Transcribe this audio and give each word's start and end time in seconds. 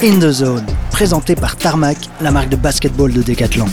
In 0.00 0.20
the 0.20 0.30
Zone, 0.30 0.64
présenté 0.92 1.34
par 1.34 1.56
Tarmac, 1.56 1.98
la 2.20 2.30
marque 2.30 2.50
de 2.50 2.54
basketball 2.54 3.12
de 3.12 3.20
Decathlon. 3.20 3.66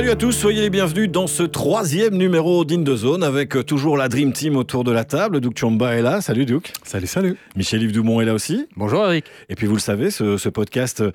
Salut 0.00 0.12
à 0.12 0.16
tous, 0.16 0.32
soyez 0.32 0.62
les 0.62 0.70
bienvenus 0.70 1.10
dans 1.10 1.26
ce 1.26 1.42
troisième 1.42 2.16
numéro 2.16 2.64
d'In 2.64 2.82
the 2.82 2.96
Zone 2.96 3.22
avec 3.22 3.54
euh, 3.54 3.62
toujours 3.62 3.98
la 3.98 4.08
Dream 4.08 4.32
Team 4.32 4.56
autour 4.56 4.82
de 4.82 4.90
la 4.90 5.04
table. 5.04 5.40
Douk 5.40 5.58
Chomba 5.58 5.94
est 5.94 6.00
là. 6.00 6.22
Salut 6.22 6.46
Douk. 6.46 6.72
Salut, 6.84 7.06
salut. 7.06 7.36
Michel-Yves 7.54 7.92
Dumont 7.92 8.22
est 8.22 8.24
là 8.24 8.32
aussi. 8.32 8.66
Bonjour 8.78 9.04
Eric. 9.04 9.26
Et 9.50 9.56
puis 9.56 9.66
vous 9.66 9.74
le 9.74 9.80
savez, 9.80 10.10
ce, 10.10 10.38
ce 10.38 10.48
podcast 10.48 11.02
euh, 11.02 11.12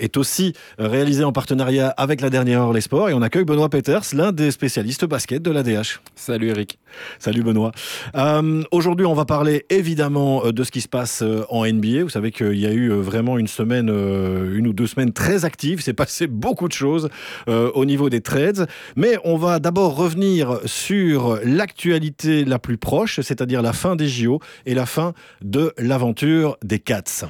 est 0.00 0.16
aussi 0.16 0.54
réalisé 0.78 1.22
en 1.22 1.32
partenariat 1.32 1.90
avec 1.98 2.22
la 2.22 2.30
dernière 2.30 2.62
heure 2.62 2.72
Les 2.72 2.80
Sports 2.80 3.10
et 3.10 3.12
on 3.12 3.20
accueille 3.20 3.44
Benoît 3.44 3.68
Peters, 3.68 4.04
l'un 4.14 4.32
des 4.32 4.52
spécialistes 4.52 5.04
basket 5.04 5.42
de 5.42 5.50
l'ADH. 5.50 6.00
Salut 6.14 6.48
Eric. 6.48 6.78
Salut 7.18 7.42
Benoît. 7.42 7.72
Euh, 8.14 8.62
Aujourd'hui, 8.70 9.04
on 9.04 9.14
va 9.14 9.26
parler 9.26 9.66
évidemment 9.68 10.50
de 10.50 10.64
ce 10.64 10.70
qui 10.70 10.80
se 10.80 10.88
passe 10.88 11.22
en 11.50 11.66
NBA. 11.66 12.04
Vous 12.04 12.08
savez 12.08 12.30
qu'il 12.30 12.58
y 12.58 12.66
a 12.66 12.72
eu 12.72 12.88
vraiment 12.88 13.36
une 13.36 13.48
semaine, 13.48 13.90
une 13.90 14.66
ou 14.66 14.72
deux 14.72 14.86
semaines 14.86 15.12
très 15.12 15.44
actives. 15.44 15.82
C'est 15.82 15.92
passé 15.92 16.26
beaucoup 16.26 16.68
de 16.68 16.72
choses 16.72 17.10
euh, 17.48 17.70
au 17.74 17.84
niveau 17.84 18.08
des 18.08 18.13
trades. 18.20 18.66
Mais 18.96 19.18
on 19.24 19.36
va 19.36 19.58
d'abord 19.58 19.96
revenir 19.96 20.58
sur 20.64 21.38
l'actualité 21.44 22.44
la 22.44 22.58
plus 22.58 22.78
proche, 22.78 23.20
c'est-à-dire 23.20 23.62
la 23.62 23.72
fin 23.72 23.96
des 23.96 24.08
JO 24.08 24.40
et 24.66 24.74
la 24.74 24.86
fin 24.86 25.12
de 25.42 25.72
l'aventure 25.78 26.56
des 26.62 26.78
Cats. 26.78 27.26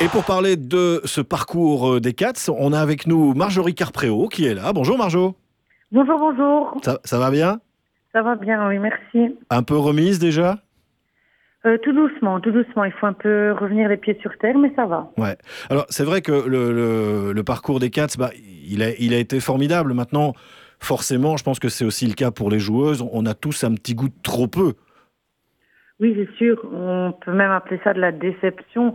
Et 0.00 0.08
pour 0.08 0.24
parler 0.24 0.56
de 0.56 1.00
ce 1.04 1.20
parcours 1.20 2.00
des 2.00 2.12
Cats, 2.12 2.32
on 2.48 2.72
a 2.72 2.80
avec 2.80 3.06
nous 3.06 3.34
Marjorie 3.34 3.74
Carpréau 3.74 4.28
qui 4.28 4.46
est 4.46 4.54
là. 4.54 4.72
Bonjour 4.72 4.98
Marjo. 4.98 5.36
Bonjour, 5.92 6.18
bonjour. 6.18 6.80
Ça, 6.82 6.98
ça 7.04 7.18
va 7.18 7.30
bien? 7.30 7.60
Ça 8.12 8.22
va 8.22 8.34
bien, 8.34 8.66
oui, 8.68 8.78
merci. 8.78 9.36
Un 9.48 9.62
peu 9.62 9.76
remise 9.76 10.18
déjà? 10.18 10.58
Euh, 11.64 11.78
tout 11.78 11.92
doucement, 11.92 12.40
tout 12.40 12.50
doucement. 12.50 12.84
Il 12.84 12.92
faut 12.92 13.06
un 13.06 13.12
peu 13.12 13.52
revenir 13.52 13.88
les 13.88 13.96
pieds 13.96 14.18
sur 14.20 14.36
terre, 14.38 14.58
mais 14.58 14.72
ça 14.74 14.84
va. 14.86 15.10
Ouais. 15.16 15.36
Alors 15.70 15.86
c'est 15.90 16.04
vrai 16.04 16.20
que 16.20 16.32
le, 16.32 16.72
le- 16.72 17.32
le 17.32 17.42
parcours 17.44 17.78
des 17.78 17.90
Cats, 17.90 18.16
bah, 18.18 18.30
il, 18.66 18.82
a, 18.82 18.90
il 18.98 19.14
a 19.14 19.18
été 19.18 19.38
formidable. 19.38 19.94
Maintenant, 19.94 20.32
forcément, 20.80 21.36
je 21.36 21.44
pense 21.44 21.60
que 21.60 21.68
c'est 21.68 21.84
aussi 21.84 22.06
le 22.06 22.14
cas 22.14 22.32
pour 22.32 22.50
les 22.50 22.58
joueuses. 22.58 23.04
On 23.12 23.26
a 23.26 23.34
tous 23.34 23.62
un 23.62 23.74
petit 23.74 23.94
goût 23.94 24.08
de 24.08 24.22
trop 24.24 24.48
peu. 24.48 24.72
Oui, 26.00 26.16
c'est 26.16 26.36
sûr. 26.36 26.60
On 26.72 27.12
peut 27.24 27.32
même 27.32 27.52
appeler 27.52 27.80
ça 27.84 27.94
de 27.94 28.00
la 28.00 28.10
déception. 28.10 28.94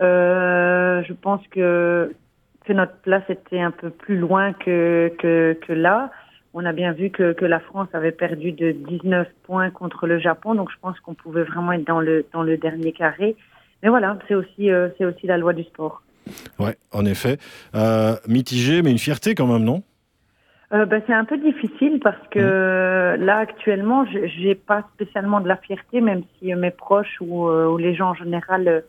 Euh, 0.00 1.02
je 1.02 1.12
pense 1.12 1.40
que, 1.50 2.12
que 2.66 2.72
notre 2.72 2.96
place 2.98 3.24
était 3.28 3.58
un 3.60 3.72
peu 3.72 3.90
plus 3.90 4.16
loin 4.16 4.52
que, 4.52 5.12
que, 5.18 5.58
que 5.66 5.72
là. 5.72 6.12
On 6.58 6.64
a 6.64 6.72
bien 6.72 6.92
vu 6.92 7.10
que, 7.10 7.34
que 7.34 7.44
la 7.44 7.60
France 7.60 7.88
avait 7.92 8.12
perdu 8.12 8.50
de 8.50 8.72
19 8.72 9.28
points 9.42 9.68
contre 9.68 10.06
le 10.06 10.18
Japon, 10.18 10.54
donc 10.54 10.70
je 10.70 10.76
pense 10.80 10.98
qu'on 11.00 11.12
pouvait 11.12 11.42
vraiment 11.44 11.72
être 11.72 11.86
dans 11.86 12.00
le, 12.00 12.24
dans 12.32 12.42
le 12.42 12.56
dernier 12.56 12.92
carré. 12.92 13.36
Mais 13.82 13.90
voilà, 13.90 14.18
c'est 14.26 14.34
aussi, 14.34 14.70
euh, 14.70 14.88
c'est 14.96 15.04
aussi 15.04 15.26
la 15.26 15.36
loi 15.36 15.52
du 15.52 15.64
sport. 15.64 16.00
Ouais, 16.58 16.76
en 16.92 17.04
effet. 17.04 17.36
Euh, 17.74 18.14
mitigé, 18.26 18.80
mais 18.80 18.90
une 18.90 18.96
fierté 18.98 19.34
quand 19.34 19.46
même, 19.46 19.64
non? 19.64 19.82
Euh, 20.72 20.86
ben, 20.86 21.02
c'est 21.06 21.12
un 21.12 21.26
peu 21.26 21.36
difficile 21.36 22.00
parce 22.02 22.26
que 22.30 22.38
euh, 22.38 23.16
là 23.18 23.36
actuellement, 23.36 24.06
je- 24.06 24.26
j'ai 24.26 24.54
pas 24.54 24.82
spécialement 24.94 25.42
de 25.42 25.48
la 25.48 25.58
fierté, 25.58 26.00
même 26.00 26.22
si 26.38 26.54
mes 26.54 26.70
proches 26.70 27.20
ou, 27.20 27.50
ou 27.50 27.76
les 27.76 27.94
gens 27.94 28.08
en 28.12 28.14
général 28.14 28.82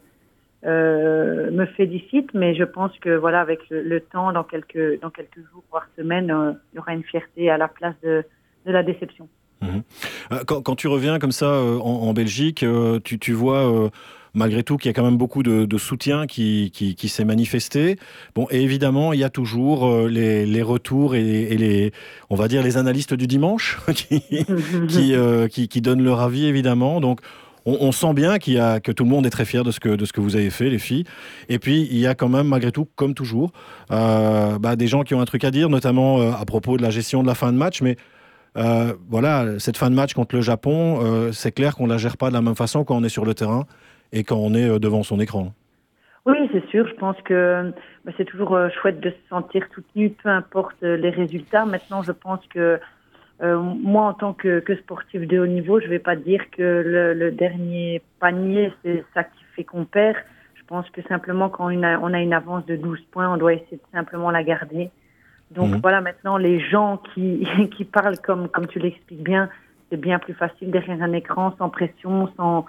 euh, 0.65 1.51
me 1.51 1.65
félicitent. 1.65 2.33
Mais 2.33 2.55
je 2.55 2.63
pense 2.63 2.91
que 2.99 3.15
voilà, 3.15 3.41
avec 3.41 3.59
le, 3.69 3.83
le 3.83 4.01
temps, 4.01 4.31
dans 4.31 4.43
quelques 4.43 4.99
dans 5.01 5.09
quelques 5.09 5.37
jours 5.51 5.63
voire 5.71 5.87
semaines, 5.97 6.31
euh, 6.31 6.53
il 6.73 6.77
y 6.77 6.79
aura 6.79 6.93
une 6.93 7.03
fierté 7.03 7.49
à 7.49 7.57
la 7.57 7.67
place 7.67 7.95
de, 8.03 8.23
de 8.65 8.71
la 8.71 8.83
déception. 8.83 9.27
Euh, 9.63 10.43
quand, 10.45 10.61
quand 10.61 10.75
tu 10.75 10.87
reviens 10.87 11.17
comme 11.17 11.31
ça 11.31 11.49
en, 11.49 11.79
en 11.79 12.13
Belgique, 12.13 12.63
tu, 13.03 13.17
tu 13.17 13.33
vois 13.33 13.89
malgré 14.37 14.61
tout 14.61 14.77
qu'il 14.77 14.87
y 14.87 14.91
a 14.91 14.93
quand 14.93 15.03
même 15.03 15.17
beaucoup 15.17 15.41
de, 15.41 15.65
de 15.65 15.77
soutien 15.77 16.27
qui, 16.27 16.71
qui, 16.71 16.93
qui 16.93 17.09
s'est 17.09 17.25
manifesté. 17.25 17.97
Bon, 18.35 18.47
et 18.51 18.61
évidemment, 18.61 19.13
il 19.13 19.19
y 19.19 19.23
a 19.23 19.31
toujours 19.31 20.07
les, 20.07 20.45
les 20.45 20.61
retours 20.61 21.15
et, 21.15 21.21
et 21.21 21.57
les, 21.57 21.91
on 22.29 22.35
va 22.35 22.47
dire, 22.47 22.61
les 22.61 22.77
analystes 22.77 23.15
du 23.15 23.25
dimanche 23.25 23.79
qui, 23.95 24.21
qui, 24.87 25.15
euh, 25.15 25.47
qui, 25.47 25.67
qui 25.67 25.81
donnent 25.81 26.03
leur 26.03 26.21
avis, 26.21 26.45
évidemment. 26.45 27.01
Donc, 27.01 27.21
on, 27.67 27.91
sent 27.91 28.13
bien 28.13 28.37
qu'il 28.37 28.53
y 28.53 28.59
a, 28.59 28.79
que 28.79 28.91
tout 28.91 29.03
le 29.03 29.09
monde 29.09 29.25
est 29.25 29.29
très 29.29 29.45
fier 29.45 29.63
de 29.63 29.71
ce, 29.71 29.79
que, 29.79 29.89
de 29.89 30.05
ce 30.05 30.13
que 30.13 30.21
vous 30.21 30.35
avez 30.35 30.49
fait, 30.49 30.69
les 30.69 30.79
filles. 30.79 31.03
Et 31.49 31.59
puis, 31.59 31.87
il 31.91 31.97
y 31.97 32.07
a 32.07 32.15
quand 32.15 32.29
même, 32.29 32.47
malgré 32.47 32.71
tout, 32.71 32.87
comme 32.95 33.13
toujours, 33.13 33.51
euh, 33.91 34.57
bah, 34.57 34.75
des 34.75 34.87
gens 34.87 35.03
qui 35.03 35.13
ont 35.13 35.21
un 35.21 35.25
truc 35.25 35.43
à 35.43 35.51
dire, 35.51 35.69
notamment 35.69 36.19
euh, 36.19 36.31
à 36.31 36.45
propos 36.45 36.77
de 36.77 36.81
la 36.81 36.89
gestion 36.89 37.21
de 37.21 37.27
la 37.27 37.35
fin 37.35 37.51
de 37.51 37.57
match. 37.57 37.81
Mais 37.81 37.97
euh, 38.57 38.93
voilà, 39.09 39.59
cette 39.59 39.77
fin 39.77 39.89
de 39.89 39.95
match 39.95 40.13
contre 40.13 40.35
le 40.35 40.41
Japon, 40.41 41.31
c'est 41.33 41.51
clair 41.51 41.75
qu'on 41.75 41.87
la 41.87 41.97
gère 41.97 42.17
pas 42.17 42.29
de 42.29 42.33
la 42.33 42.41
même 42.41 42.55
façon 42.55 42.85
quand 42.85 42.95
on 42.95 43.03
est 43.03 43.09
sur 43.09 43.25
le 43.25 43.33
terrain 43.33 43.65
et 44.13 44.23
quand 44.23 44.37
on 44.37 44.53
est 44.53 44.79
devant 44.79 45.03
son 45.03 45.19
écran. 45.19 45.53
Oui, 46.25 46.37
c'est 46.51 46.65
sûr. 46.69 46.87
Je 46.87 46.95
pense 46.95 47.17
que 47.23 47.73
bah, 48.05 48.11
c'est 48.17 48.25
toujours 48.25 48.57
chouette 48.81 48.99
de 49.01 49.09
se 49.09 49.29
sentir 49.29 49.63
soutenu, 49.75 50.09
peu 50.09 50.29
importe 50.29 50.81
les 50.81 51.09
résultats. 51.09 51.65
Maintenant, 51.65 52.01
je 52.01 52.13
pense 52.13 52.39
que 52.47 52.79
euh, 53.41 53.59
moi, 53.59 54.03
en 54.05 54.13
tant 54.13 54.33
que, 54.33 54.59
que 54.59 54.75
sportif 54.77 55.27
de 55.27 55.39
haut 55.39 55.47
niveau, 55.47 55.79
je 55.79 55.87
vais 55.87 55.99
pas 55.99 56.15
dire 56.15 56.41
que 56.51 56.63
le, 56.63 57.13
le 57.13 57.31
dernier 57.31 58.01
panier, 58.19 58.73
c'est 58.83 59.03
ça 59.13 59.23
qui 59.23 59.43
fait 59.55 59.63
qu'on 59.63 59.85
perd. 59.85 60.15
Je 60.55 60.63
pense 60.65 60.89
que 60.89 61.01
simplement 61.03 61.49
quand 61.49 61.71
on 61.71 61.83
a, 61.83 61.99
on 61.99 62.13
a 62.13 62.19
une 62.19 62.33
avance 62.33 62.65
de 62.65 62.75
12 62.75 62.99
points, 63.11 63.31
on 63.31 63.37
doit 63.37 63.53
essayer 63.53 63.77
de 63.77 63.97
simplement 63.97 64.31
la 64.31 64.43
garder. 64.43 64.89
Donc 65.51 65.69
Mhm. 65.71 65.79
voilà, 65.81 66.01
maintenant, 66.01 66.37
les 66.37 66.59
gens 66.59 66.97
qui, 67.13 67.47
qui 67.77 67.85
parlent 67.85 68.17
comme, 68.19 68.49
comme 68.49 68.67
tu 68.67 68.79
l'expliques 68.79 69.23
bien, 69.23 69.49
c'est 69.89 69.97
bien 69.99 70.19
plus 70.19 70.33
facile 70.33 70.71
derrière 70.71 71.01
un 71.01 71.13
écran, 71.13 71.53
sans 71.57 71.69
pression, 71.69 72.29
sans, 72.35 72.65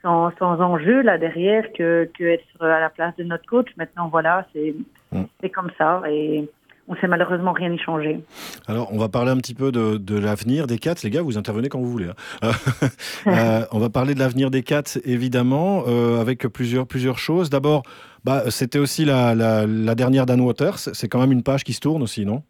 sans, 0.00 0.32
sans 0.38 0.60
enjeu 0.60 1.02
là 1.02 1.18
derrière 1.18 1.70
que, 1.74 2.10
que 2.18 2.24
être 2.24 2.60
à 2.64 2.80
la 2.80 2.90
place 2.90 3.14
de 3.16 3.24
notre 3.24 3.46
coach. 3.46 3.68
Maintenant, 3.76 4.08
voilà, 4.08 4.46
c'est 4.52 4.74
Mm. 5.12 5.24
c'est 5.40 5.50
comme 5.50 5.70
ça 5.76 6.02
et 6.08 6.48
on 6.88 6.96
sait 6.96 7.06
malheureusement 7.06 7.52
rien 7.52 7.72
y 7.72 7.78
changer. 7.78 8.20
Alors, 8.66 8.92
on 8.92 8.98
va 8.98 9.08
parler 9.08 9.30
un 9.30 9.36
petit 9.36 9.54
peu 9.54 9.70
de, 9.70 9.96
de 9.96 10.18
l'avenir 10.18 10.66
des 10.66 10.78
Cats. 10.78 10.94
Les 11.04 11.10
gars, 11.10 11.22
vous 11.22 11.38
intervenez 11.38 11.68
quand 11.68 11.78
vous 11.78 11.90
voulez. 11.90 12.08
hein. 12.08 12.14
Euh, 12.44 12.52
euh, 13.28 13.60
on 13.70 13.78
va 13.78 13.88
parler 13.88 14.14
de 14.14 14.18
l'avenir 14.18 14.50
des 14.50 14.62
Cats, 14.62 14.98
évidemment, 15.04 15.84
euh, 15.86 16.20
avec 16.20 16.46
plusieurs, 16.48 16.86
plusieurs 16.86 17.18
choses. 17.18 17.50
D'abord, 17.50 17.82
bah, 18.24 18.50
c'était 18.50 18.78
aussi 18.78 19.04
la, 19.04 19.34
la, 19.34 19.66
la 19.66 19.94
dernière 19.94 20.26
Dan 20.26 20.40
Waters. 20.40 20.78
C'est 20.78 21.08
quand 21.08 21.20
même 21.20 21.32
une 21.32 21.42
page 21.44 21.64
qui 21.64 21.72
se 21.72 21.80
tourne 21.80 22.02
aussi, 22.02 22.26
non? 22.26 22.42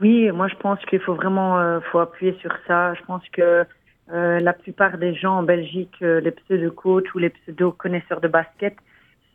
Oui, 0.00 0.30
moi 0.30 0.46
je 0.48 0.54
pense 0.56 0.78
qu'il 0.90 1.00
faut 1.00 1.14
vraiment 1.14 1.58
euh, 1.58 1.80
faut 1.90 2.00
appuyer 2.00 2.36
sur 2.42 2.52
ça. 2.68 2.92
Je 2.94 3.00
pense 3.06 3.22
que 3.32 3.64
la 4.08 4.52
plupart 4.52 4.98
des 4.98 5.14
gens 5.16 5.38
en 5.38 5.42
Belgique, 5.42 5.96
les 6.00 6.30
pseudo-coachs 6.30 7.12
ou 7.14 7.18
les 7.18 7.30
pseudo-connaisseurs 7.30 8.20
de 8.20 8.28
basket, 8.28 8.76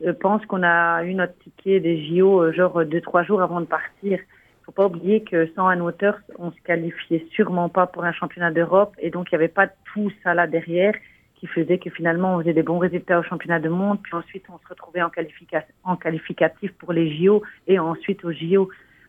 euh, 0.04 0.12
pensent 0.12 0.44
qu'on 0.46 0.62
a 0.62 1.04
eu 1.04 1.14
notre 1.14 1.36
ticket 1.38 1.80
des 1.80 2.04
JO 2.06 2.42
euh, 2.42 2.52
genre 2.52 2.80
euh, 2.80 2.84
deux 2.84 3.00
trois 3.00 3.22
jours 3.22 3.42
avant 3.42 3.60
de 3.60 3.66
partir. 3.66 4.18
faut 4.64 4.72
pas 4.72 4.86
oublier 4.86 5.22
que 5.22 5.46
sans 5.54 5.68
Anne 5.68 5.82
Waters, 5.82 6.18
on 6.38 6.50
se 6.50 6.60
qualifiait 6.62 7.26
sûrement 7.32 7.68
pas 7.68 7.86
pour 7.86 8.04
un 8.04 8.12
championnat 8.12 8.50
d'Europe 8.50 8.94
et 8.98 9.10
donc 9.10 9.30
il 9.30 9.34
n'y 9.34 9.42
avait 9.42 9.48
pas 9.48 9.68
tout 9.92 10.10
ça 10.22 10.34
là 10.34 10.46
derrière 10.46 10.94
qui 11.36 11.46
faisait 11.46 11.78
que 11.78 11.90
finalement 11.90 12.36
on 12.36 12.40
faisait 12.40 12.52
des 12.52 12.62
bons 12.62 12.78
résultats 12.78 13.18
au 13.18 13.22
championnat 13.22 13.60
du 13.60 13.68
monde 13.68 13.98
puis 14.02 14.14
ensuite 14.14 14.44
on 14.48 14.58
se 14.58 14.68
retrouvait 14.68 15.02
en, 15.02 15.10
qualifica 15.10 15.64
en 15.84 15.96
qualificatif 15.96 16.72
pour 16.74 16.92
les 16.92 17.16
JO 17.16 17.42
et 17.66 17.78
ensuite 17.78 18.24
aux 18.24 18.32
JO. 18.32 18.68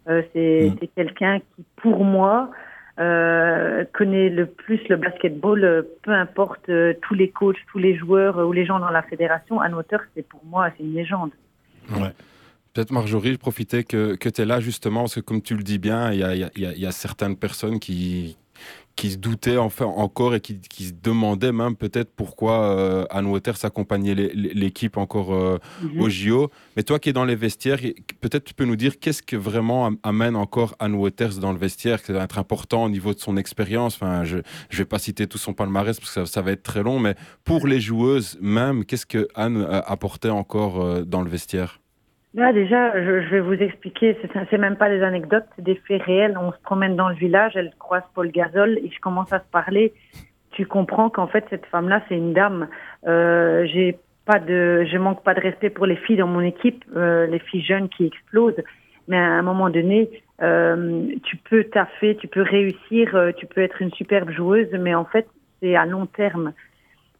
Euh, 0.10 0.22
c'est 0.34 0.69
Mm. 0.69 0.75
c'est 0.80 0.88
quelqu'un 0.88 1.39
qui, 1.39 1.63
pour 1.78 2.04
moi, 2.04 2.51
euh, 3.00 3.86
connaît 3.94 4.30
le 4.30 4.45
plus 4.45 4.80
le 4.90 4.98
basketball, 4.98 5.63
euh, 5.63 5.81
peu 6.04 6.12
importe 6.12 6.69
euh, 6.69 6.94
tous 7.01 7.16
les 7.16 7.30
coachs, 7.30 7.57
tous 7.72 7.80
les 7.80 7.95
joueurs 7.95 8.38
euh, 8.38 8.45
ou 8.45 8.51
les 8.51 8.66
gens 8.66 8.80
dans 8.80 8.92
la 8.92 9.01
fédération. 9.01 9.60
Anne 9.60 9.74
Waters, 9.74 10.01
c'est 10.16 10.28
pour 10.28 10.44
moi, 10.45 10.69
c'est 10.78 10.84
une 10.84 10.94
légende. 10.94 11.31
Ouais. 11.92 12.12
Peut-être 12.74 12.92
Marjorie, 12.92 13.34
je 13.34 13.38
profitais 13.38 13.84
que, 13.84 14.16
que 14.16 14.30
tu 14.30 14.42
es 14.42 14.45
là 14.45 14.60
justement, 14.60 15.01
parce 15.01 15.16
que 15.16 15.19
comme 15.19 15.42
tu 15.42 15.56
le 15.56 15.63
dis 15.63 15.80
bien, 15.80 16.12
il 16.12 16.19
y 16.19 16.24
a, 16.24 16.36
y 16.36 16.50
y 16.56 16.86
a 16.86 16.92
certaines 16.92 17.36
personnes 17.36 17.80
qui, 17.80 18.38
qui 18.95 19.10
se 19.12 19.18
doutaient 19.18 19.57
enfin 19.57 19.86
encore 19.86 20.36
et 20.36 20.39
qui, 20.39 20.60
qui 20.62 20.83
se 20.86 20.94
demandaient 20.94 21.51
même 21.51 21.75
peut-être 21.75 22.12
pourquoi 22.15 22.77
euh, 22.77 23.06
Anne 23.10 23.25
Waters 23.25 23.65
accompagnait 23.65 24.13
l'équipe 24.13 24.98
encore 24.98 25.33
euh, 25.33 25.57
Mhm. 25.81 26.00
au 26.01 26.10
JO. 26.10 26.51
Mais 26.75 26.83
toi 26.83 27.00
qui 27.00 27.10
es 27.10 27.13
dans 27.13 27.25
les 27.25 27.36
vestiaires, 27.36 27.80
peut-être 28.21 28.44
tu 28.44 28.54
peux 28.54 28.65
nous 28.65 28.75
dire 28.75 29.00
qu'est-ce 29.00 29.24
que 29.24 29.36
vraiment 29.36 29.88
am- 29.88 29.98
amène 30.04 30.36
encore 30.36 30.75
Anne 30.80 30.94
Waters 30.94 31.39
dans 31.39 31.51
le 31.51 31.57
vestiaire, 31.57 32.01
que 32.01 32.07
ça 32.07 32.13
va 32.13 32.24
être 32.24 32.38
important 32.38 32.83
au 32.83 32.89
niveau 32.89 33.15
de 33.15 33.19
son 33.19 33.36
expérience. 33.36 33.95
Enfin, 33.95 34.24
je 34.25 34.38
ne 34.38 34.42
vais 34.71 34.86
pas 34.86 35.00
citer 35.00 35.25
tout 35.25 35.39
son 35.39 35.54
palmarès 35.54 36.00
parce 36.00 36.10
que 36.13 36.25
ça, 36.27 36.31
ça 36.31 36.42
va 36.44 36.51
être 36.51 36.62
très 36.63 36.83
long, 36.83 37.00
mais 37.00 37.15
pour 37.44 37.65
les 37.65 37.81
joueuses 37.81 38.38
même, 38.42 38.86
qu'est-ce 38.86 39.07
que 39.07 39.27
Anne 39.33 39.57
euh, 39.57 39.81
apportait 39.88 40.30
encore 40.30 40.80
euh, 40.83 41.01
dans 41.04 41.24
le 41.24 41.30
vestiaire? 41.31 41.80
Là, 42.35 42.51
déjà, 42.51 42.94
je, 43.03 43.30
vais 43.30 43.39
vous 43.39 43.53
expliquer, 43.53 44.18
c'est 44.50 44.57
même 44.57 44.75
pas 44.75 44.89
des 44.89 45.03
anecdotes, 45.03 45.45
c'est 45.56 45.63
des 45.63 45.75
faits 45.75 46.01
réels. 46.01 46.35
On 46.38 46.51
se 46.51 46.57
promène 46.63 46.95
dans 46.95 47.09
le 47.09 47.15
village, 47.15 47.56
elle 47.56 47.71
croise 47.77 48.03
Paul 48.15 48.31
Gasol 48.31 48.80
et 48.80 48.89
je 48.89 49.00
commence 49.00 49.31
à 49.31 49.39
se 49.39 49.50
parler. 49.51 49.94
Tu 50.51 50.65
comprends 50.65 51.12
qu'en 51.12 51.27
fait, 51.27 51.45
cette 51.51 51.65
femme-là, 51.68 52.01
c'est 52.09 52.18
une 52.18 52.33
dame. 52.33 52.68
Euh, 53.06 53.68
j'ai 53.68 54.00
pas 54.25 54.39
de, 54.39 54.85
je 54.91 54.97
manque 54.97 55.24
pas 55.24 55.33
de 55.33 55.41
respect 55.41 55.69
pour 55.69 55.85
les 55.85 55.95
filles 55.95 56.18
dans 56.18 56.27
mon 56.27 56.41
équipe, 56.41 56.83
euh, 56.95 57.27
les 57.27 57.39
filles 57.39 57.63
jeunes 57.63 57.89
qui 57.89 58.06
explosent. 58.06 58.62
Mais 59.07 59.18
à 59.18 59.33
un 59.33 59.41
moment 59.41 59.69
donné, 59.69 60.09
euh, 60.41 61.07
tu 61.24 61.38
peux 61.38 61.65
taffer, 61.65 62.15
tu 62.15 62.27
peux 62.27 62.41
réussir, 62.41 63.15
euh, 63.15 63.31
tu 63.36 63.45
peux 63.45 63.62
être 63.62 63.81
une 63.81 63.91
superbe 63.91 64.31
joueuse, 64.31 64.71
mais 64.79 64.95
en 64.95 65.06
fait, 65.06 65.27
c'est 65.62 65.75
à 65.75 65.86
long 65.86 66.06
terme. 66.06 66.53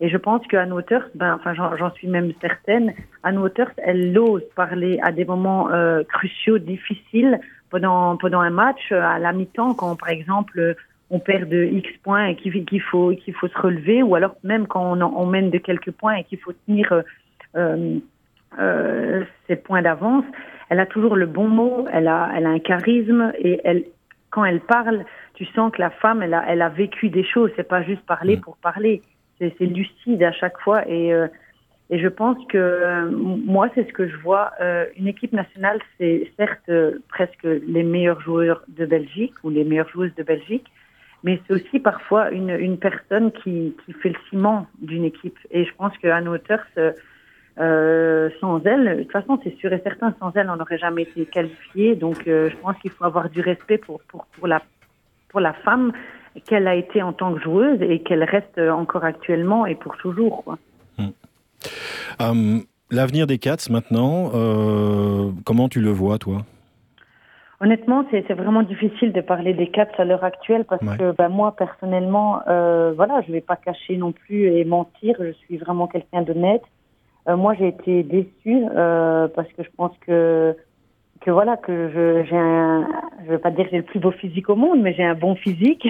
Et 0.04 0.10
je 0.10 0.18
pense 0.18 0.46
qu'Anne 0.48 0.74
Waters, 0.74 1.08
ben, 1.16 1.36
enfin, 1.36 1.54
j'en 1.54 1.92
suis 1.92 2.10
même 2.10 2.34
certaine, 2.42 2.94
Anne 3.24 3.38
Waters, 3.38 3.72
elle 3.78 4.18
ose 4.20 4.44
parler 4.54 5.00
à 5.02 5.14
des 5.14 5.24
moments 5.24 5.72
euh, 5.72 6.04
cruciaux, 6.04 6.58
difficiles, 6.58 7.40
pendant, 7.70 8.18
pendant 8.18 8.42
un 8.42 8.50
match, 8.50 8.84
euh, 8.92 9.02
à 9.02 9.18
la 9.18 9.32
mi-temps, 9.32 9.76
quand 9.76 9.96
par 9.96 10.10
exemple 10.10 10.76
on 11.10 11.20
perd 11.20 11.48
de 11.48 11.64
X 11.64 11.90
points 12.04 12.26
et 12.26 12.36
qu'il 12.36 12.82
faut, 12.82 13.12
qu'il 13.16 13.34
faut 13.34 13.48
se 13.48 13.58
relever, 13.58 14.04
ou 14.04 14.14
alors 14.16 14.36
même 14.44 14.68
quand 14.68 14.84
on, 14.84 15.00
en- 15.00 15.14
on 15.16 15.26
mène 15.26 15.50
de 15.52 15.58
quelques 15.58 15.92
points 15.92 16.16
et 16.16 16.24
qu'il 16.26 16.40
faut 16.40 16.52
tenir 16.68 16.92
euh, 16.92 17.02
euh, 17.56 18.00
euh, 18.60 19.24
ses 19.48 19.56
points 19.56 19.82
d'avance, 19.82 20.26
elle 20.70 20.82
a 20.82 20.86
toujours 20.86 21.16
le 21.16 21.28
bon 21.28 21.48
mot, 21.48 21.88
elle 21.94 22.10
a, 22.10 22.30
elle 22.36 22.46
a 22.46 22.50
un 22.50 22.60
charisme 22.60 23.32
et 23.40 23.62
elle, 23.64 23.86
quand 24.32 24.44
elle 24.44 24.60
parle, 24.60 25.06
tu 25.36 25.46
sens 25.56 25.72
que 25.72 25.80
la 25.82 25.92
femme, 25.92 26.22
elle 26.24 26.34
a, 26.34 26.44
elle 26.50 26.62
a 26.62 26.70
vécu 26.70 27.10
des 27.10 27.24
choses. 27.24 27.52
C'est 27.56 27.68
pas 27.68 27.84
juste 27.84 28.06
parler 28.06 28.36
Mm. 28.38 28.42
pour 28.42 28.58
parler. 28.58 29.02
C'est 29.40 29.60
lucide 29.62 30.24
à 30.24 30.32
chaque 30.32 30.58
fois 30.60 30.88
et 30.88 31.14
euh, 31.14 31.28
et 31.90 32.00
je 32.00 32.08
pense 32.08 32.38
que 32.48 32.58
euh, 32.58 33.12
moi, 33.12 33.70
c'est 33.76 33.88
ce 33.88 33.94
que 33.94 34.08
je 34.08 34.16
vois. 34.18 34.52
Euh, 34.62 34.86
une 34.98 35.08
équipe 35.08 35.34
nationale, 35.34 35.80
c'est 35.98 36.32
certes 36.38 36.72
presque 37.10 37.44
les 37.44 37.84
meilleurs 37.84 38.22
joueurs 38.22 38.64
de 38.70 38.86
Belgique 38.86 39.34
ou 39.44 39.50
les 39.50 39.64
meilleures 39.64 39.90
joueuses 39.90 40.16
de 40.16 40.24
Belgique, 40.24 40.66
mais 41.24 41.40
c'est 41.46 41.54
aussi 41.54 41.80
parfois 41.80 42.32
une, 42.32 42.50
une 42.50 42.78
personne 42.78 43.32
qui, 43.32 43.76
qui 43.86 43.94
fait 43.94 44.10
le 44.10 44.16
ciment 44.30 44.66
d'une 44.82 45.04
équipe. 45.04 45.38
Et 45.52 45.66
je 45.66 45.72
pense 45.76 45.94
Anne 46.04 46.30
Waters, 46.30 46.66
euh, 47.60 48.30
sans 48.40 48.64
elle, 48.66 48.98
de 48.98 49.04
toute 49.04 49.12
façon, 49.12 49.40
c'est 49.44 49.56
sûr 49.58 49.72
et 49.72 49.82
certain, 49.84 50.16
sans 50.20 50.32
elle, 50.36 50.50
on 50.50 50.56
n'aurait 50.56 50.80
jamais 50.80 51.04
été 51.04 51.26
qualifié. 51.26 51.96
Donc, 51.96 52.24
je 52.26 52.56
pense 52.62 52.78
qu'il 52.78 52.92
faut 52.92 53.04
avoir 53.04 53.30
du 53.30 53.42
respect 53.42 53.78
pour, 53.78 54.02
pour, 54.08 54.26
pour, 54.28 54.48
la, 54.48 54.64
pour 55.30 55.42
la 55.42 55.54
femme 55.54 55.92
qu'elle 56.46 56.68
a 56.68 56.76
été 56.76 57.02
en 57.02 57.14
tant 57.14 57.34
que 57.34 57.40
joueuse 57.42 57.82
et 57.82 58.00
qu'elle 58.00 58.24
reste 58.24 58.58
encore 58.60 59.04
actuellement 59.04 59.66
et 59.66 59.76
pour 59.76 59.96
toujours. 59.98 60.44
Quoi. 60.44 60.58
Euh, 62.22 62.60
L'avenir 62.92 63.26
des 63.26 63.40
Cats 63.40 63.70
maintenant, 63.72 64.32
euh, 64.36 65.32
comment 65.46 65.68
tu 65.68 65.80
le 65.82 65.90
vois, 65.90 66.20
toi? 66.20 66.44
Honnêtement, 67.60 68.06
c'est 68.12 68.32
vraiment 68.34 68.62
difficile 68.62 69.14
de 69.14 69.22
parler 69.22 69.54
des 69.54 69.68
Cats 69.68 69.88
à 69.98 70.04
l'heure 70.04 70.24
actuelle 70.24 70.66
parce 70.66 70.82
Ouais. 70.84 70.98
que 70.98 71.12
ben, 71.16 71.30
moi, 71.30 71.56
personnellement, 71.56 72.42
euh, 72.48 72.94
voilà, 72.96 73.22
je 73.26 73.32
vais 73.32 73.42
pas 73.42 73.56
cacher 73.56 73.96
non 73.98 74.12
plus 74.12 74.48
et 74.48 74.66
mentir. 74.66 75.16
Je 75.20 75.32
suis 75.32 75.58
vraiment 75.58 75.88
quelqu'un 75.88 76.22
d'honnête. 76.24 76.62
Euh, 77.30 77.38
moi, 77.38 77.54
j'ai 77.58 77.70
été 77.70 78.04
déçue 78.04 78.64
euh, 78.76 79.28
parce 79.34 79.48
que 79.54 79.64
je 79.64 79.70
pense 79.78 79.94
que 80.06 80.56
que 81.22 81.32
voilà 81.32 81.56
que 81.58 81.90
je 81.90 82.24
j'ai 82.30 82.38
un 82.38 82.88
je 83.26 83.32
veux 83.32 83.38
pas 83.40 83.52
dire 83.52 83.66
que 83.66 83.72
j'ai 83.72 83.78
le 83.78 83.84
plus 83.84 84.00
beau 84.00 84.12
physique 84.12 84.50
au 84.50 84.56
monde 84.56 84.82
mais 84.82 84.94
j'ai 84.94 85.04
un 85.04 85.14
bon 85.16 85.36
physique 85.36 85.88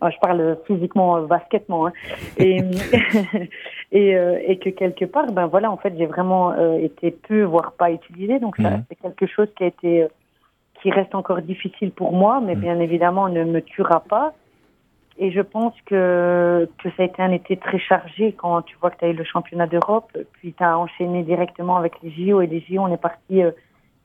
Alors, 0.00 0.12
je 0.14 0.18
parle 0.20 0.58
physiquement 0.66 1.16
euh, 1.16 1.26
basketement 1.26 1.86
hein. 1.86 1.92
et 2.36 2.58
et, 3.92 4.16
euh, 4.16 4.38
et 4.46 4.58
que 4.58 4.70
quelque 4.70 5.04
part 5.04 5.26
ben 5.32 5.46
voilà 5.46 5.70
en 5.70 5.76
fait 5.76 5.94
j'ai 5.96 6.06
vraiment 6.06 6.52
euh, 6.52 6.76
été 6.78 7.10
peu 7.10 7.42
voire 7.42 7.72
pas 7.72 7.90
utilisée 7.90 8.38
donc 8.38 8.56
ça 8.56 8.70
Mhm. 8.70 8.84
c'est 8.88 8.96
quelque 8.96 9.26
chose 9.26 9.48
qui 9.56 9.64
a 9.64 9.68
été 9.68 10.06
qui 10.82 10.90
reste 10.90 11.14
encore 11.14 11.40
difficile 11.40 11.90
pour 11.90 12.12
moi 12.12 12.40
mais 12.44 12.54
Mhm. 12.54 12.60
bien 12.60 12.80
évidemment 12.80 13.28
ne 13.28 13.44
me 13.44 13.60
tuera 13.62 14.00
pas 14.00 14.34
et 15.16 15.30
je 15.30 15.40
pense 15.40 15.74
que, 15.86 16.68
que 16.82 16.88
ça 16.96 17.04
a 17.04 17.06
été 17.06 17.22
un 17.22 17.30
été 17.30 17.56
très 17.56 17.78
chargé 17.78 18.32
quand 18.32 18.62
tu 18.62 18.76
vois 18.80 18.90
que 18.90 18.98
tu 18.98 19.04
as 19.04 19.08
eu 19.10 19.12
le 19.12 19.22
championnat 19.22 19.68
d'Europe, 19.68 20.10
puis 20.32 20.52
tu 20.52 20.64
as 20.64 20.76
enchaîné 20.76 21.22
directement 21.22 21.76
avec 21.76 21.92
les 22.02 22.10
JO. 22.10 22.40
Et 22.40 22.48
les 22.48 22.58
JO, 22.68 22.80
on 22.80 22.92
est 22.92 22.96
parti 23.00 23.40
euh, 23.40 23.52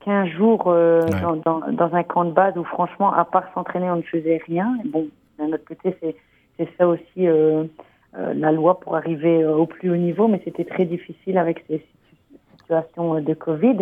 15 0.05 0.27
jours 0.29 0.63
euh, 0.67 1.09
Ouais. 1.11 1.21
dans, 1.21 1.35
dans, 1.35 1.59
dans 1.71 1.93
un 1.95 2.03
camp 2.03 2.25
de 2.25 2.31
base 2.31 2.57
où 2.57 2.63
franchement, 2.63 3.11
à 3.13 3.25
part 3.25 3.45
s'entraîner, 3.53 3.89
on 3.89 3.97
ne 3.97 4.01
faisait 4.01 4.41
rien. 4.45 4.77
Et 4.83 4.87
bon, 4.87 5.07
d'un 5.37 5.47
autre 5.53 5.65
côté, 5.65 5.95
c'est 6.01 6.15
c'est 6.57 6.67
ça 6.77 6.87
aussi 6.87 7.25
euh, 7.27 7.63
euh, 8.17 8.33
la 8.33 8.51
loi 8.51 8.79
pour 8.81 8.95
arriver 8.97 9.43
euh, 9.43 9.55
au 9.55 9.65
plus 9.65 9.89
haut 9.91 9.95
niveau, 9.95 10.27
mais 10.27 10.41
c'était 10.43 10.65
très 10.65 10.83
difficile 10.85 11.37
avec 11.37 11.63
ces 11.67 11.77
situ- 11.77 12.37
situations 12.57 13.15
euh, 13.15 13.21
de 13.21 13.33
Covid. 13.33 13.77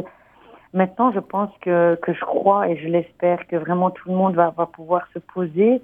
Maintenant, 0.74 1.12
je 1.12 1.20
pense 1.20 1.50
que, 1.62 1.96
que 1.96 2.14
je 2.14 2.20
crois 2.22 2.70
et 2.70 2.78
je 2.78 2.88
l'espère 2.88 3.48
que 3.48 3.56
vraiment 3.56 3.90
tout 3.90 4.10
le 4.10 4.16
monde 4.16 4.36
va, 4.36 4.52
va 4.56 4.68
pouvoir 4.68 5.08
se 5.14 5.18
poser, 5.20 5.82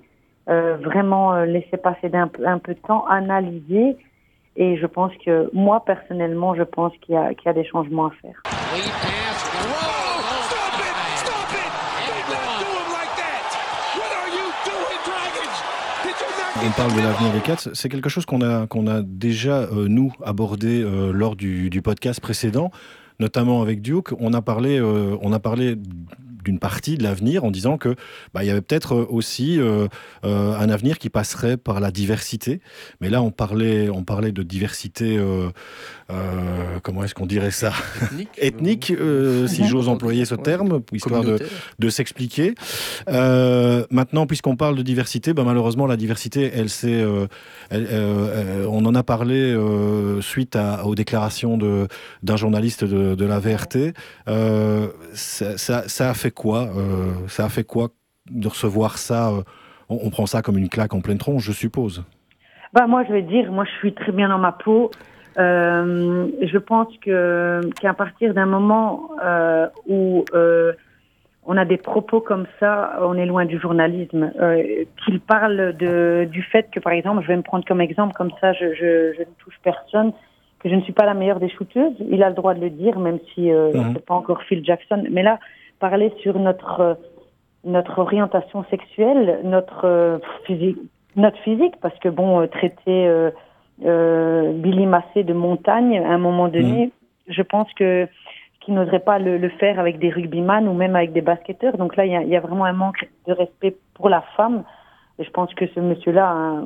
euh, 0.49 0.77
vraiment 0.77 1.33
euh, 1.33 1.45
laisser 1.45 1.77
passer 1.77 2.09
d'un 2.09 2.27
peu- 2.27 2.45
un 2.45 2.59
peu 2.59 2.73
de 2.75 2.79
temps, 2.79 3.05
analyser. 3.07 3.97
Et 4.55 4.77
je 4.77 4.85
pense 4.85 5.11
que 5.25 5.49
moi, 5.53 5.83
personnellement, 5.83 6.53
je 6.53 6.61
pense 6.63 6.95
qu'il 6.97 7.15
y, 7.15 7.17
a- 7.17 7.33
qu'il 7.33 7.47
y 7.47 7.49
a 7.49 7.53
des 7.53 7.65
changements 7.65 8.07
à 8.07 8.11
faire. 8.21 8.43
On 16.65 16.71
parle 16.71 16.95
de 16.95 17.01
l'avenir 17.01 17.33
des 17.33 17.41
Cats. 17.41 17.69
C'est 17.73 17.89
quelque 17.89 18.07
chose 18.07 18.25
qu'on 18.25 18.41
a, 18.41 18.65
a 18.65 19.01
déjà, 19.01 19.63
euh, 19.63 19.89
nous, 19.89 20.13
abordé 20.23 20.81
euh, 20.81 21.11
lors 21.11 21.35
du, 21.35 21.69
du 21.69 21.81
podcast 21.81 22.21
précédent, 22.21 22.71
notamment 23.19 23.61
avec 23.61 23.81
Duke. 23.81 24.13
On 24.17 24.33
a 24.33 24.41
parlé, 24.41 24.79
euh, 24.79 25.17
on 25.21 25.33
a 25.33 25.39
parlé 25.39 25.75
d'une 26.43 26.59
partie 26.59 26.97
de 26.97 27.03
l'avenir 27.03 27.43
en 27.43 27.51
disant 27.51 27.77
que 27.77 27.95
bah, 28.33 28.43
il 28.43 28.47
y 28.47 28.49
avait 28.51 28.61
peut-être 28.61 28.95
euh, 28.95 29.05
aussi 29.09 29.59
euh, 29.59 29.87
euh, 30.25 30.55
un 30.57 30.69
avenir 30.69 30.97
qui 30.99 31.09
passerait 31.09 31.57
par 31.57 31.79
la 31.79 31.91
diversité. 31.91 32.59
Mais 33.01 33.09
là, 33.09 33.21
on 33.21 33.31
parlait, 33.31 33.89
on 33.89 34.03
parlait 34.03 34.31
de 34.31 34.43
diversité. 34.43 35.17
euh, 35.17 35.49
comment 36.83 37.03
est-ce 37.03 37.15
qu'on 37.15 37.25
dirait 37.25 37.49
ça? 37.51 37.71
Ethnique. 38.03 38.29
Ethnique, 38.37 38.93
si 39.47 39.65
j'ose 39.67 39.87
employer 39.89 40.25
ce 40.25 40.35
terme, 40.35 40.81
histoire 40.91 41.23
de, 41.23 41.37
de 41.79 41.89
s'expliquer. 41.89 42.53
Maintenant, 43.07 44.27
puisqu'on 44.27 44.55
parle 44.55 44.75
de 44.75 44.81
diversité, 44.83 45.33
ben, 45.33 45.43
malheureusement, 45.43 45.87
la 45.87 45.97
diversité, 45.97 46.51
elle, 46.53 46.69
s'est, 46.69 47.03
on 47.71 48.85
en 48.85 48.95
a 48.95 49.03
parlé 49.03 49.57
suite 50.21 50.55
à- 50.55 50.85
aux 50.85 50.95
déclarations 50.95 51.57
de, 51.57 51.87
d'un 52.21 52.35
journaliste 52.37 52.83
de, 52.83 53.15
de 53.15 53.25
la 53.25 53.39
VRT. 53.39 53.93
Ça, 55.13 55.57
ça- 55.57 55.87
ça 55.87 56.09
a 56.09 56.13
fait 56.13 56.31
quoi 56.33 56.67
euh, 56.75 57.27
Ça 57.27 57.45
a 57.45 57.49
fait 57.49 57.63
quoi 57.63 57.89
de 58.29 58.47
recevoir 58.47 58.97
ça 58.97 59.29
euh, 59.31 59.41
on, 59.89 59.99
on 60.03 60.09
prend 60.09 60.25
ça 60.25 60.41
comme 60.41 60.57
une 60.57 60.69
claque 60.69 60.93
en 60.93 61.01
pleine 61.01 61.17
tronche, 61.17 61.43
je 61.43 61.51
suppose. 61.51 62.03
Bah, 62.73 62.87
moi, 62.87 63.03
je 63.07 63.13
vais 63.13 63.21
dire, 63.21 63.51
moi, 63.51 63.65
je 63.65 63.71
suis 63.79 63.93
très 63.93 64.11
bien 64.11 64.29
dans 64.29 64.39
ma 64.39 64.51
peau. 64.51 64.89
Euh, 65.37 66.27
je 66.41 66.57
pense 66.57 66.87
que 67.03 67.61
qu'à 67.81 67.93
partir 67.93 68.33
d'un 68.33 68.45
moment 68.45 69.09
euh, 69.23 69.67
où 69.87 70.25
euh, 70.33 70.73
on 71.45 71.57
a 71.57 71.65
des 71.65 71.77
propos 71.77 72.21
comme 72.21 72.45
ça, 72.59 72.97
on 73.01 73.15
est 73.17 73.25
loin 73.25 73.45
du 73.45 73.59
journalisme. 73.59 74.31
Qu'il 75.03 75.19
parle 75.19 75.75
de, 75.77 76.27
du 76.31 76.41
fait 76.43 76.69
que, 76.71 76.79
par 76.79 76.93
exemple, 76.93 77.21
je 77.23 77.27
vais 77.27 77.35
me 77.37 77.41
prendre 77.41 77.65
comme 77.65 77.81
exemple, 77.81 78.13
comme 78.13 78.31
ça, 78.39 78.53
je, 78.53 78.73
je, 78.73 79.13
je 79.15 79.19
ne 79.19 79.33
touche 79.39 79.59
personne, 79.63 80.13
que 80.59 80.69
je 80.69 80.75
ne 80.75 80.81
suis 80.81 80.93
pas 80.93 81.05
la 81.05 81.13
meilleure 81.13 81.39
des 81.39 81.49
shooteuses. 81.49 81.95
Il 82.09 82.23
a 82.23 82.29
le 82.29 82.35
droit 82.35 82.53
de 82.53 82.61
le 82.61 82.69
dire, 82.69 82.97
même 82.97 83.19
si 83.33 83.51
euh, 83.51 83.71
Mhm. 83.73 83.93
c'est 83.93 84.05
pas 84.05 84.13
encore 84.13 84.41
Phil 84.43 84.63
Jackson. 84.63 85.03
Mais 85.11 85.21
là, 85.23 85.39
parler 85.83 86.13
sur 86.21 86.39
notre 86.39 86.79
euh, 86.79 86.93
notre 87.65 87.99
orientation 87.99 88.63
sexuelle, 88.69 89.41
notre 89.43 89.83
euh, 89.83 90.17
physique, 90.45 90.77
notre 91.17 91.37
physique, 91.39 91.75
parce 91.81 91.97
que 91.99 92.07
bon, 92.07 92.39
euh, 92.39 92.47
traiter 92.47 93.07
euh, 93.07 93.31
euh, 93.85 94.53
Billy 94.53 94.85
Massé 94.85 95.23
de 95.23 95.33
montagne, 95.33 95.97
à 95.99 96.13
un 96.13 96.17
moment 96.17 96.47
donné, 96.47 96.91
je 97.27 97.41
pense 97.41 97.71
que 97.73 98.07
qu'il 98.61 98.75
n'oserait 98.75 99.01
pas 99.11 99.19
le, 99.19 99.37
le 99.37 99.49
faire 99.49 99.77
avec 99.77 99.99
des 99.99 100.09
rugbyman 100.09 100.69
ou 100.69 100.73
même 100.73 100.95
avec 100.95 101.11
des 101.11 101.25
basketteurs. 101.31 101.77
Donc 101.77 101.97
là, 101.97 102.05
il 102.05 102.13
y 102.13 102.15
a, 102.15 102.21
il 102.21 102.29
y 102.29 102.37
a 102.37 102.39
vraiment 102.39 102.63
un 102.63 102.77
manque 102.83 103.09
de 103.27 103.33
respect 103.33 103.75
pour 103.93 104.07
la 104.07 104.21
femme. 104.37 104.63
Et 105.19 105.25
je 105.25 105.31
pense 105.31 105.53
que 105.53 105.67
ce 105.67 105.81
monsieur-là 105.81 106.29
hein, 106.29 106.63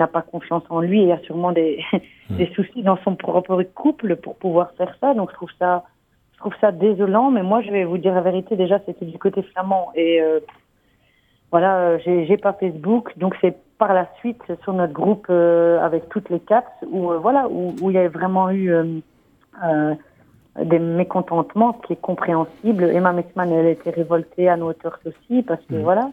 n'a 0.00 0.06
pas 0.06 0.22
confiance 0.22 0.62
en 0.70 0.80
lui 0.80 1.02
et 1.02 1.12
a 1.12 1.18
sûrement 1.26 1.50
des, 1.50 1.82
des 2.30 2.46
soucis 2.54 2.82
dans 2.82 2.98
son 2.98 3.16
propre 3.16 3.60
couple 3.64 4.14
pour 4.14 4.36
pouvoir 4.36 4.70
faire 4.78 4.94
ça. 5.00 5.12
Donc 5.14 5.30
je 5.30 5.34
trouve 5.34 5.50
ça, 5.58 5.82
trouve 6.44 6.60
ça 6.60 6.72
désolant. 6.72 7.30
Mais 7.30 7.42
moi, 7.42 7.62
je 7.62 7.70
vais 7.70 7.84
vous 7.84 7.96
dire 7.98 8.14
la 8.14 8.20
vérité. 8.20 8.54
Déjà, 8.56 8.78
c'était 8.84 9.06
du 9.06 9.18
côté 9.18 9.42
flamand 9.42 9.90
et 9.94 10.20
euh, 10.20 10.40
voilà, 11.50 11.76
euh, 11.78 11.98
j'ai 12.04 12.26
j'ai 12.26 12.36
pas 12.36 12.52
Facebook, 12.52 13.16
donc 13.16 13.34
c'est 13.40 13.56
par 13.78 13.94
la 13.94 14.06
suite 14.18 14.42
sur 14.62 14.72
notre 14.74 14.92
groupe 14.92 15.26
euh, 15.30 15.80
avec 15.80 16.08
toutes 16.10 16.28
les 16.28 16.40
quatre 16.40 16.70
où 16.90 17.10
euh, 17.12 17.18
voilà 17.18 17.48
où, 17.48 17.74
où 17.80 17.90
il 17.90 17.94
y 17.94 17.98
a 17.98 18.08
vraiment 18.08 18.50
eu 18.50 18.70
des 20.62 20.78
mécontentements, 20.78 21.76
ce 21.80 21.86
qui 21.86 21.92
est 21.94 22.00
compréhensible. 22.00 22.84
Emma 22.84 23.12
Mexman, 23.12 23.50
elle 23.50 23.66
était 23.66 23.90
révoltée 23.90 24.48
à 24.48 24.56
nos 24.56 24.68
hauteurs 24.70 24.98
aussi 25.06 25.42
parce 25.42 25.64
que 25.66 25.74
Mhm. 25.76 25.82
voilà. 25.82 26.10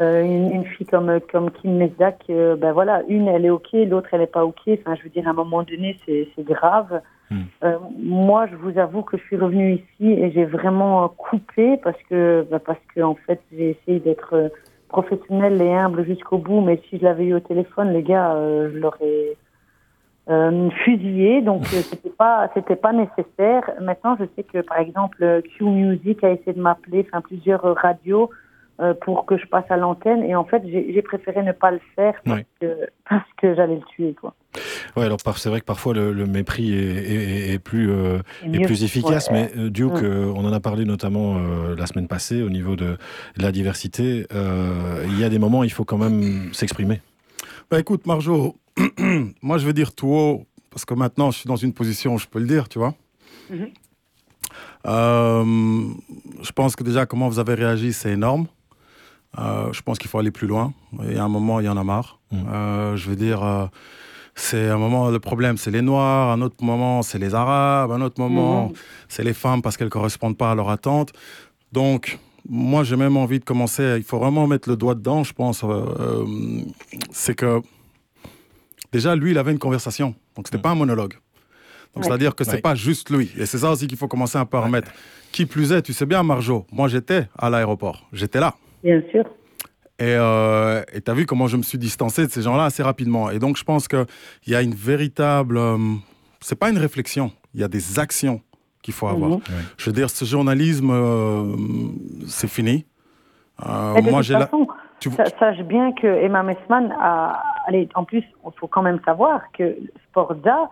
Euh, 0.00 0.22
une, 0.22 0.50
une 0.52 0.64
fille 0.64 0.86
comme 0.86 1.20
comme 1.30 1.50
Kim 1.50 1.76
Mesdak, 1.76 2.24
euh, 2.30 2.56
ben 2.56 2.72
voilà, 2.72 3.02
une 3.08 3.28
elle 3.28 3.44
est 3.44 3.50
ok, 3.50 3.68
l'autre 3.72 4.08
elle 4.12 4.22
est 4.22 4.26
pas 4.26 4.44
ok. 4.44 4.60
Enfin, 4.68 4.94
je 4.94 5.02
veux 5.02 5.10
dire, 5.10 5.26
à 5.26 5.30
un 5.30 5.34
moment 5.34 5.62
donné, 5.62 5.98
c'est 6.06 6.26
grave. 6.42 7.02
Hmm. 7.30 7.42
Euh, 7.62 7.76
moi, 7.98 8.46
je 8.46 8.56
vous 8.56 8.78
avoue 8.78 9.02
que 9.02 9.16
je 9.18 9.22
suis 9.24 9.36
revenue 9.36 9.74
ici 9.74 10.10
et 10.12 10.32
j'ai 10.32 10.46
vraiment 10.46 11.08
coupé 11.08 11.76
parce 11.76 11.98
que, 12.08 12.46
bah, 12.50 12.58
parce 12.58 12.80
que 12.94 13.02
en 13.02 13.14
fait, 13.14 13.40
j'ai 13.52 13.70
essayé 13.70 14.00
d'être 14.00 14.50
professionnelle 14.88 15.60
et 15.60 15.72
humble 15.74 16.04
jusqu'au 16.04 16.38
bout. 16.38 16.60
Mais 16.60 16.80
si 16.88 16.98
je 16.98 17.04
l'avais 17.04 17.26
eu 17.26 17.34
au 17.34 17.40
téléphone, 17.40 17.92
les 17.92 18.02
gars, 18.02 18.34
je 18.72 18.78
l'aurais 18.78 19.36
euh, 20.30 20.70
fusillé. 20.84 21.42
Donc, 21.42 21.62
euh, 21.74 21.82
c'était 21.82 22.10
pas, 22.10 22.48
c'était 22.54 22.76
pas 22.76 22.92
nécessaire. 22.92 23.68
Maintenant, 23.80 24.16
je 24.18 24.24
sais 24.36 24.44
que, 24.44 24.60
par 24.60 24.78
exemple, 24.78 25.42
Q 25.42 25.64
Music 25.64 26.22
a 26.22 26.30
essayé 26.30 26.52
de 26.52 26.60
m'appeler, 26.60 27.04
enfin 27.08 27.20
plusieurs 27.20 27.64
euh, 27.64 27.72
radios 27.72 28.30
euh, 28.80 28.94
pour 28.94 29.26
que 29.26 29.36
je 29.36 29.46
passe 29.46 29.64
à 29.70 29.76
l'antenne. 29.76 30.22
Et 30.24 30.34
en 30.34 30.44
fait, 30.44 30.62
j'ai 30.66 31.02
préféré 31.02 31.42
ne 31.42 31.52
pas 31.52 31.70
le 31.70 31.80
faire 31.96 32.14
parce 32.24 32.38
Ouais. 32.38 32.46
que, 32.60 32.66
parce 33.08 33.28
que 33.40 33.54
j'allais 33.54 33.76
le 33.76 33.82
tuer, 33.94 34.14
quoi. 34.20 34.34
Ouais, 34.96 35.04
alors 35.04 35.18
c'est 35.36 35.48
vrai 35.48 35.60
que 35.60 35.64
parfois 35.66 35.94
le, 35.94 36.12
le 36.12 36.26
mépris 36.26 36.72
est, 36.74 36.78
est- 36.80 37.52
est 37.52 37.58
plus, 37.60 37.90
euh, 37.90 38.18
C'est 38.40 38.46
est 38.46 38.58
mieux. 38.58 38.66
plus 38.66 38.82
efficace, 38.82 39.28
Ouais. 39.30 39.50
mais 39.56 39.60
euh, 39.62 39.70
Duke, 39.70 40.02
Mm. 40.02 40.04
euh, 40.04 40.32
on 40.34 40.44
en 40.44 40.52
a 40.52 40.58
parlé 40.60 40.84
notamment 40.84 41.36
euh, 41.38 41.76
la 41.76 41.86
semaine 41.86 42.08
passée 42.08 42.42
au 42.42 42.50
niveau 42.50 42.74
de, 42.74 42.96
de 43.36 43.42
la 43.42 43.52
diversité. 43.52 44.26
euh, 44.34 45.04
il 45.06 45.18
y 45.20 45.24
a 45.24 45.28
des 45.28 45.38
moments 45.38 45.60
où 45.60 45.64
il 45.64 45.70
faut 45.72 45.84
quand 45.84 45.98
même 45.98 46.52
s'exprimer. 46.52 47.00
Bah 47.70 47.78
écoute, 47.78 48.06
Marjo, 48.06 48.56
moi 49.42 49.58
je 49.58 49.66
veux 49.66 49.72
dire 49.72 49.94
tout 49.94 50.08
haut, 50.08 50.46
parce 50.70 50.84
que 50.84 50.94
maintenant 50.94 51.30
je 51.30 51.38
suis 51.38 51.48
dans 51.48 51.56
une 51.56 51.72
position 51.72 52.14
où 52.14 52.18
je 52.18 52.26
peux 52.26 52.40
le 52.40 52.46
dire, 52.46 52.68
tu 52.68 52.78
vois. 52.80 52.94
Mhm. 53.50 53.68
Euh, 54.86 55.44
je 56.42 56.52
pense 56.52 56.74
que 56.74 56.82
déjà 56.82 57.06
comment 57.06 57.28
vous 57.28 57.38
avez 57.38 57.54
réagi, 57.54 57.92
c'est 57.92 58.10
énorme. 58.12 58.46
Euh, 59.38 59.72
je 59.72 59.80
pense 59.82 59.98
qu'il 59.98 60.08
faut 60.10 60.18
aller 60.18 60.30
plus 60.32 60.46
loin. 60.48 60.72
Il 61.04 61.12
y 61.14 61.18
a 61.18 61.24
un 61.24 61.28
moment, 61.28 61.60
il 61.60 61.66
y 61.66 61.68
en 61.68 61.76
a 61.76 61.84
marre. 61.84 62.18
Mhm. 62.32 62.46
Euh, 62.48 62.96
je 62.96 63.08
veux 63.10 63.16
dire, 63.16 63.42
euh, 63.44 63.66
c'est 64.34 64.68
un 64.68 64.76
moment, 64.78 65.10
le 65.10 65.20
problème, 65.20 65.56
c'est 65.56 65.70
les 65.70 65.82
Noirs. 65.82 66.30
Un 66.30 66.40
autre 66.42 66.62
moment, 66.64 67.02
c'est 67.02 67.18
les 67.18 67.34
Arabes. 67.34 67.92
Un 67.92 68.00
autre 68.00 68.20
moment, 68.20 68.68
Mhm. 68.68 68.72
c'est 69.08 69.22
les 69.22 69.34
femmes 69.34 69.62
parce 69.62 69.76
qu'elles 69.76 69.88
correspondent 69.90 70.36
pas 70.36 70.50
à 70.50 70.54
leur 70.54 70.68
attente. 70.68 71.12
Donc, 71.72 72.18
moi, 72.48 72.82
j'ai 72.84 72.96
même 72.96 73.16
envie 73.16 73.38
de 73.38 73.44
commencer. 73.44 73.94
Il 73.98 74.02
faut 74.02 74.18
vraiment 74.18 74.46
mettre 74.48 74.68
le 74.68 74.76
doigt 74.76 74.94
dedans, 74.96 75.22
je 75.22 75.32
pense. 75.32 75.62
euh, 75.62 75.68
euh, 75.68 76.24
c'est 77.12 77.34
que 77.36 77.60
déjà, 78.92 79.14
lui, 79.14 79.30
il 79.30 79.38
avait 79.38 79.52
une 79.52 79.58
conversation. 79.58 80.14
Donc, 80.34 80.46
c'était 80.48 80.58
Mm. 80.58 80.62
pas 80.62 80.70
un 80.70 80.74
monologue. 80.74 81.14
Donc, 81.94 82.02
Ouais. 82.04 82.08
c'est-à-dire 82.08 82.34
que 82.34 82.42
c'est 82.44 82.54
Ouais. 82.54 82.60
pas 82.60 82.74
juste 82.74 83.10
lui. 83.10 83.30
Et 83.36 83.46
c'est 83.46 83.58
ça 83.58 83.70
aussi 83.70 83.86
qu'il 83.86 83.98
faut 83.98 84.08
commencer 84.08 84.38
un 84.38 84.44
peu 84.46 84.56
à 84.56 84.60
remettre. 84.60 84.90
Qui 85.32 85.46
plus 85.46 85.70
est, 85.72 85.82
tu 85.82 85.92
sais 85.92 86.06
bien, 86.06 86.22
Marjo, 86.24 86.66
moi, 86.72 86.88
j'étais 86.88 87.28
à 87.38 87.50
l'aéroport. 87.50 88.08
J'étais 88.12 88.40
là. 88.40 88.54
Bien 88.84 89.02
sûr. 89.10 89.24
Et 89.98 90.14
euh, 90.16 90.82
tu 91.04 91.10
as 91.10 91.14
vu 91.14 91.26
comment 91.26 91.46
je 91.46 91.56
me 91.58 91.62
suis 91.62 91.76
distancé 91.78 92.26
de 92.26 92.30
ces 92.30 92.40
gens-là 92.42 92.64
assez 92.64 92.82
rapidement. 92.82 93.30
Et 93.30 93.38
donc, 93.38 93.56
je 93.58 93.64
pense 93.64 93.86
qu'il 93.86 94.06
y 94.46 94.54
a 94.54 94.62
une 94.62 94.74
véritable. 94.74 95.58
euh, 95.58 95.76
c'est 96.40 96.58
pas 96.58 96.70
une 96.70 96.78
réflexion, 96.78 97.32
il 97.54 97.60
y 97.60 97.64
a 97.64 97.68
des 97.68 97.98
actions 97.98 98.40
qu'il 98.82 98.94
faut 98.94 99.08
avoir. 99.08 99.30
Mhm. 99.32 99.40
Je 99.76 99.86
veux 99.90 99.92
dire, 99.92 100.08
ce 100.08 100.24
journalisme, 100.24 100.90
euh, 100.90 101.54
c'est 102.26 102.48
fini. 102.48 102.86
Euh, 103.68 104.00
moi, 104.10 104.22
j'ai 104.22 104.34
la. 104.34 104.48
Tu... 105.00 105.10
sa- 105.10 105.26
sache 105.38 105.60
bien 105.64 105.92
que 105.92 106.06
Emma 106.06 106.42
Messman 106.42 106.94
a. 106.98 107.42
Allez, 107.66 107.88
en 107.94 108.04
plus, 108.04 108.18
il 108.44 108.50
faut 108.58 108.68
quand 108.68 108.82
même 108.82 109.00
savoir 109.04 109.42
que 109.56 109.76
Sportza, 110.08 110.68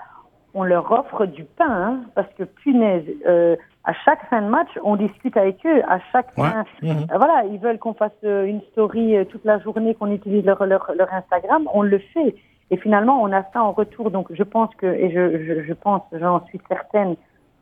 on 0.55 0.65
leur 0.65 0.91
offre 0.91 1.27
du 1.27 1.45
pain, 1.45 1.67
hein, 1.71 2.01
parce 2.15 2.29
que 2.39 2.45
punaise, 2.45 3.05
euh, 3.27 3.57
à 3.91 3.93
chaque 4.05 4.23
fin 4.31 4.43
de 4.43 4.49
match, 4.49 4.69
on 4.85 4.97
discute 4.97 5.37
avec 5.37 5.57
eux. 5.65 5.81
À 5.89 5.99
chaque 6.13 6.29
Ouais. 6.37 6.49
fin, 6.51 6.65
Mhm. 6.83 6.91
Euh, 7.11 7.17
voilà, 7.23 7.45
ils 7.53 7.59
veulent 7.59 7.79
qu'on 7.79 7.95
fasse 7.95 8.13
euh, 8.25 8.45
une 8.45 8.61
story 8.73 9.17
euh, 9.17 9.25
toute 9.25 9.45
la 9.45 9.59
journée, 9.61 9.95
qu'on 9.95 10.13
utilise 10.13 10.45
leur, 10.45 10.61
leur, 10.67 10.85
leur 11.01 11.13
Instagram, 11.13 11.63
on 11.73 11.83
le 11.83 11.99
fait. 12.13 12.35
Et 12.71 12.77
finalement, 12.77 13.23
on 13.23 13.33
a 13.33 13.43
ça 13.53 13.63
en 13.63 13.73
retour. 13.73 14.11
Donc, 14.11 14.27
je 14.31 14.43
pense 14.43 14.71
que, 14.77 14.87
et 14.87 15.11
je, 15.15 15.23
je, 15.47 15.63
je 15.69 15.73
pense, 15.73 16.03
j'en 16.13 16.45
suis 16.49 16.61
certaine, 16.69 17.17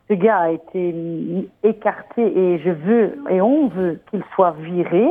ce 0.08 0.14
gars 0.14 0.38
a 0.38 0.50
été 0.50 0.82
écarté 1.62 2.22
et 2.22 2.58
je 2.58 2.70
veux, 2.70 3.18
et 3.30 3.40
on 3.40 3.68
veut 3.68 4.00
qu'il 4.10 4.22
soit 4.34 4.54
viré. 4.60 5.06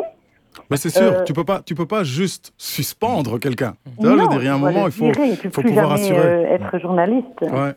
Mais 0.71 0.77
c'est 0.77 0.89
sûr, 0.89 1.11
Euh, 1.13 1.23
tu 1.25 1.33
peux 1.33 1.43
pas, 1.43 1.59
tu 1.65 1.75
peux 1.75 1.85
pas 1.85 2.03
juste 2.03 2.53
suspendre 2.57 3.39
quelqu'un. 3.39 3.73
Tu 3.99 4.05
vois, 4.07 4.17
je 4.17 4.21
veux 4.23 4.27
dire, 4.29 4.41
il 4.41 4.45
y 4.45 4.49
a 4.49 4.55
un 4.55 4.57
moment, 4.57 4.85
il 4.85 4.91
faut, 4.91 5.11
virer, 5.11 5.35
pouvoir 5.51 5.91
assurer. 5.93 6.17
euh, 6.19 6.55
être 6.55 6.79
journaliste. 6.79 7.41
Ouais. 7.41 7.73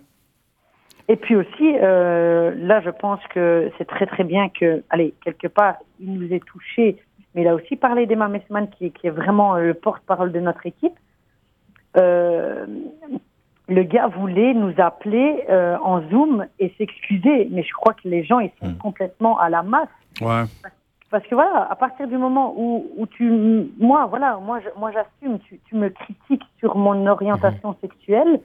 Et 1.09 1.17
puis 1.17 1.37
aussi, 1.37 1.75
euh, 1.83 2.53
là, 2.57 2.81
je 2.83 2.91
pense 2.91 3.21
que 3.31 3.71
c'est 3.79 3.87
très 3.87 4.05
très 4.07 4.25
bien 4.25 4.49
que, 4.51 4.83
allez, 4.91 5.15
quelque 5.25 5.47
part, 5.47 5.77
il 6.01 6.13
nous 6.13 6.33
est 6.33 6.45
touché, 6.45 6.99
mais 7.35 7.43
il 7.43 7.49
a 7.49 7.55
aussi 7.55 7.77
parlé 7.77 8.05
d'Emma 8.07 8.29
Messman, 8.29 8.69
qui, 8.71 8.91
qui 8.93 9.07
est 9.07 9.11
vraiment 9.11 9.57
euh, 9.57 9.61
le 9.69 9.75
porte-parole 9.75 10.33
de 10.33 10.41
notre 10.41 10.67
équipe. 10.67 10.93
Euh, 11.97 12.67
le 13.69 13.83
gars 13.83 14.07
voulait 14.09 14.55
nous 14.55 14.73
appeler 14.79 15.45
euh, 15.51 15.77
en 15.83 16.01
Zoom 16.11 16.47
et 16.59 16.73
s'excuser, 16.79 17.49
mais 17.51 17.63
je 17.63 17.73
crois 17.73 17.95
que 17.95 18.07
les 18.09 18.23
gens, 18.25 18.41
ils 18.41 18.51
sont 18.61 18.69
Mm. 18.71 18.77
complètement 18.79 19.39
à 19.39 19.49
la 19.51 19.63
masse. 19.63 19.89
Ouais. 20.21 20.45
Parce 21.11 21.27
que 21.27 21.35
voilà, 21.35 21.67
à 21.71 21.75
partir 21.77 22.07
du 22.07 22.19
moment 22.19 22.53
où, 22.57 22.87
où 22.99 23.07
tu, 23.07 23.31
moi, 23.79 24.05
voilà, 24.07 24.39
moi, 24.43 24.61
je- 24.61 24.79
moi, 24.79 24.91
j'assume, 24.93 25.39
tu, 25.41 25.59
tu 25.67 25.75
me 25.75 25.89
critiques 25.89 26.45
sur 26.59 26.77
mon 26.77 27.07
orientation 27.07 27.75
sexuelle, 27.81 28.41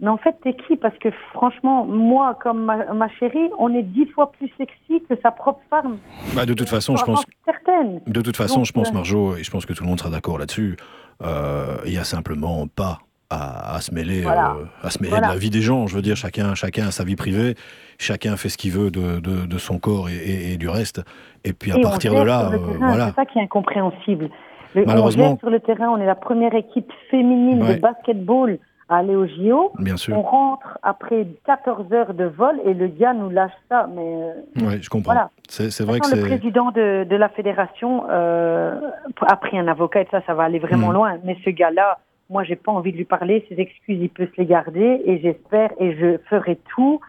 mais 0.00 0.08
en 0.08 0.16
fait, 0.16 0.34
t'es 0.42 0.54
qui? 0.54 0.76
Parce 0.76 0.96
que 0.98 1.08
franchement, 1.32 1.84
moi, 1.84 2.36
comme 2.42 2.64
ma, 2.64 2.92
ma 2.92 3.08
chérie, 3.08 3.50
on 3.58 3.72
est 3.74 3.82
dix 3.82 4.06
fois 4.06 4.32
plus 4.32 4.50
sexy 4.58 5.02
que 5.08 5.14
sa 5.22 5.30
propre 5.30 5.60
femme. 5.70 5.98
Bah, 6.34 6.46
de 6.46 6.54
toute 6.54 6.68
façon, 6.68 6.96
je 6.96 7.04
pense, 7.04 7.24
certaine. 7.44 8.00
de 8.06 8.20
toute 8.20 8.36
façon, 8.36 8.56
Donc, 8.60 8.66
je 8.66 8.72
pense, 8.72 8.90
euh, 8.90 8.94
Marjo, 8.94 9.36
et 9.36 9.42
je 9.44 9.50
pense 9.50 9.66
que 9.66 9.72
tout 9.72 9.82
le 9.84 9.88
monde 9.88 9.98
sera 9.98 10.10
d'accord 10.10 10.38
là-dessus. 10.38 10.76
euh, 11.22 11.76
il 11.84 11.92
y 11.92 11.98
a 11.98 12.04
simplement 12.04 12.66
pas 12.66 12.98
à, 13.28 13.76
à 13.76 13.80
se 13.80 13.94
mêler, 13.94 14.22
Voilà. 14.22 14.52
euh, 14.58 14.64
à 14.86 14.90
se 14.90 14.98
mêler 15.00 15.10
Voilà. 15.10 15.28
de 15.28 15.32
la 15.34 15.38
vie 15.38 15.50
des 15.50 15.60
gens. 15.60 15.86
Je 15.86 15.94
veux 15.94 16.02
dire, 16.02 16.16
chacun, 16.16 16.54
chacun 16.54 16.88
a 16.88 16.90
sa 16.90 17.04
vie 17.04 17.14
privée, 17.14 17.54
chacun 17.98 18.36
fait 18.36 18.48
ce 18.48 18.56
qu'il 18.56 18.72
veut 18.72 18.90
de, 18.90 19.20
de, 19.20 19.46
de 19.46 19.58
son 19.58 19.78
corps 19.78 20.08
et, 20.08 20.14
et- 20.16 20.52
et 20.54 20.56
du 20.56 20.68
reste. 20.68 21.02
Et 21.44 21.52
puis 21.52 21.70
à 21.72 21.76
Et 21.76 21.78
on 21.78 21.82
partir 21.82 22.14
de 22.14 22.22
là, 22.22 22.50
euh, 22.52 22.56
voilà. 22.78 23.08
C'est 23.10 23.14
ça 23.16 23.26
qui 23.26 23.38
est 23.38 23.42
incompréhensible. 23.42 24.30
Le- 24.74 24.82
on 24.82 24.86
Malheureusement- 24.86 25.28
gère 25.30 25.38
sur 25.40 25.50
le 25.50 25.60
terrain, 25.60 25.88
on 25.90 25.98
est 25.98 26.06
la 26.06 26.14
première 26.14 26.54
équipe 26.54 26.90
féminine 27.10 27.62
Ouais. 27.62 27.76
de 27.76 27.80
basketball 27.80 28.58
à 28.90 28.96
aller 28.98 29.14
au 29.16 29.26
JO. 29.26 29.72
Bien 29.78 29.96
sûr. 29.96 30.18
On 30.18 30.22
rentre 30.22 30.76
après 30.82 31.26
14 31.46 31.92
heures 31.92 32.12
de 32.12 32.24
vol 32.24 32.60
et 32.66 32.74
le 32.74 32.88
gars 32.88 33.14
nous 33.14 33.30
lâche 33.30 33.52
ça. 33.68 33.88
Mais 33.94 34.02
euh, 34.04 34.32
Oui, 34.56 34.82
je 34.82 34.90
comprends. 34.90 35.12
Voilà. 35.12 35.30
C'est 35.48 35.80
vrai 35.84 36.00
que 36.00 36.14
le 36.14 36.22
président 36.22 36.70
de, 36.72 37.04
de 37.04 37.16
la 37.16 37.28
fédération 37.30 38.04
euh, 38.10 38.80
a 39.26 39.36
pris 39.36 39.58
un 39.58 39.68
avocat 39.68 40.02
et 40.02 40.08
ça, 40.10 40.20
ça 40.26 40.34
va 40.34 40.42
aller 40.42 40.58
vraiment 40.58 40.88
Mhm. 40.88 40.94
loin. 40.94 41.18
Mais 41.24 41.36
ce 41.44 41.50
gars-là, 41.50 41.98
moi, 42.28 42.42
j'ai 42.42 42.56
pas 42.56 42.72
envie 42.72 42.92
de 42.92 42.96
lui 42.96 43.04
parler. 43.04 43.46
Ses 43.48 43.60
excuses, 43.60 43.98
il 44.00 44.10
peut 44.10 44.26
se 44.26 44.40
les 44.40 44.46
garder 44.46 45.02
et 45.04 45.20
j'espère 45.20 45.70
et 45.78 45.96
je 45.96 46.18
ferai 46.28 46.58
tout 46.74 47.00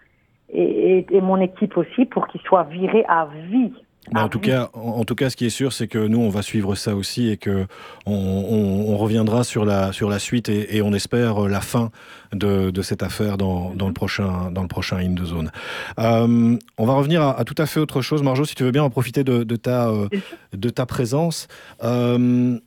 et, 0.54 0.98
et- 1.00 1.08
et 1.10 1.22
mon 1.22 1.38
équipe 1.42 1.78
aussi 1.78 2.06
pour 2.06 2.28
qu'il 2.28 2.42
soit 2.42 2.64
viré 2.64 3.06
à 3.08 3.28
vie. 3.50 3.74
Mais 4.14 4.20
À 4.20 4.26
en 4.26 4.30
tout 4.30 4.40
cas, 4.40 4.70
en, 4.74 5.04
tout 5.06 5.14
cas, 5.16 5.30
ce 5.30 5.36
qui 5.36 5.46
est 5.46 5.50
sûr, 5.52 5.72
c'est 5.74 5.88
que 5.88 6.00
nous, 6.00 6.20
on 6.20 6.30
va 6.30 6.42
suivre 6.42 6.74
ça 6.76 6.96
aussi 6.96 7.30
et 7.30 7.38
que 7.38 7.68
on, 8.08 8.14
on- 8.14 8.92
on 8.94 8.98
reviendra 8.98 9.44
sur 9.44 9.64
la 9.64 9.94
sur 9.94 10.10
la 10.10 10.18
suite 10.18 10.50
et, 10.50 10.76
et 10.78 10.82
on 10.82 10.92
espère 10.94 11.48
la 11.48 11.62
fin 11.62 11.92
de, 12.34 12.72
de 12.72 12.82
cette 12.82 13.04
affaire 13.04 13.38
dans, 13.38 13.74
dans 13.76 13.88
le 13.88 13.94
prochain 13.94 14.50
dans 14.52 14.64
le 14.64 14.68
prochain 14.68 14.98
in 14.98 15.12
de 15.12 15.24
zone. 15.24 15.52
Euh, 16.00 16.58
on 16.80 16.86
va 16.86 16.94
revenir 16.94 17.22
à, 17.22 17.40
à 17.40 17.44
tout 17.44 17.56
à 17.60 17.68
fait 17.68 17.80
autre 17.80 18.02
chose, 18.02 18.24
Marjo, 18.24 18.44
si 18.44 18.56
tu 18.56 18.64
veux 18.64 18.72
bien 18.72 18.84
en 18.84 18.90
profiter 18.90 19.24
de, 19.24 19.44
de 19.44 19.56
ta 19.56 19.90
euh, 19.90 20.08
de 20.54 20.70
ta 20.70 20.86
présence. 20.88 21.48
Euh, 21.84 22.58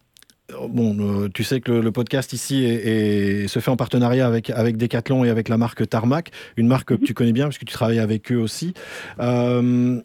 Bon, 0.69 0.95
euh, 1.01 1.29
tu 1.33 1.43
sais 1.43 1.63
que 1.63 1.73
le, 1.73 1.91
podcast 1.91 2.35
ici 2.35 2.65
est- 2.65 3.45
est- 3.45 3.49
se 3.49 3.61
fait 3.61 3.71
en 3.71 3.77
partenariat 3.79 4.27
avec, 4.27 4.51
avec 4.51 4.77
Decathlon 4.77 5.25
et 5.25 5.31
avec 5.31 5.49
la 5.49 5.57
marque 5.57 5.89
Tarmac, 5.89 6.33
une 6.59 6.67
marque 6.69 6.89
que 6.91 6.95
tu 7.03 7.15
connais 7.15 7.33
bien 7.33 7.47
puisque 7.49 7.65
tu 7.65 7.73
travailles 7.73 7.99
avec 7.99 8.31
eux 8.31 8.37
aussi. 8.37 8.75
Euh, 9.21 9.63
euh, 9.63 10.01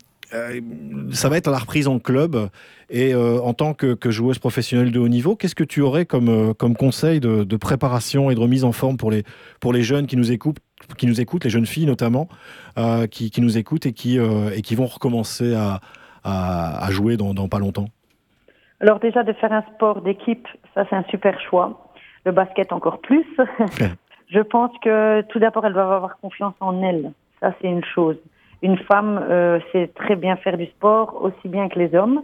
ça 1.12 1.30
va 1.30 1.38
être 1.38 1.50
la 1.50 1.58
reprise 1.58 1.88
en 1.88 2.00
club 2.00 2.50
et 2.90 3.14
euh, 3.14 3.40
en 3.42 3.54
tant 3.54 3.74
que, 3.74 3.94
que 3.94 4.12
joueuse 4.12 4.40
professionnelle 4.40 4.92
de 4.92 5.00
haut 5.00 5.08
niveau, 5.08 5.36
qu'est-ce 5.36 5.56
que 5.56 5.64
tu 5.64 5.82
aurais 5.82 6.06
comme, 6.06 6.30
euh, 6.30 6.54
comme 6.54 6.76
conseil 6.76 7.20
de, 7.20 7.44
de 7.44 7.58
préparation 7.58 8.30
et 8.30 8.36
de 8.36 8.40
remise 8.40 8.64
en 8.64 8.72
forme 8.72 8.98
pour 8.98 9.12
les, 9.12 9.24
pour 9.60 9.74
les 9.74 9.84
jeunes 9.84 10.08
qui 10.08 10.18
nous 10.18 10.32
écoutent, 10.32 10.60
qui 10.98 11.08
nous 11.08 11.22
écoutent 11.22 11.44
les 11.44 11.50
jeunes 11.50 11.66
filles 11.66 11.86
notamment, 11.86 12.28
euh, 12.78 13.08
qui, 13.08 13.30
qui 13.32 13.42
nous 13.42 13.58
écoutent 13.58 13.86
et 13.86 13.94
qui, 13.94 14.20
euh, 14.20 14.52
et 14.56 14.62
qui 14.62 14.76
vont 14.76 14.88
recommencer 14.88 15.56
à, 15.56 15.80
à, 16.24 16.86
à 16.86 16.92
jouer 16.92 17.18
dans, 17.18 17.34
dans 17.34 17.48
pas 17.48 17.60
longtemps? 17.60 17.90
Alors 18.82 19.00
déjà 19.00 19.24
de 19.24 19.34
faire 19.34 19.52
un 19.52 19.64
sport 19.76 20.02
d'équipe, 20.02 20.48
ça 20.74 20.86
c'est 20.90 20.96
un 20.96 21.04
super 21.10 21.40
choix. 21.42 21.92
Le 22.26 22.32
basket 22.32 22.72
encore 22.72 23.02
plus. 23.02 23.26
Je 24.30 24.40
pense 24.40 24.72
que 24.84 25.22
tout 25.24 25.40
d'abord 25.40 25.66
elle 25.66 25.74
doit 25.74 25.84
avoir 25.84 26.18
confiance 26.20 26.54
en 26.60 26.82
elle. 26.84 27.12
Ça 27.40 27.54
c'est 27.62 27.68
une 27.68 27.84
chose. 27.84 28.18
Une 28.62 28.78
femme 28.78 29.20
euh, 29.30 29.60
sait 29.72 29.90
très 29.96 30.16
bien 30.16 30.36
faire 30.36 30.58
du 30.58 30.66
sport 30.66 31.22
aussi 31.22 31.48
bien 31.48 31.70
que 31.70 31.80
les 31.80 31.96
hommes. 31.96 32.22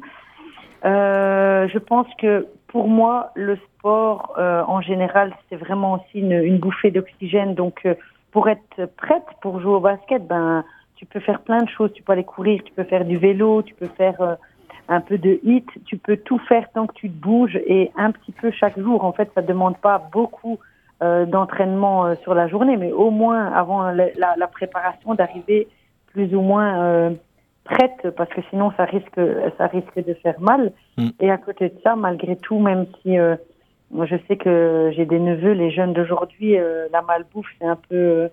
Euh, 0.84 1.68
je 1.70 1.80
pense 1.80 2.08
que 2.18 2.48
pour 2.68 2.88
moi 2.90 3.32
le 3.36 3.56
sport 3.56 4.36
euh, 4.38 4.62
en 4.68 4.82
général 4.82 5.34
c'est 5.50 5.56
vraiment 5.56 5.94
aussi 5.94 6.20
une, 6.20 6.34
une 6.34 6.58
bouffée 6.58 6.92
d'oxygène. 6.92 7.56
Donc 7.56 7.82
euh, 7.86 7.96
pour 8.32 8.50
être 8.50 8.86
prête 8.98 9.24
pour 9.42 9.62
jouer 9.62 9.76
au 9.76 9.80
basket, 9.80 10.28
ben 10.28 10.64
tu 10.98 11.06
peux 11.06 11.20
faire 11.22 11.40
plein 11.42 11.64
de 11.64 11.70
choses. 11.70 11.92
Tu 11.94 12.04
peux 12.04 12.12
aller 12.14 12.24
courir, 12.24 12.62
tu 12.64 12.72
peux 12.74 12.84
faire 12.84 13.06
du 13.06 13.18
vélo, 13.18 13.62
tu 13.64 13.74
peux 13.74 13.88
faire 13.88 14.20
euh, 14.22 14.36
un 14.90 15.02
peu 15.02 15.18
de 15.18 15.40
hit, 15.44 15.68
tu 15.86 15.98
peux 15.98 16.18
tout 16.18 16.38
faire 16.40 16.70
tant 16.74 16.86
que 16.86 16.94
tu 16.94 17.10
te 17.10 17.16
bouges 17.16 17.56
et 17.66 17.92
un 17.98 18.12
petit 18.12 18.32
peu 18.34 18.52
chaque 18.52 18.78
jour. 18.78 19.04
En 19.06 19.14
fait, 19.14 19.32
ça 19.34 19.42
demande 19.42 19.78
pas 19.78 19.98
beaucoup 20.12 20.60
euh, 21.02 21.26
d'entraînement 21.26 22.16
sur 22.24 22.36
la 22.36 22.48
journée, 22.48 22.78
mais 22.78 22.92
au 22.92 23.10
moins 23.10 23.52
avant 23.54 23.90
la- 23.92 24.36
la 24.38 24.48
préparation 24.48 25.16
d'arriver 25.16 25.68
plus 26.16 26.34
ou 26.34 26.42
moins 26.42 26.70
euh, 26.82 27.10
prête, 27.66 28.10
parce 28.16 28.30
que 28.30 28.42
sinon 28.50 28.72
ça 28.78 28.86
risque, 28.86 29.20
ça 29.58 29.68
risque 29.68 29.98
de 30.10 30.14
faire 30.24 30.40
mal. 30.40 30.72
Mm. 30.98 31.10
Et 31.20 31.30
à 31.30 31.38
côté 31.38 31.68
de 31.70 31.78
ça, 31.84 31.96
malgré 31.98 32.38
tout, 32.38 32.58
même 32.60 32.86
si 33.02 33.20
euh, 33.20 33.36
moi, 33.92 34.06
je 34.06 34.16
sais 34.28 34.38
que 34.38 34.92
j'ai 34.96 35.06
des 35.06 35.20
neveux, 35.20 35.52
les 35.52 35.72
jeunes 35.72 35.94
d'aujourd'hui, 35.94 36.58
euh, 36.58 36.88
la 36.94 37.02
malbouffe, 37.02 37.48
c'est 37.60 37.68
un 37.68 37.76
peu, 37.90 38.30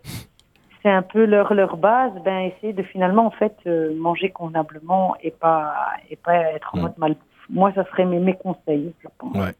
c'est 0.82 0.90
un 0.90 1.02
peu 1.02 1.24
leur 1.24 1.52
leur 1.54 1.76
base. 1.76 2.12
Ben 2.24 2.38
essayer 2.50 2.72
de 2.72 2.82
finalement 2.84 3.26
en 3.26 3.30
fait 3.32 3.56
euh, 3.66 3.92
manger 3.96 4.30
convenablement 4.30 5.16
et 5.22 5.32
pas 5.32 5.74
et 6.10 6.16
pas 6.16 6.36
être 6.56 6.70
en 6.74 6.78
Mm. 6.78 6.82
mode 6.82 6.98
malbouffe. 6.98 7.31
Moi, 7.52 7.70
ça 7.74 7.84
serait 7.90 8.06
mes, 8.06 8.18
mes 8.18 8.34
conseils, 8.34 8.92
je 9.02 9.08
pense. 9.18 9.36
Ouais. 9.36 9.52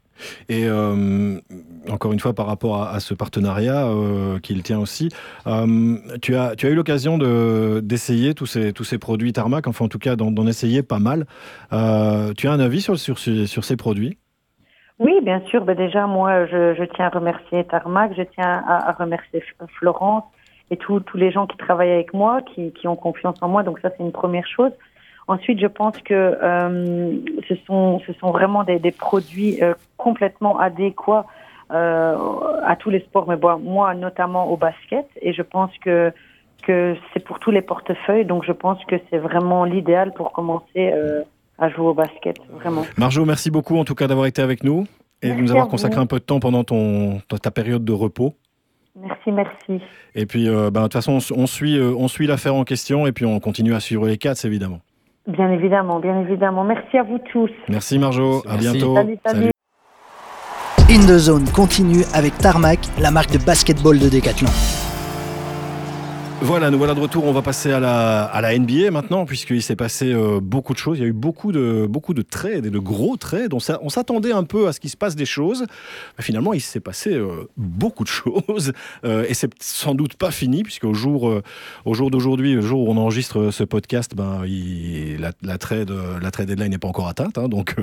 Et 0.49 0.67
euh, 0.67 1.39
encore 1.91 2.13
une 2.13 2.21
fois, 2.21 2.33
par 2.33 2.47
rapport 2.47 2.83
à, 2.83 2.91
à 2.91 3.01
ce 3.01 3.13
partenariat 3.15 3.87
euh, 3.87 4.39
qu'il 4.39 4.63
tient 4.63 4.79
aussi, 4.79 5.09
euh, 5.47 5.97
tu, 6.21 6.37
as, 6.37 6.57
tu 6.57 6.67
as 6.67 6.71
eu 6.71 6.75
l'occasion 6.75 7.19
de- 7.19 7.81
d'essayer 7.83 8.35
tous 8.35 8.47
ces, 8.47 8.73
tous 8.73 8.85
ces 8.85 8.99
produits 8.99 9.33
Tarmac, 9.33 9.67
enfin 9.67 9.85
en 9.85 9.89
tout 9.89 9.99
cas 9.99 10.17
d'en 10.17 10.47
essayer 10.47 10.83
pas 10.83 10.99
mal. 10.99 11.27
Euh, 11.73 12.33
tu 12.37 12.49
as 12.49 12.53
un 12.53 12.61
avis 12.61 12.81
sur, 12.81 12.99
sur, 12.99 13.19
ces- 13.19 13.47
sur 13.47 13.65
ces 13.65 13.77
produits? 13.77 14.19
Oui, 14.99 15.13
bien 15.23 15.41
sûr. 15.47 15.65
Ben 15.65 15.77
déjà, 15.77 16.07
moi, 16.07 16.47
je, 16.47 16.75
je 16.75 16.85
tiens 16.95 17.07
à 17.07 17.09
remercier 17.11 17.65
Tarmac, 17.65 18.13
je 18.17 18.23
tiens 18.23 18.63
à, 18.67 18.91
à 18.91 18.93
remercier 18.93 19.43
Florence 19.79 20.25
et 20.71 20.77
tous 20.77 21.01
tous 21.01 21.17
les 21.17 21.31
gens 21.33 21.47
qui 21.47 21.57
travaillent 21.57 21.91
avec 21.91 22.15
moi, 22.15 22.41
qui, 22.43 22.73
qui 22.73 22.87
ont 22.87 22.97
confiance 22.97 23.37
en 23.41 23.49
moi. 23.49 23.63
Donc 23.65 23.81
ça, 23.81 23.91
c'est 23.97 24.03
une 24.03 24.13
première 24.13 24.47
chose. 24.47 24.71
Ensuite, 25.29 25.61
je 25.61 25.67
pense 25.67 25.97
que 25.99 26.15
euh, 26.15 27.17
ce, 27.49 27.55
sont, 27.67 28.01
ce 28.07 28.13
sont 28.15 28.31
vraiment 28.31 28.65
des, 28.65 28.79
des 28.79 28.91
produits 28.91 29.63
euh, 29.63 29.75
complètement 29.97 30.59
adéquats 30.59 31.27
euh, 31.71 32.17
à 32.65 32.77
tous 32.77 32.91
les 32.91 33.01
sports, 33.01 33.27
mais 33.29 33.37
bon, 33.37 33.59
moi 33.59 33.95
notamment 33.95 34.51
au 34.51 34.57
basket. 34.57 35.07
Et 35.21 35.33
je 35.33 35.43
pense 35.43 35.71
que, 35.79 36.13
que 36.63 36.97
c'est 37.13 37.25
pour 37.25 37.39
tous 37.39 37.51
les 37.51 37.63
portefeuilles. 37.63 38.25
Donc 38.27 38.45
je 38.45 38.53
pense 38.53 38.85
que 38.85 38.97
c'est 39.11 39.19
vraiment 39.19 39.65
l'idéal 39.65 40.13
pour 40.13 40.33
commencer 40.33 40.93
à 41.59 41.69
jouer 41.71 41.87
au 41.87 41.95
basket, 41.95 42.37
vraiment. 42.51 42.83
Marjo, 42.99 43.25
merci 43.25 43.51
beaucoup 43.51 43.79
en 43.79 43.85
tout 43.85 43.95
cas 43.95 44.09
d'avoir 44.09 44.27
été 44.27 44.43
avec 44.43 44.65
nous 44.65 44.85
et 45.23 45.31
de 45.31 45.41
nous 45.41 45.51
avoir 45.53 45.69
consacré 45.69 46.01
un 46.01 46.07
peu 46.07 46.19
de 46.19 46.25
temps 46.25 46.41
pendant 46.41 46.65
ton, 46.65 47.21
ta- 47.41 47.51
période 47.51 47.85
de 47.85 47.93
repos. 47.93 48.35
Merci, 48.97 49.31
merci. 49.31 49.81
Et 50.15 50.27
puis, 50.27 50.49
euh, 50.49 50.71
ben, 50.71 50.81
de 50.83 50.87
toute 50.87 50.93
façon, 50.95 51.19
on, 51.35 51.47
suit, 51.47 51.79
euh, 51.79 51.95
on 51.97 52.09
suit 52.09 52.27
l'affaire 52.27 52.55
en 52.55 52.65
question 52.65 53.07
et 53.07 53.13
puis 53.13 53.25
on 53.25 53.41
continue 53.41 53.75
à 53.75 53.81
suivre 53.81 54.07
les 54.07 54.19
Cats, 54.19 54.35
évidemment. 54.45 54.81
Bien 55.27 55.51
évidemment, 55.51 56.01
bien 56.01 56.21
évidemment. 56.21 56.65
Merci 56.65 56.99
à 56.99 57.05
vous 57.05 57.19
tous. 57.33 57.51
Merci 57.69 57.99
Marjo, 57.99 58.43
à 58.49 58.55
Merci. 58.55 58.73
bientôt. 58.73 58.95
Salut, 58.97 59.19
salut. 59.25 59.51
In 60.91 61.07
the 61.07 61.19
Zone 61.19 61.45
continue 61.55 62.05
avec 62.13 62.37
Tarmac, 62.39 62.81
la 63.01 63.11
marque 63.11 63.31
de 63.31 63.39
basketball 63.39 63.99
de 63.99 64.09
Decathlon. 64.09 64.51
Voilà, 66.45 66.71
nous 66.71 66.79
voilà 66.79 66.95
de 66.95 67.01
retour. 67.01 67.25
On 67.25 67.33
va 67.33 67.41
passer 67.41 67.71
à 67.71 67.79
la, 67.79 68.59
NBA 68.59 68.91
maintenant, 68.91 69.25
puisqu'il 69.27 69.63
s'est 69.63 69.77
passé 69.77 70.13
euh, 70.13 70.41
beaucoup 70.41 70.73
de 70.73 70.79
choses. 70.79 70.99
Il 70.99 71.03
y 71.03 71.05
a 71.05 71.09
eu 71.09 71.13
beaucoup 71.13 71.53
de, 71.53 71.87
beaucoup 71.89 72.15
de 72.15 72.23
trades 72.23 72.67
et 72.67 72.71
de 72.71 72.79
gros 72.81 73.17
trades. 73.17 73.55
On 73.55 73.61
s'a- 73.61 73.79
on 73.83 73.89
s'attendait 73.89 74.33
un 74.33 74.43
peu 74.43 74.67
à 74.67 74.73
ce 74.73 74.81
qu'il 74.81 74.91
se 74.91 74.97
passe 74.97 75.15
des 75.15 75.25
choses. 75.25 75.67
Finalement, 76.19 76.53
il 76.53 76.61
s'est 76.61 76.81
passé 76.81 77.15
euh, 77.15 77.49
beaucoup 77.57 78.03
de 78.03 78.09
choses. 78.49 78.73
Euh, 79.05 79.25
et 79.29 79.35
c'est 79.35 79.51
sans 79.63 79.95
doute 79.95 80.15
pas 80.15 80.33
fini, 80.33 80.65
puisqu'au 80.65 80.95
jour, 80.95 81.29
euh, 81.29 81.43
au 81.85 81.95
jour 81.95 82.11
d'aujourd'hui, 82.11 82.55
le 82.55 82.61
jour 82.61 82.89
où 82.89 82.91
on 82.91 82.97
enregistre 82.97 83.51
ce 83.53 83.63
podcast, 83.63 84.15
ben, 84.17 84.43
la, 85.43 85.59
trade, 85.59 85.93
la 86.21 86.31
trade 86.33 86.49
deadline 86.49 86.71
n'est 86.71 86.79
pas 86.79 86.89
encore 86.89 87.09
atteinte. 87.09 87.39
hein. 87.39 87.49
donc, 87.49 87.77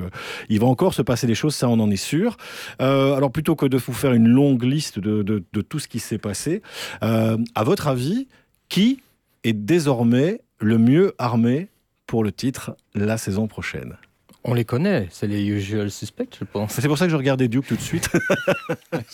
il 0.49 0.59
va 0.59 0.67
encore 0.67 0.93
se 0.93 1.01
passer 1.01 1.27
des 1.27 1.35
choses, 1.35 1.55
ça, 1.55 1.69
on 1.69 1.79
en 1.79 1.89
est 1.89 1.95
sûr. 1.95 2.35
Alors, 2.79 3.31
plutôt 3.31 3.55
que 3.55 3.65
de 3.67 3.77
vous 3.77 3.93
faire 3.93 4.11
une 4.13 4.27
longue 4.27 4.63
liste 4.63 4.99
de, 4.99 5.23
de- 5.23 5.61
tout 5.61 5.79
ce 5.79 5.87
qui 5.87 5.99
s'est 5.99 6.17
passé, 6.17 6.61
à 7.01 7.63
votre 7.63 7.87
avis, 7.87 8.27
qui 8.69 9.01
est 9.43 9.53
désormais 9.53 10.41
le 10.59 10.77
mieux 10.77 11.13
armé 11.17 11.67
pour 12.07 12.23
le 12.23 12.31
titre 12.31 12.75
la 12.95 13.17
saison 13.17 13.47
prochaine? 13.47 13.97
On 14.45 14.53
les 14.53 14.63
connaît, 14.63 15.07
c'est 15.11 15.27
les 15.27 15.43
usual 15.45 15.91
suspects, 15.91 16.37
je 16.39 16.45
pense. 16.45 16.71
C'est 16.71 16.87
pour 16.87 16.97
ça 16.97 17.05
que 17.05 17.11
je 17.11 17.17
regardais 17.17 17.49
Duke 17.49 17.67
tout 17.67 17.75
de 17.75 17.81
suite. 17.81 18.09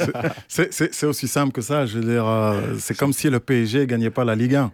C'est- 0.48 0.72
C'est 0.72 0.94
c'est 0.94 1.06
aussi 1.08 1.28
simple 1.28 1.52
que 1.52 1.62
ça. 1.62 1.86
Je 1.86 1.98
veux 2.00 2.06
dire, 2.14 2.26
euh, 2.28 2.76
c'est 2.78 2.96
comme 2.96 3.12
si 3.14 3.30
le 3.30 3.40
PSG 3.40 3.88
gagnait 3.88 4.12
pas 4.12 4.24
la 4.24 4.36
Ligue 4.36 4.56
1. 4.56 4.72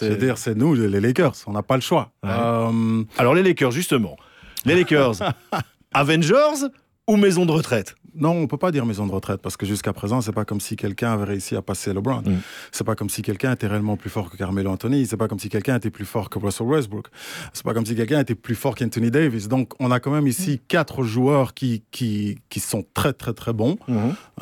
Je 0.00 0.06
veux 0.06 0.16
dire, 0.16 0.38
c'est 0.38 0.54
nous, 0.54 0.74
les 0.74 1.00
Lakers. 1.00 1.34
On 1.46 1.52
n'a 1.52 1.62
pas 1.62 1.74
le 1.74 1.82
choix. 1.82 2.12
Ouais. 2.22 2.30
Euh, 2.32 3.02
Alors 3.18 3.34
les 3.34 3.42
Lakers, 3.42 3.72
justement. 3.72 4.16
Les 4.64 4.74
Lakers, 4.74 5.14
Avengers 5.92 6.68
ou 7.06 7.16
maison 7.16 7.44
de 7.44 7.52
retraite? 7.52 7.94
Non, 8.14 8.32
on 8.32 8.46
peut 8.46 8.56
pas 8.56 8.70
dire 8.70 8.86
maison 8.86 9.06
de 9.06 9.12
retraite 9.12 9.40
parce 9.40 9.56
que 9.56 9.66
jusqu'à 9.66 9.92
présent, 9.92 10.20
c'est 10.20 10.32
pas 10.32 10.44
comme 10.44 10.60
si 10.60 10.76
quelqu'un 10.76 11.12
avait 11.12 11.24
réussi 11.24 11.56
à 11.56 11.62
passer 11.62 11.92
LeBron. 11.92 12.22
Mm. 12.22 12.40
C'est 12.72 12.84
pas 12.84 12.94
comme 12.94 13.08
si 13.08 13.22
quelqu'un 13.22 13.52
était 13.52 13.66
réellement 13.66 13.96
plus 13.96 14.10
fort 14.10 14.30
que 14.30 14.36
Carmelo 14.36 14.70
Anthony. 14.70 15.06
C'est 15.06 15.16
pas 15.16 15.28
comme 15.28 15.38
si 15.38 15.48
quelqu'un 15.48 15.76
était 15.76 15.90
plus 15.90 16.04
fort 16.04 16.30
que 16.30 16.38
Russell 16.38 16.66
Westbrook. 16.66 17.08
C'est 17.52 17.64
pas 17.64 17.74
comme 17.74 17.86
si 17.86 17.94
quelqu'un 17.94 18.20
était 18.20 18.34
plus 18.34 18.54
fort 18.54 18.74
qu'Anthony 18.74 19.10
Davis. 19.10 19.48
Donc, 19.48 19.72
on 19.80 19.90
a 19.90 20.00
quand 20.00 20.10
même 20.10 20.26
ici 20.26 20.60
quatre 20.68 21.02
joueurs 21.02 21.54
qui, 21.54 21.82
qui, 21.90 22.38
qui 22.48 22.60
sont 22.60 22.84
très, 22.94 23.12
très, 23.12 23.32
très 23.32 23.52
bons, 23.52 23.78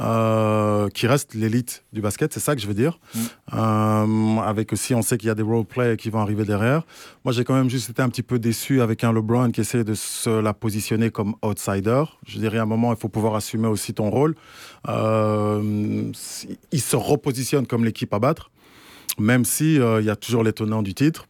euh, 0.00 0.88
qui 0.88 1.06
restent 1.06 1.34
l'élite 1.34 1.84
du 1.92 2.00
basket. 2.00 2.32
C'est 2.32 2.40
ça 2.40 2.54
que 2.54 2.60
je 2.60 2.66
veux 2.66 2.74
dire. 2.74 2.98
Mm. 3.14 3.20
Euh, 3.54 4.36
avec 4.40 4.72
aussi, 4.72 4.94
on 4.94 5.02
sait 5.02 5.18
qu'il 5.18 5.28
y 5.28 5.30
a 5.30 5.34
des 5.34 5.42
role 5.42 5.64
players 5.64 5.96
qui 5.96 6.10
vont 6.10 6.20
arriver 6.20 6.44
derrière. 6.44 6.82
Moi, 7.24 7.32
j'ai 7.32 7.44
quand 7.44 7.54
même 7.54 7.70
juste 7.70 7.90
été 7.90 8.02
un 8.02 8.08
petit 8.08 8.22
peu 8.22 8.38
déçu 8.38 8.80
avec 8.80 9.04
un 9.04 9.12
LeBron 9.12 9.50
qui 9.50 9.60
essaie 9.60 9.84
de 9.84 9.94
se 9.94 10.30
la 10.30 10.54
positionner 10.54 11.10
comme 11.10 11.34
outsider. 11.42 12.04
Je 12.26 12.38
dirais 12.38 12.58
à 12.58 12.62
un 12.62 12.66
moment, 12.66 12.92
il 12.92 12.98
faut 12.98 13.08
pouvoir 13.08 13.34
assumer 13.34 13.67
aussi 13.70 13.94
ton 13.94 14.10
rôle. 14.10 14.34
Euh, 14.88 16.12
il 16.72 16.80
se 16.80 16.96
repositionne 16.96 17.66
comme 17.66 17.84
l'équipe 17.84 18.12
à 18.12 18.18
battre, 18.18 18.50
même 19.18 19.44
si 19.44 19.80
euh, 19.80 20.00
il 20.00 20.06
y 20.06 20.10
a 20.10 20.16
toujours 20.16 20.42
les 20.42 20.52
tenants 20.52 20.82
du 20.82 20.94
titre. 20.94 21.27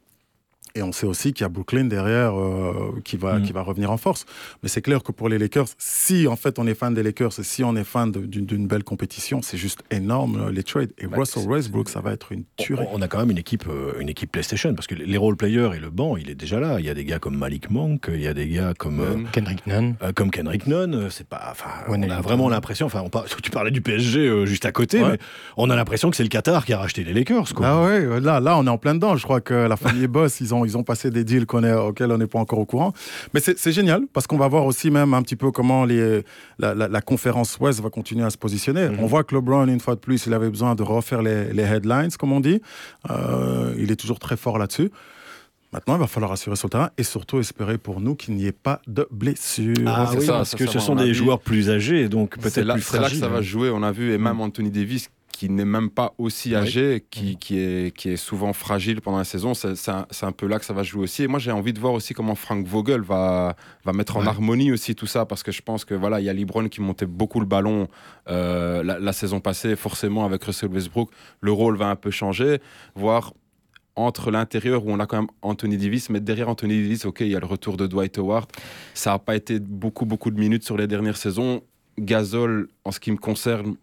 Et 0.79 0.83
on 0.83 0.93
sait 0.93 1.07
aussi 1.07 1.33
qu'il 1.33 1.43
y 1.43 1.47
a 1.47 1.49
Brooklyn 1.49 1.85
derrière 1.87 2.39
euh, 2.39 2.93
qui, 3.05 3.17
va, 3.17 3.39
Mm. 3.39 3.43
qui 3.43 3.53
va 3.53 3.63
revenir 3.63 3.91
en 3.91 3.97
force. 3.97 4.25
Mais 4.63 4.69
c'est 4.69 4.81
clair 4.83 5.03
que 5.03 5.11
pour 5.13 5.29
les 5.29 5.37
Lakers, 5.39 5.67
si 5.77 6.27
en 6.29 6.37
fait 6.37 6.59
on 6.59 6.67
est 6.67 6.75
fan 6.75 6.95
des 6.95 7.03
Lakers 7.03 7.39
et 7.39 7.43
si 7.43 7.65
on 7.65 7.75
est 7.77 7.85
fan 7.85 8.13
d'une 8.13 8.67
belle 8.67 8.85
compétition, 8.85 9.43
c'est 9.43 9.57
juste 9.59 9.81
énorme 9.91 10.41
euh, 10.49 10.53
les 10.53 10.63
trades. 10.63 10.93
Et 10.99 11.07
Bah, 11.07 11.17
Russell 11.19 11.47
Westbrook, 11.49 11.89
ça 11.89 12.01
va 12.01 12.13
être 12.13 12.33
une 12.33 12.45
tuerie. 12.57 12.87
On 12.93 13.03
a 13.03 13.09
quand 13.09 13.19
même 13.19 13.31
une 13.31 13.39
équipe, 13.39 13.65
euh, 13.69 13.93
une 14.01 14.09
équipe 14.09 14.31
PlayStation, 14.33 14.75
parce 14.75 14.87
que 14.87 14.95
les 14.95 15.17
role 15.19 15.37
players 15.37 15.71
et 15.75 15.81
le 15.81 15.91
banc, 15.91 16.17
il 16.17 16.31
est 16.31 16.35
déjà 16.35 16.61
là. 16.61 16.77
Il 16.79 16.87
y 16.87 16.91
a 16.91 16.95
des 16.95 17.05
gars 17.05 17.19
comme 17.19 17.37
Malik 17.37 17.71
Monk, 17.71 18.09
il 18.15 18.21
y 18.21 18.29
a 18.29 18.35
des 18.35 18.49
gars 18.49 18.73
comme, 18.79 19.01
euh, 19.01 19.15
Nunn. 19.17 19.27
Kendrick 19.33 19.67
Nunn. 19.67 19.97
euh, 20.03 20.13
comme 20.15 20.31
Kendrick 20.31 20.67
Nunn. 20.67 21.09
C'est 21.11 21.27
pas, 21.27 21.49
enfin, 21.51 21.71
Wayne 21.89 22.05
on 22.07 22.11
a 22.11 22.21
vraiment 22.21 22.49
l'impression. 22.49 22.87
Enfin, 22.87 23.03
on 23.05 23.09
par- 23.09 23.25
tu 23.43 23.51
parlais 23.51 23.71
du 23.73 23.81
PSG 23.81 24.21
euh, 24.29 24.47
juste 24.47 24.65
à 24.65 24.73
côté, 24.73 25.03
Ouais. 25.03 25.11
mais 25.13 25.19
on 25.57 25.71
a 25.71 25.77
l'impression 25.77 26.09
que 26.11 26.17
c'est 26.17 26.23
le 26.23 26.29
Qatar 26.29 26.65
qui 26.65 26.73
a 26.73 26.79
racheté 26.79 27.03
les 27.03 27.13
Lakers. 27.13 27.53
Quoi. 27.55 27.67
Ah 27.67 27.83
ouais, 27.83 28.21
là, 28.21 28.39
là, 28.41 28.57
on 28.59 28.67
est 28.67 28.71
en 28.71 28.79
plein 28.79 28.95
dedans. 28.95 29.17
Je 29.17 29.25
crois 29.25 29.41
que 29.41 29.55
la 29.55 29.77
famille 29.77 30.07
Boss, 30.07 30.41
ils 30.41 30.55
ont, 30.55 30.65
ils 30.69 30.77
ont 30.77 30.83
passé 30.85 31.11
des 31.11 31.25
deals 31.25 31.47
qu'on 31.47 31.65
est, 31.65 31.73
auxquels 31.73 32.13
on 32.13 32.19
n'est 32.19 32.27
pas 32.27 32.39
encore 32.39 32.59
au 32.61 32.65
courant. 32.67 32.93
Mais 33.35 33.41
c'est 33.41 33.73
génial 33.73 34.03
parce 34.13 34.27
qu'on 34.27 34.39
va 34.39 34.49
voir 34.49 34.65
aussi 34.67 34.91
même 34.91 35.15
un 35.15 35.23
petit 35.23 35.37
peu 35.37 35.51
comment 35.51 35.85
les, 35.85 36.23
la, 36.59 36.75
la- 36.75 36.89
la 36.89 37.01
conférence 37.01 37.59
Ouest 37.59 37.81
va 37.81 37.91
continuer 37.91 38.25
à 38.25 38.31
se 38.31 38.39
positionner. 38.39 38.89
Mhm. 38.89 39.01
On 39.01 39.07
voit 39.07 39.25
que 39.25 39.35
LeBron, 39.35 39.67
une 39.69 39.81
fois 39.81 39.95
de 39.95 40.01
plus, 40.01 40.27
il 40.27 40.35
avait 40.35 40.51
besoin 40.51 40.75
de 40.75 40.83
refaire 40.83 41.23
les, 41.23 41.53
les 41.53 41.63
headlines, 41.63 42.11
comme 42.19 42.33
on 42.33 42.41
dit. 42.41 42.61
Euh, 43.11 43.75
il 43.79 43.91
est 43.91 43.97
toujours 43.97 44.19
très 44.19 44.37
fort 44.37 44.59
là-dessus. 44.59 44.91
Maintenant, 45.73 45.97
il 45.97 46.01
va 46.01 46.07
falloir 46.07 46.33
assurer 46.33 46.57
sur 46.57 46.67
le 46.69 46.71
terrain 46.71 46.91
et 46.97 47.03
surtout 47.03 47.39
espérer 47.41 47.77
pour 47.77 48.01
nous 48.01 48.15
qu'il 48.15 48.35
n'y 48.35 48.47
ait 48.47 48.53
pas 48.53 48.81
de 48.87 49.07
blessures. 49.11 49.75
Ah 49.87 50.09
c'est 50.11 50.19
oui, 50.21 50.25
ça, 50.27 50.33
parce 50.33 50.55
que 50.55 50.65
ça, 50.65 50.73
ce 50.73 50.79
sont 50.79 50.95
des 50.95 51.13
joueurs 51.13 51.41
plus 51.41 51.69
âgés, 51.69 52.09
donc 52.09 52.37
C'est 52.37 52.41
peut-être 52.41 52.55
c'est 52.81 52.99
là 52.99 53.09
que 53.11 53.15
ça 53.17 53.29
va 53.29 53.43
jouer. 53.43 53.69
On 53.71 53.83
a 53.83 53.93
vu, 53.93 54.13
et 54.15 54.19
même 54.19 54.41
Anthony 54.41 54.71
Davis, 54.71 55.11
qui 55.39 55.49
n'est 55.49 55.65
même 55.65 55.89
pas 55.89 56.15
aussi 56.19 56.49
Oui. 56.49 56.57
âgé, 56.57 57.05
qui, 57.11 57.37
qui, 57.37 57.61
est, 57.61 57.97
qui 57.97 58.09
est 58.11 58.17
souvent 58.17 58.53
fragile 58.53 59.01
pendant 59.01 59.19
la 59.19 59.25
saison, 59.25 59.55
c'est 59.55 59.77
c'est 59.77 59.93
un, 59.93 60.05
un 60.23 60.33
peu 60.33 60.49
là 60.49 60.59
que 60.59 60.65
ça 60.65 60.73
va 60.75 60.83
jouer 60.83 61.05
aussi. 61.05 61.23
Et 61.23 61.29
moi, 61.29 61.39
j'ai 61.39 61.53
envie 61.53 61.73
de 61.73 61.79
voir 61.79 61.93
aussi 61.93 62.13
comment 62.13 62.35
Frank 62.35 62.67
Vogel 62.67 63.03
va, 63.03 63.55
va 63.85 63.93
mettre 63.93 64.17
en 64.17 64.23
Ouais. 64.23 64.27
harmonie 64.29 64.73
aussi 64.73 64.97
tout 64.97 65.07
ça, 65.07 65.27
parce 65.27 65.45
que 65.45 65.53
je 65.53 65.63
pense 65.63 65.85
que 65.85 65.95
voilà, 65.95 66.19
il 66.21 66.25
y 66.25 66.29
a 66.29 66.33
LeBron 66.33 66.69
qui 66.69 66.81
montait 66.81 67.07
beaucoup 67.07 67.39
le 67.39 67.47
ballon 67.47 67.87
euh, 68.29 68.83
la, 68.83 68.99
la 68.99 69.13
saison 69.13 69.39
passée, 69.39 69.77
forcément 69.77 70.25
avec 70.25 70.43
Russell 70.43 70.71
Westbrook, 70.71 71.09
le 71.41 71.53
rôle 71.53 71.77
va 71.77 71.89
un 71.89 71.95
peu 71.97 72.11
changer, 72.11 72.59
voire 72.97 73.33
entre 73.95 74.33
l'intérieur 74.33 74.85
où 74.85 74.91
on 74.91 74.99
a 74.99 75.07
quand 75.07 75.19
même 75.19 75.31
Anthony 75.43 75.77
Davis, 75.77 76.11
mais 76.11 76.19
derrière 76.19 76.49
Anthony 76.49 76.83
Davis, 76.83 77.05
ok, 77.05 77.21
il 77.21 77.29
y 77.29 77.37
a 77.37 77.41
le 77.41 77.47
retour 77.47 77.77
de 77.77 77.87
Dwight 77.87 78.19
Howard. 78.19 78.49
Ça 78.95 79.11
n'a 79.13 79.19
pas 79.21 79.37
été 79.37 79.61
beaucoup, 79.61 80.05
beaucoup 80.05 80.31
de 80.33 80.39
minutes 80.41 80.65
sur 80.65 80.77
les 80.77 80.89
dernières 80.89 81.17
saisons. 81.17 81.63
Gasol, 81.99 82.69
en 82.85 82.91
ce 82.93 82.99
qui 83.01 83.11
me 83.13 83.17
concerne, 83.17 83.77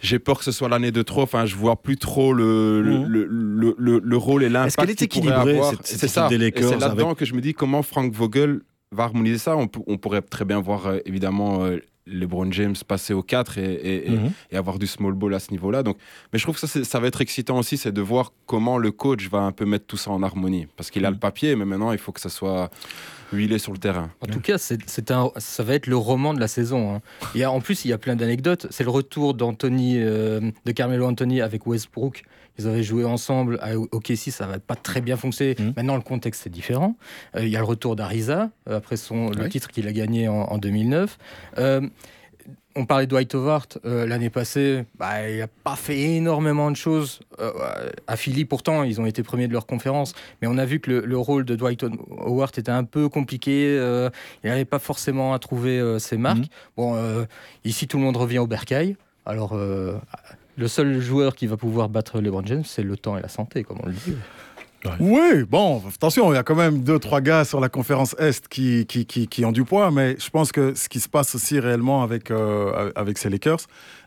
j'ai 0.00 0.18
peur 0.18 0.38
que 0.38 0.44
ce 0.44 0.52
soit 0.52 0.68
l'année 0.68 0.90
de 0.92 1.02
trop. 1.02 1.22
Enfin, 1.22 1.46
je 1.46 1.56
vois 1.56 1.76
plus 1.76 1.96
trop 1.96 2.32
le, 2.32 2.80
le, 2.82 2.98
Mhm. 2.98 3.06
le, 3.06 3.24
le- 3.28 3.74
le- 3.78 4.00
le 4.04 4.16
rôle 4.16 4.42
et 4.44 4.48
l'impact. 4.48 4.68
Est-ce 4.68 4.76
qu'elle 4.76 4.90
est 4.90 5.02
équilibrée, 5.02 5.60
C'est 5.82 6.08
ça. 6.08 6.28
c'est 6.30 6.38
là-dedans 6.38 7.06
avec- 7.08 7.18
que 7.18 7.24
je 7.24 7.34
me 7.34 7.40
dis 7.40 7.54
comment 7.54 7.82
Frank 7.82 8.12
Vogel 8.12 8.60
va 8.92 9.04
harmoniser 9.04 9.38
ça. 9.38 9.56
On, 9.56 9.66
pourrait 9.68 10.22
très 10.22 10.44
bien 10.44 10.60
voir 10.60 10.86
euh, 10.86 10.98
évidemment 11.04 11.64
euh, 11.64 11.78
LeBron 12.06 12.50
James 12.52 12.74
passer 12.86 13.12
au 13.12 13.22
4 13.22 13.58
et, 13.58 13.64
et- 13.74 14.06
et- 14.08 14.10
Mhm. 14.16 14.30
et 14.50 14.56
avoir 14.56 14.78
du 14.78 14.86
small 14.86 15.12
ball 15.12 15.34
à 15.34 15.40
ce 15.40 15.50
niveau-là. 15.50 15.82
Donc, 15.82 15.98
mais 16.32 16.38
je 16.38 16.44
trouve 16.44 16.58
que 16.58 16.66
ça, 16.66 16.82
ça 16.84 17.00
va 17.00 17.06
être 17.06 17.20
excitant 17.20 17.58
aussi, 17.58 17.76
c'est 17.76 17.92
de 17.92 18.00
voir 18.00 18.32
comment 18.46 18.78
le 18.78 18.90
coach 18.92 19.28
va 19.28 19.40
un 19.40 19.52
peu 19.52 19.66
mettre 19.66 19.84
tout 19.86 19.98
ça 19.98 20.10
en 20.10 20.22
harmonie. 20.22 20.66
Parce 20.76 20.90
qu'il 20.90 21.04
a 21.04 21.08
Mhm. 21.10 21.14
le 21.16 21.20
papier, 21.20 21.54
mais 21.56 21.66
maintenant 21.66 21.92
il 21.92 21.98
faut 21.98 22.12
que 22.12 22.20
ça 22.20 22.30
soit 22.30 22.70
lui, 23.32 23.44
il 23.44 23.52
est 23.52 23.58
sur 23.58 23.72
le 23.72 23.78
terrain. 23.78 24.10
En 24.20 24.26
tout 24.26 24.40
cas, 24.40 24.58
c'est 24.58 24.78
c'est 24.86 25.10
un, 25.10 25.30
ça 25.36 25.62
va 25.62 25.74
être 25.74 25.86
le 25.86 25.96
roman 25.96 26.34
de 26.34 26.40
la 26.40 26.48
saison. 26.48 26.94
hein. 26.94 27.00
Et 27.34 27.44
en 27.46 27.60
plus, 27.60 27.84
il 27.84 27.88
y 27.88 27.92
a 27.92 27.98
plein 27.98 28.16
d'anecdotes. 28.16 28.66
C'est 28.70 28.84
le 28.84 28.90
retour 28.90 29.34
d'Anthony, 29.34 29.96
euh, 29.98 30.40
de 30.64 30.72
Carmelo 30.72 31.06
Anthony 31.06 31.40
avec 31.40 31.66
Westbrook. 31.66 32.22
Ils 32.58 32.66
avaient 32.66 32.82
joué 32.82 33.04
ensemble 33.04 33.58
à 33.62 33.78
OKC, 33.78 34.30
ça 34.32 34.46
va 34.46 34.58
pas 34.58 34.74
très 34.74 35.00
bien 35.00 35.16
fonctionner. 35.16 35.54
Mhm. 35.58 35.74
Maintenant, 35.76 35.94
le 35.94 36.02
contexte 36.02 36.44
est 36.46 36.50
différent. 36.50 36.96
Euh, 37.36 37.44
il 37.44 37.50
y 37.50 37.56
a 37.56 37.60
le 37.60 37.64
retour 37.64 37.94
d'Ariza 37.94 38.50
euh, 38.68 38.78
après 38.78 38.96
son 38.96 39.30
le 39.30 39.48
titre 39.48 39.68
qu'il 39.68 39.86
a 39.86 39.92
gagné 39.92 40.26
en, 40.26 40.34
en 40.42 40.58
2009. 40.58 41.18
Euh, 41.58 41.82
on 42.78 42.86
parlait 42.86 43.06
de 43.06 43.10
Dwight 43.10 43.34
Howard 43.34 43.80
euh, 43.84 44.06
l'année 44.06 44.30
passée. 44.30 44.84
Bah, 44.98 45.28
il 45.28 45.38
n'a 45.38 45.48
pas 45.48 45.74
fait 45.74 45.98
énormément 45.98 46.70
de 46.70 46.76
choses 46.76 47.18
euh, 47.40 47.50
à 48.06 48.16
Philly. 48.16 48.44
Pourtant, 48.44 48.84
ils 48.84 49.00
ont 49.00 49.06
été 49.06 49.24
premiers 49.24 49.48
de 49.48 49.52
leur 49.52 49.66
conférence. 49.66 50.14
Mais 50.40 50.48
on 50.48 50.56
a 50.58 50.64
vu 50.64 50.78
que 50.78 50.90
le, 50.90 51.00
le 51.04 51.18
rôle 51.18 51.44
de 51.44 51.56
Dwight 51.56 51.82
Howard 51.82 52.56
était 52.56 52.70
un 52.70 52.84
peu 52.84 53.08
compliqué. 53.08 53.76
euh, 53.76 54.10
il 54.44 54.50
n'avait 54.50 54.64
pas 54.64 54.78
forcément 54.78 55.34
à 55.34 55.40
trouver 55.40 55.80
euh, 55.80 55.98
ses 55.98 56.16
marques. 56.16 56.38
Mhm. 56.38 56.46
Bon, 56.76 57.26
ici, 57.64 57.88
tout 57.88 57.96
le 57.98 58.04
monde 58.04 58.16
revient 58.16 58.38
au 58.38 58.46
bercail. 58.46 58.96
Alors, 59.26 59.56
le 59.56 60.68
seul 60.68 61.00
joueur 61.00 61.34
qui 61.34 61.46
va 61.46 61.56
pouvoir 61.56 61.88
battre 61.88 62.20
LeBron 62.20 62.44
James, 62.46 62.62
c'est 62.64 62.82
le 62.82 62.96
temps 62.96 63.18
et 63.18 63.22
la 63.22 63.28
santé, 63.28 63.64
comme 63.64 63.78
on 63.82 63.86
le 63.86 63.92
dit. 63.92 64.14
Oui, 65.00 65.44
bon, 65.48 65.82
attention, 65.88 66.32
il 66.32 66.36
y 66.36 66.38
a 66.38 66.42
quand 66.42 66.54
même 66.54 66.82
deux, 66.82 66.98
trois 66.98 67.20
gars 67.20 67.44
sur 67.44 67.60
la 67.60 67.68
conférence 67.68 68.14
Est 68.18 68.46
qui, 68.48 68.86
qui, 68.86 69.06
qui, 69.06 69.26
qui 69.26 69.44
ont 69.44 69.52
du 69.52 69.64
poids, 69.64 69.90
mais 69.90 70.16
je 70.18 70.30
pense 70.30 70.52
que 70.52 70.74
ce 70.74 70.88
qui 70.88 71.00
se 71.00 71.08
passe 71.08 71.34
aussi 71.34 71.58
réellement 71.58 72.02
avec, 72.02 72.30
euh, 72.30 72.92
avec 72.94 73.18
ces 73.18 73.28
Lakers, 73.28 73.60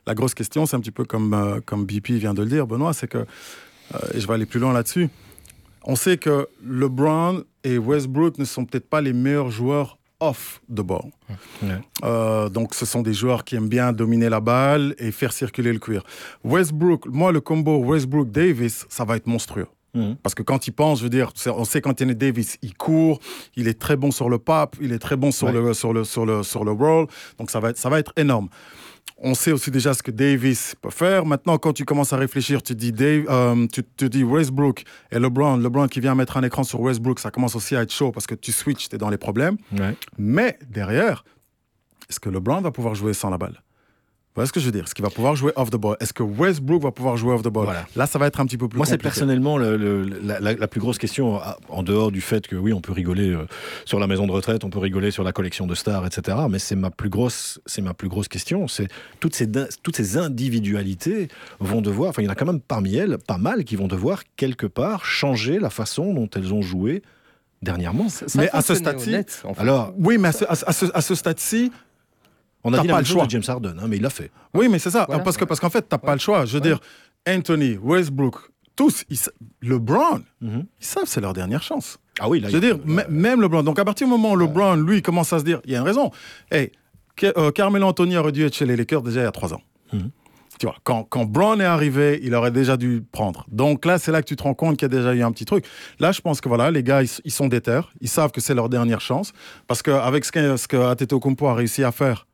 la 0.08 0.16
grosse 0.16 0.34
question, 0.34 0.66
c'est 0.66 0.76
un 0.78 0.80
petit 0.80 0.92
peu 0.92 1.04
comme, 1.04 1.34
euh, 1.34 1.60
comme 1.66 1.86
BP 1.86 2.12
vient 2.12 2.34
de 2.34 2.42
le 2.42 2.50
dire, 2.50 2.68
Benoît, 2.68 2.94
c'est 2.94 3.08
que, 3.08 3.18
euh, 3.18 3.98
et 4.14 4.20
je 4.20 4.28
vais 4.28 4.34
aller 4.34 4.46
plus 4.46 4.60
loin 4.60 4.72
là-dessus, 4.72 5.10
on 5.84 5.96
sait 5.96 6.18
que 6.18 6.48
LeBron 6.66 7.44
et 7.64 7.78
Westbrook 7.78 8.38
ne 8.38 8.46
sont 8.46 8.66
peut-être 8.66 8.90
pas 8.90 9.02
les 9.02 9.14
meilleurs 9.14 9.52
joueurs 9.52 9.98
off 10.20 10.62
the 10.70 10.82
ball. 10.82 11.12
Ouais. 11.64 12.50
Donc, 12.52 12.76
ce 12.76 12.86
sont 12.86 13.02
des 13.02 13.14
joueurs 13.14 13.44
qui 13.44 13.56
aiment 13.56 13.68
bien 13.68 13.92
dominer 13.92 14.30
la 14.30 14.40
balle 14.40 14.94
et 15.00 15.12
faire 15.12 15.34
circuler 15.34 15.74
le 15.74 15.80
cuir. 15.80 16.04
Westbrook, 16.44 17.08
moi, 17.08 17.32
le 17.32 17.42
combo 17.42 17.84
Westbrook-Davis, 17.84 18.86
ça 18.88 19.04
va 19.04 19.18
être 19.18 19.26
monstrueux. 19.26 19.66
Mhm. 19.94 20.16
Parce 20.24 20.36
que 20.36 20.44
quand 20.44 20.68
il 20.68 20.72
pense, 20.72 21.00
je 21.00 21.04
veux 21.04 21.10
dire, 21.10 21.32
on 21.48 21.66
sait 21.66 21.82
qu'Anthony 21.82 22.16
Davis, 22.16 22.58
il 22.62 22.76
court, 22.76 23.20
il 23.56 23.68
est 23.68 23.80
très 23.80 23.98
bon 23.98 24.12
sur 24.12 24.30
le 24.30 24.38
pop, 24.40 24.76
il 24.82 24.94
est 24.94 25.00
très 25.00 25.18
bon 25.18 25.32
sur, 25.32 25.48
Ouais. 25.48 25.54
le, 25.54 25.74
sur, 25.74 25.92
le, 25.94 26.04
sur, 26.06 26.26
le, 26.26 26.44
sur 26.44 26.64
le 26.64 26.72
roll, 26.72 27.08
donc 27.38 27.52
ça 27.52 27.60
va, 27.60 27.72
être, 27.72 27.78
ça 27.78 27.90
va 27.90 28.00
être 28.00 28.14
énorme. 28.16 28.48
On 29.24 29.34
sait 29.36 29.52
aussi 29.52 29.70
déjà 29.70 29.94
ce 29.94 30.02
que 30.02 30.10
Davis 30.10 30.76
peut 30.82 30.90
faire. 30.90 31.26
Maintenant, 31.26 31.58
quand 31.60 31.74
tu 31.74 31.86
commences 31.86 32.12
à 32.14 32.18
réfléchir, 32.18 32.64
tu 32.64 32.74
dis, 32.74 32.92
Dave, 32.92 33.26
euh, 33.30 33.68
tu 33.68 33.84
te 33.84 34.06
dis 34.06 34.24
Westbrook 34.24 34.84
et 35.12 35.20
LeBron, 35.20 35.58
LeBron 35.58 35.88
qui 35.88 36.00
vient 36.00 36.16
mettre 36.16 36.38
un 36.38 36.44
écran 36.44 36.64
sur 36.64 36.80
Westbrook, 36.82 37.20
ça 37.20 37.30
commence 37.30 37.56
aussi 37.56 37.76
à 37.76 37.82
être 37.84 37.92
chaud 37.94 38.12
parce 38.12 38.26
que 38.26 38.34
tu 38.34 38.52
switches, 38.52 38.90
tu 38.90 38.96
es 38.96 38.98
dans 38.98 39.10
les 39.12 39.18
problèmes. 39.20 39.58
Ouais. 39.78 39.96
Mais 40.18 40.58
derrière, 40.68 41.24
est-ce 42.10 42.20
que 42.20 42.30
LeBron 42.30 42.62
va 42.62 42.72
pouvoir 42.72 42.96
jouer 42.96 43.14
sans 43.14 43.30
la 43.30 43.38
balle? 43.38 43.62
Voyez 44.34 44.48
ce 44.48 44.54
que 44.54 44.62
je 44.62 44.66
veux 44.66 44.72
dire 44.72 44.86
Est-ce 44.86 44.96
qu'il 44.96 45.04
va 45.04 45.10
pouvoir 45.10 45.36
jouer 45.36 45.52
off 45.58 45.70
the 45.70 45.76
ball? 45.76 45.98
Est-ce 46.00 46.14
que 46.14 46.24
Westbrook 46.24 46.82
va 46.84 46.92
pouvoir 46.92 47.18
jouer 47.18 47.34
off 47.34 47.42
the 47.42 47.50
ball? 47.50 47.66
Voilà. 47.66 47.86
Là, 47.98 48.06
ça 48.08 48.18
va 48.18 48.28
être 48.28 48.40
un 48.40 48.46
petit 48.46 48.58
peu 48.58 48.70
plus 48.70 48.78
Moi, 48.78 48.86
c'est 48.86 48.98
personnellement 48.98 49.58
le- 49.58 49.76
le- 49.76 50.06
la, 50.40 50.68
plus 50.70 50.80
grosse 50.80 50.98
question, 50.98 51.36
à- 51.36 51.58
en 51.68 51.84
dehors 51.84 52.12
du 52.14 52.22
fait 52.22 52.48
que 52.48 52.56
oui, 52.56 52.72
on 52.72 52.80
peut 52.80 52.94
rigoler 52.94 53.30
euh, 53.30 53.46
sur 53.84 54.00
la 54.00 54.08
maison 54.08 54.28
de 54.28 54.32
retraite, 54.32 54.64
on 54.64 54.70
peut 54.70 54.80
rigoler 54.80 55.12
sur 55.12 55.26
la 55.26 55.34
collection 55.34 55.68
de 55.68 55.76
stars, 55.76 56.06
etc. 56.06 56.38
Mais 56.50 56.60
c'est 56.60 56.78
ma 56.78 56.92
plus 56.92 57.10
grosse, 57.10 57.60
c'est 57.66 57.82
ma 57.82 57.94
plus 57.94 58.08
grosse 58.08 58.30
question. 58.30 58.70
C'est 58.70 58.88
toutes 59.20 59.36
ces 59.36 59.50
toutes 59.84 59.98
ces 59.98 60.16
individualités 60.18 61.28
vont 61.60 61.82
devoir, 61.82 62.10
enfin, 62.12 62.22
il 62.22 62.26
y 62.26 62.28
en 62.30 62.32
a 62.32 62.36
quand 62.36 62.46
même 62.46 62.62
parmi 62.62 62.96
elles 62.96 63.18
pas 63.18 63.38
mal 63.38 63.66
qui 63.66 63.76
vont 63.76 63.88
devoir 63.88 64.24
quelque 64.38 64.66
part 64.66 65.04
changer 65.06 65.60
la 65.60 65.70
façon 65.70 66.14
dont 66.14 66.30
elles 66.36 66.54
ont 66.54 66.62
joué 66.62 67.02
dernièrement. 67.62 68.08
Ça- 68.10 68.28
ça 68.30 68.40
Mais 68.40 68.50
à 68.52 68.62
ce 68.62 68.76
stade-ci- 68.76 69.14
en 69.44 69.54
fait. 69.54 69.62
Alors, 69.62 69.94
Oui, 69.98 70.18
mais 70.18 70.30
à 70.30 70.32
ce, 70.32 70.46
à 70.46 70.56
ce- 70.56 70.66
à 70.66 70.72
ce- 70.74 70.86
à 70.94 71.02
ce 71.02 71.16
stade-ci, 71.16 71.72
on 72.64 72.74
a 72.74 72.78
T'as 72.78 72.82
dit 72.84 72.88
la 72.88 72.94
pas 72.94 72.98
même 72.98 73.04
le 73.04 73.06
chose 73.08 73.14
choix. 73.16 73.26
de 73.26 73.30
James 73.32 73.44
Harden, 73.48 73.76
hein, 73.80 73.86
mais 73.88 73.98
il 73.98 74.02
l'a 74.04 74.10
fait. 74.10 74.32
oui, 74.54 74.68
mais 74.70 74.80
c'est 74.80 74.90
ça. 74.92 75.06
Voilà. 75.08 75.24
parce 75.24 75.38
que 75.38 75.46
parce 75.46 75.60
qu'en 75.60 75.70
fait, 75.70 75.84
t'as 75.88 75.98
pas 75.98 76.08
Ouais. 76.10 76.14
le 76.14 76.20
choix. 76.20 76.46
Je 76.46 76.54
veux 76.58 76.64
Ouais. 76.64 76.68
dire, 76.70 76.80
Anthony, 77.28 77.78
Westbrook, 77.78 78.36
tous, 78.76 79.04
ils 79.10 79.18
LeBron, 79.62 80.22
Mhm. 80.42 80.66
ils 80.80 80.86
savent 80.86 81.04
c'est 81.06 81.22
leur 81.22 81.34
dernière 81.34 81.62
chance. 81.62 81.98
Ah 82.20 82.30
oui, 82.30 82.40
là, 82.40 82.50
Je 82.50 82.58
veux 82.58 82.62
dire, 82.62 82.78
même 83.10 83.42
LeBron. 83.42 83.64
Donc 83.64 83.80
à 83.80 83.86
partir 83.86 84.08
du 84.08 84.12
moment 84.12 84.32
où 84.32 84.36
LeBron, 84.36 84.76
lui, 84.76 85.02
commence 85.02 85.32
à 85.34 85.40
se 85.40 85.44
dire, 85.44 85.62
il 85.66 85.72
y 85.72 85.76
a 85.76 85.80
une 85.80 85.86
raison. 85.86 86.12
Hey, 86.52 86.72
Ke- 87.18 87.34
euh, 87.38 87.52
Carmelo 87.52 87.86
Anthony 87.88 88.18
aurait 88.18 88.32
dû 88.32 88.46
être 88.46 88.56
chez 88.56 88.66
les 88.66 88.76
Lakers 88.76 89.02
déjà 89.02 89.22
il 89.22 89.24
y 89.24 89.28
a 89.28 89.32
trois 89.32 89.54
ans. 89.54 89.62
Mhm. 89.94 90.10
Tu 90.60 90.66
vois, 90.68 90.76
quand, 90.84 91.04
quand 91.10 91.26
Brown 91.26 91.60
est 91.60 91.66
arrivé, 91.66 92.20
il 92.24 92.34
aurait 92.36 92.52
déjà 92.52 92.78
dû 92.78 93.04
prendre. 93.12 93.46
Donc 93.52 93.84
là, 93.86 93.98
c'est 93.98 94.12
là 94.12 94.22
que 94.22 94.28
tu 94.28 94.36
te 94.36 94.44
rends 94.44 94.54
compte 94.54 94.78
qu'il 94.78 94.84
y 94.92 94.94
a 94.94 94.96
déjà 94.96 95.14
eu 95.14 95.22
un 95.24 95.32
petit 95.32 95.46
truc. 95.46 95.66
Là, 96.00 96.12
je 96.12 96.22
pense 96.22 96.40
que 96.40 96.48
voilà, 96.48 96.70
les 96.72 96.84
gars, 96.84 97.02
ils, 97.02 97.10
ils 97.26 97.32
sont 97.32 97.48
déter. 97.48 97.82
Ils 98.00 98.08
savent 98.10 98.32
que 98.32 98.40
c'est 98.42 98.54
leur 98.54 98.70
dernière 98.70 99.02
chance. 99.02 99.34
Parce 99.68 99.82
qu'avec 99.82 100.24
ce 100.24 100.32
que, 100.32 100.58
ce 100.58 100.68
que 100.68 100.78
Antetokounmpo 100.78 101.48
a 101.48 101.56
réussi 101.56 101.84
à 101.84 101.92
faire, 101.92 102.28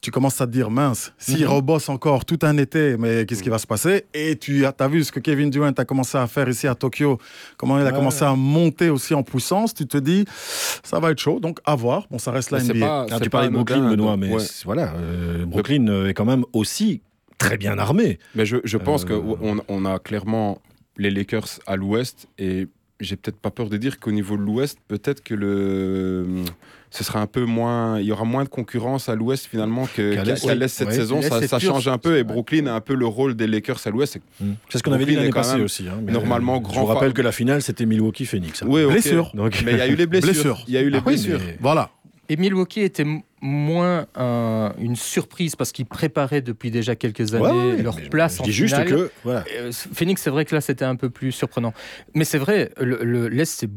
tu 0.00 0.10
commences 0.10 0.40
à 0.40 0.46
te 0.46 0.52
dire, 0.52 0.70
mince, 0.70 1.12
s'il 1.18 1.40
Mhm. 1.44 1.48
rebosse 1.52 1.88
encore 1.88 2.24
tout 2.24 2.38
un 2.42 2.56
été, 2.58 2.96
mais 2.96 3.26
qu'est-ce 3.26 3.42
qui 3.42 3.48
va 3.48 3.58
se 3.58 3.66
passer? 3.66 4.04
Et 4.14 4.36
tu 4.36 4.64
as, 4.66 4.74
as 4.78 4.88
vu 4.88 5.02
ce 5.04 5.10
que 5.12 5.20
Kevin 5.20 5.50
Durant 5.50 5.68
a 5.70 5.84
commencé 5.84 6.16
à 6.18 6.26
faire 6.26 6.48
ici 6.48 6.66
à 6.66 6.74
Tokyo, 6.74 7.18
comment 7.56 7.78
il 7.78 7.82
a 7.82 7.86
Ouais. 7.86 7.92
commencé 7.92 8.24
à 8.24 8.34
monter 8.34 8.90
aussi 8.90 9.14
en 9.14 9.22
puissance, 9.22 9.74
tu 9.74 9.86
te 9.86 9.98
dis, 9.98 10.24
ça 10.82 10.98
va 11.00 11.10
être 11.10 11.18
chaud. 11.18 11.40
Donc, 11.40 11.58
à 11.64 11.74
voir. 11.74 12.06
Bon, 12.10 12.18
ça 12.18 12.30
reste 12.30 12.50
la 12.50 12.60
NBA. 12.62 12.86
pas- 12.86 13.06
Ah, 13.10 13.20
tu 13.20 13.30
parlais 13.30 13.48
de 13.48 13.54
Brooklyn, 13.54 13.76
anodin, 13.78 13.90
Benoît, 13.96 14.10
donc, 14.12 14.20
mais 14.20 14.32
ouais. 14.34 14.42
voilà, 14.64 14.92
euh, 14.94 15.44
Brooklyn 15.46 15.88
euh, 15.88 16.08
est 16.08 16.14
quand 16.14 16.24
même 16.24 16.44
aussi 16.52 17.02
très 17.38 17.56
bien 17.56 17.78
armé. 17.78 18.18
Mais 18.34 18.46
je, 18.46 18.56
je 18.64 18.76
pense 18.78 19.04
Euh, 19.04 19.20
qu'on 19.20 19.58
on 19.68 19.84
a 19.84 19.98
clairement 19.98 20.60
les 20.96 21.10
Lakers 21.10 21.60
à 21.66 21.76
l'ouest 21.76 22.26
et 22.38 22.66
j'ai 23.00 23.14
peut-être 23.16 23.38
pas 23.38 23.50
peur 23.52 23.68
de 23.68 23.76
dire 23.76 24.00
qu'au 24.00 24.10
niveau 24.10 24.36
de 24.36 24.42
l'ouest, 24.42 24.78
peut-être 24.88 25.22
que 25.22 25.34
le 25.34 26.26
ce 26.90 27.04
sera 27.04 27.20
un 27.20 27.26
peu 27.26 27.44
moins, 27.44 28.00
il 28.00 28.06
y 28.06 28.12
aura 28.12 28.24
moins 28.24 28.44
de 28.44 28.48
concurrence 28.48 29.08
à 29.08 29.14
l'ouest 29.14 29.46
finalement 29.46 29.86
que- 29.86 30.14
Qu'à 30.14 30.24
l'est, 30.24 30.40
qu'à 30.40 30.52
oui. 30.52 30.58
l'est 30.58 30.68
cette 30.68 30.88
Ouais. 30.88 30.94
saison. 30.94 31.20
L'Est, 31.20 31.46
Ça, 31.46 31.58
change 31.58 31.86
un 31.88 31.98
peu 31.98 32.16
et. 32.18 32.24
Brooklyn 32.24 32.66
a 32.66 32.72
un 32.74 32.80
peu 32.80 32.94
le 32.94 33.06
rôle 33.06 33.34
des 33.34 33.46
Lakers 33.46 33.80
à 33.86 33.90
l'ouest. 33.90 34.14
C'est- 34.14 34.44
C'est 34.70 34.78
ce 34.78 34.82
qu'on 34.82 34.92
avait 34.92 35.04
dit 35.04 35.14
l'année 35.14 35.30
passée 35.30 35.60
aussi. 35.60 35.86
hein, 35.88 36.00
mais, 36.02 36.12
normalement 36.12 36.56
euh, 36.56 36.60
grand 36.60 36.74
Je 36.74 36.80
vous 36.80 36.86
rappelle 36.86 37.10
fa- 37.10 37.14
que 37.16 37.22
la 37.22 37.32
finale, 37.32 37.62
c'était 37.62 37.84
Milwaukee-Phoenix. 37.86 38.62
hein. 38.62 38.66
Oui. 38.68 38.84
Blessure. 38.86 39.30
Donc, 39.34 39.62
Mais 39.64 39.72
il 39.72 39.78
y 39.78 39.80
a 39.82 39.86
eu 39.88 39.96
les 39.96 40.06
blessures. 40.06 40.32
Blessure. 40.32 40.64
Il 40.66 40.74
y 40.74 40.76
a 40.76 40.80
eu 40.80 40.88
les 40.90 40.98
Ah 40.98 41.02
oui, 41.06 41.12
blessures. 41.14 41.40
mais- 41.44 41.56
Voilà. 41.60 41.90
Et 42.30 42.36
Milwaukee 42.36 42.80
était 42.80 43.02
m- 43.04 43.20
moins 43.40 44.06
un- 44.14 44.72
une 44.78 44.96
surprise 44.96 45.56
parce 45.56 45.72
qu'ils 45.72 45.86
préparaient 45.86 46.42
depuis 46.42 46.70
déjà 46.70 46.94
quelques 46.94 47.32
années 47.34 47.44
Ouais, 47.46 47.72
ouais, 47.76 47.82
leur 47.82 47.96
place 48.10 48.36
je 48.36 48.42
en 48.42 48.44
dis 48.44 48.52
juste 48.52 48.74
finale. 48.74 48.88
que 48.90 49.10
voilà. 49.24 49.44
Euh, 49.58 49.70
Phoenix, 49.72 50.20
c'est 50.22 50.28
vrai 50.30 50.44
que 50.44 50.54
là, 50.54 50.60
c'était 50.60 50.84
un 50.84 50.96
peu 50.96 51.08
plus 51.08 51.32
surprenant. 51.32 51.72
Mais 52.14 52.24
c'est 52.24 52.36
vrai, 52.38 52.70
le, 52.78 52.98
le- 53.02 53.28
l'Est, 53.28 53.46
c'est 53.60 53.70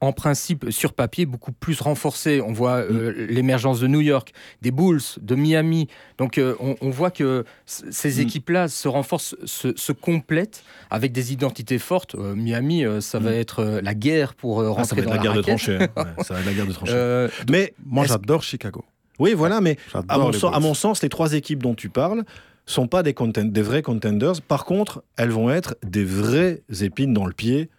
en 0.00 0.12
principe, 0.12 0.66
sur 0.70 0.92
papier, 0.92 1.26
beaucoup 1.26 1.52
plus 1.52 1.80
renforcé. 1.80 2.40
On 2.40 2.52
voit 2.52 2.76
euh, 2.78 3.12
Mm. 3.12 3.26
l'émergence 3.30 3.80
de 3.80 3.86
New 3.86 4.00
York, 4.00 4.32
des 4.62 4.70
Bulls, 4.70 5.00
de 5.20 5.34
Miami. 5.34 5.88
Donc, 6.18 6.38
euh, 6.38 6.54
on, 6.60 6.76
on 6.80 6.90
voit 6.90 7.10
que 7.10 7.44
ces 7.66 8.16
Mm. 8.18 8.20
équipes-là 8.22 8.68
se 8.68 8.88
renforcent, 8.88 9.36
se, 9.44 9.76
se 9.76 9.92
complètent 9.92 10.62
avec 10.90 11.12
des 11.12 11.32
identités 11.32 11.78
fortes. 11.78 12.14
Euh, 12.14 12.34
Miami, 12.34 12.84
euh, 12.84 13.00
ça 13.00 13.18
va 13.18 13.30
Mm. 13.30 13.34
être 13.34 13.58
euh, 13.60 13.80
la 13.82 13.94
guerre 13.94 14.34
pour 14.34 14.60
euh, 14.60 14.68
Ah, 14.76 14.84
ça 14.84 14.94
rentrer 14.94 14.96
va 14.96 15.02
être 15.02 15.08
dans 15.08 15.14
la 15.14 15.22
guerre 15.22 15.32
de 15.32 15.38
raquette. 15.38 15.56
tranchées. 15.56 15.78
hein. 15.82 15.88
Ouais, 16.18 16.24
ça 16.24 16.34
va 16.34 16.40
être 16.40 16.46
la 16.46 16.52
guerre 16.54 16.66
de 16.66 16.72
tranchées. 16.72 16.92
Euh, 16.94 17.28
mais 17.50 17.74
Moi, 17.86 18.04
j'adore 18.06 18.42
Chicago. 18.42 18.84
oui, 19.18 19.34
voilà, 19.34 19.60
mais 19.60 19.76
à 20.08 20.18
mon, 20.18 20.32
sens, 20.32 20.44
à 20.52 20.58
Bulls. 20.58 20.62
mon 20.68 20.74
sens, 20.74 21.02
les 21.02 21.08
trois 21.08 21.32
équipes 21.34 21.62
dont 21.62 21.74
tu 21.74 21.88
parles 21.88 22.24
sont 22.66 22.86
pas 22.86 23.02
des 23.02 23.14
vrais 23.62 23.82
contenders. 23.82 24.42
Par 24.46 24.64
contre, 24.66 25.02
elles 25.16 25.30
vont 25.30 25.50
être 25.50 25.76
des 25.84 26.04
vraies 26.04 26.62
épines 26.82 27.14
dans 27.14 27.24
le 27.26 27.32
pied 27.32 27.70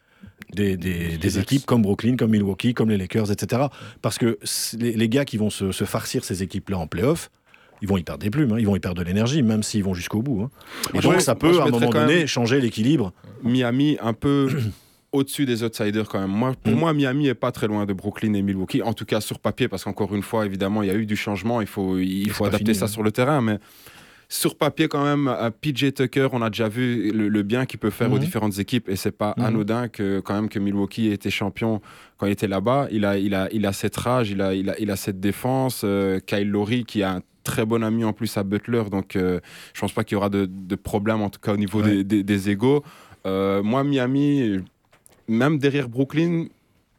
des, 0.54 0.78
des- 0.78 1.18
des 1.18 1.30
Bucks. 1.30 1.42
équipes 1.42 1.66
comme 1.66 1.82
Brooklyn, 1.82 2.16
comme 2.16 2.32
Milwaukee, 2.32 2.74
comme 2.74 2.90
les 2.90 2.98
Lakers, 2.98 3.32
etc. 3.32 3.64
Parce 4.02 4.18
que 4.18 4.38
les, 4.78 4.94
les 4.94 5.10
gars 5.10 5.26
qui 5.26 5.38
vont 5.38 5.50
se, 5.50 5.72
se 5.72 5.84
farcir 5.84 6.24
ces 6.24 6.42
équipes-là 6.44 6.78
en 6.80 6.88
playoff, 6.88 7.30
ils 7.82 7.88
vont 7.88 7.98
y 7.98 8.04
perdre 8.04 8.22
des 8.24 8.30
plumes, 8.30 8.52
hein. 8.52 8.58
ils 8.60 8.66
vont 8.66 8.76
y 8.76 8.80
perdre 8.80 9.02
de 9.02 9.08
l'énergie, 9.08 9.42
même 9.42 9.64
s'ils 9.64 9.84
vont 9.84 9.94
jusqu'au 9.94 10.22
bout. 10.22 10.42
hein. 10.42 10.50
Et 10.94 11.00
donc, 11.00 11.22
ça 11.22 11.36
peut, 11.36 11.60
à 11.62 11.66
un 11.66 11.70
moment 11.70 11.90
donné, 11.90 12.28
changer 12.28 12.60
l'équilibre. 12.60 13.14
Miami 13.44 13.98
un 14.02 14.12
peu 14.14 14.50
au-dessus 15.14 15.46
des 15.46 15.64
outsiders 15.64 16.08
quand 16.10 16.20
même. 16.20 16.30
Moi, 16.30 16.54
pour 16.62 16.74
Mm. 16.74 16.78
moi, 16.78 16.94
Miami 16.94 17.28
est 17.28 17.34
pas 17.36 17.52
très 17.52 17.68
loin 17.68 17.86
de 17.86 17.94
Brooklyn 17.94 18.34
et 18.34 18.42
Milwaukee, 18.42 18.82
en 18.84 18.94
tout 18.94 19.06
cas 19.06 19.22
sur 19.22 19.40
papier, 19.40 19.68
parce 19.70 19.84
qu'encore 19.86 20.14
une 20.14 20.22
fois, 20.24 20.46
évidemment, 20.46 20.84
il 20.84 20.88
y 20.88 20.92
a 20.92 20.96
eu 20.96 21.06
du 21.06 21.16
changement, 21.16 21.62
il 21.62 21.68
faut, 21.68 21.98
il 22.00 22.30
faut 22.32 22.46
adapter 22.46 22.66
fini, 22.66 22.76
ça 22.76 22.86
hein. 22.86 22.88
sur 22.90 23.02
le 23.04 23.12
terrain, 23.12 23.42
mais 23.42 23.60
sur 24.32 24.56
papier 24.56 24.88
quand 24.88 25.04
même, 25.04 25.28
à 25.28 25.50
PJ 25.50 25.92
Tucker, 25.94 26.28
on 26.34 26.42
a 26.44 26.52
déjà 26.52 26.70
vu 26.70 27.12
le, 27.12 27.30
le 27.30 27.44
bien 27.44 27.66
qu'il 27.66 27.80
peut 27.80 27.90
faire 27.90 28.12
aux 28.12 28.16
Mhm. 28.16 28.20
différentes 28.22 28.60
équipes, 28.60 28.88
et 28.88 28.96
c'est 28.96 29.12
pas 29.12 29.34
Mhm. 29.38 29.44
anodin 29.46 29.88
que 29.88 30.20
quand 30.20 30.36
même 30.36 30.50
que 30.50 30.60
Milwaukee 30.60 31.08
ait 31.10 31.14
été 31.14 31.32
champion 31.32 31.82
quand 32.18 32.28
il 32.28 32.32
était 32.32 32.48
là-bas. 32.48 32.88
Il 32.92 33.06
a, 33.06 33.18
il 33.18 33.34
a, 33.34 33.50
il 33.52 33.66
a 33.66 33.74
cette 33.74 33.98
rage, 33.98 34.30
il 34.30 34.42
a, 34.42 34.54
il 34.54 34.70
a, 34.70 34.80
il 34.80 34.92
a 34.92 34.96
cette 34.96 35.20
défense. 35.20 35.82
euh, 35.84 36.20
Kyle 36.20 36.48
Lowry 36.50 36.86
qui 36.86 37.02
a 37.02 37.16
un 37.16 37.22
très 37.44 37.66
bon 37.66 37.84
ami 37.84 38.04
en 38.04 38.14
plus 38.14 38.38
à 38.38 38.44
Butler, 38.44 38.84
donc 38.92 39.16
euh, 39.16 39.40
je 39.74 39.82
pense 39.82 39.94
pas 39.94 40.04
qu'il 40.04 40.14
y 40.16 40.18
aura 40.18 40.30
de, 40.30 40.46
de 40.46 40.76
problème 40.76 41.22
en 41.22 41.30
tout 41.32 41.40
cas 41.40 41.54
au 41.54 41.58
niveau 41.58 41.82
Ouais. 41.82 41.90
des, 41.90 42.04
des, 42.04 42.24
des 42.24 42.50
égaux. 42.52 42.84
Euh, 43.26 43.64
moi, 43.64 43.84
Miami, 43.84 44.58
même 45.28 45.58
derrière 45.58 45.90
Brooklyn, 45.90 46.46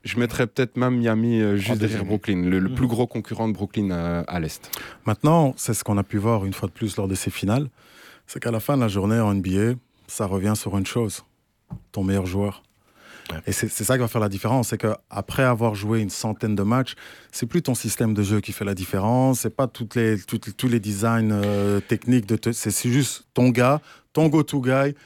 je 0.05 0.19
mettrais 0.19 0.47
peut-être 0.47 0.77
même 0.77 0.99
Miami 0.99 1.41
euh, 1.41 1.57
juste 1.57 1.81
derrière. 1.81 2.05
Brooklyn, 2.05 2.43
le, 2.49 2.59
le 2.59 2.69
Mhm. 2.71 2.75
plus 2.75 2.87
gros 2.87 3.07
concurrent 3.07 3.49
de 3.49 3.53
Brooklyn 3.55 3.91
euh, 3.91 4.23
à 4.27 4.41
l'Est. 4.41 4.71
Maintenant, 5.07 5.55
c'est 5.57 5.75
ce 5.75 5.85
qu'on 5.85 5.99
a 5.99 6.03
pu 6.05 6.19
voir 6.19 6.45
une 6.45 6.53
fois 6.55 6.69
de 6.69 6.73
plus 6.73 6.97
lors 6.97 7.09
de 7.09 7.15
ces 7.15 7.31
finales, 7.31 7.69
c'est 8.27 8.41
qu'à 8.41 8.51
la 8.51 8.61
fin 8.61 8.77
de 8.77 8.83
la 8.83 8.89
journée 8.89 9.19
en 9.21 9.35
NBA, 9.35 9.75
ça 10.07 10.27
revient 10.27 10.55
sur 10.57 10.77
une 10.79 10.87
chose 10.87 11.25
ton 11.93 12.03
meilleur 12.03 12.27
joueur. 12.27 12.63
Et 13.47 13.53
c'est 13.53 13.69
ça 13.69 13.95
qui 13.95 14.01
va 14.01 14.09
faire 14.09 14.21
la 14.21 14.29
différence, 14.29 14.69
c'est 14.71 14.79
qu'après 14.79 15.45
avoir 15.45 15.77
joué 15.77 16.01
une 16.01 16.11
centaine 16.11 16.57
de 16.57 16.65
matchs, 16.65 16.95
c'est 17.31 17.47
plus 17.47 17.63
ton 17.63 17.77
système 17.77 18.13
de 18.13 18.25
jeu 18.25 18.41
qui 18.41 18.51
fait 18.53 18.65
la 18.65 18.75
différence, 18.75 19.41
c'est 19.41 19.55
pas 19.55 19.69
toutes 19.69 19.95
les, 19.95 20.19
toutes- 20.21 20.57
tous 20.57 20.67
les 20.67 20.81
designs 20.81 21.31
euh, 21.31 21.79
techniques, 21.79 22.27
de 22.27 22.35
te- 22.35 22.51
c'est 22.51 22.73
c'est 22.73 22.91
juste 22.91 23.27
ton 23.33 23.51
gars, 23.51 23.81
ton 24.13 24.27
go-to 24.27 24.61
guy, 24.61 24.97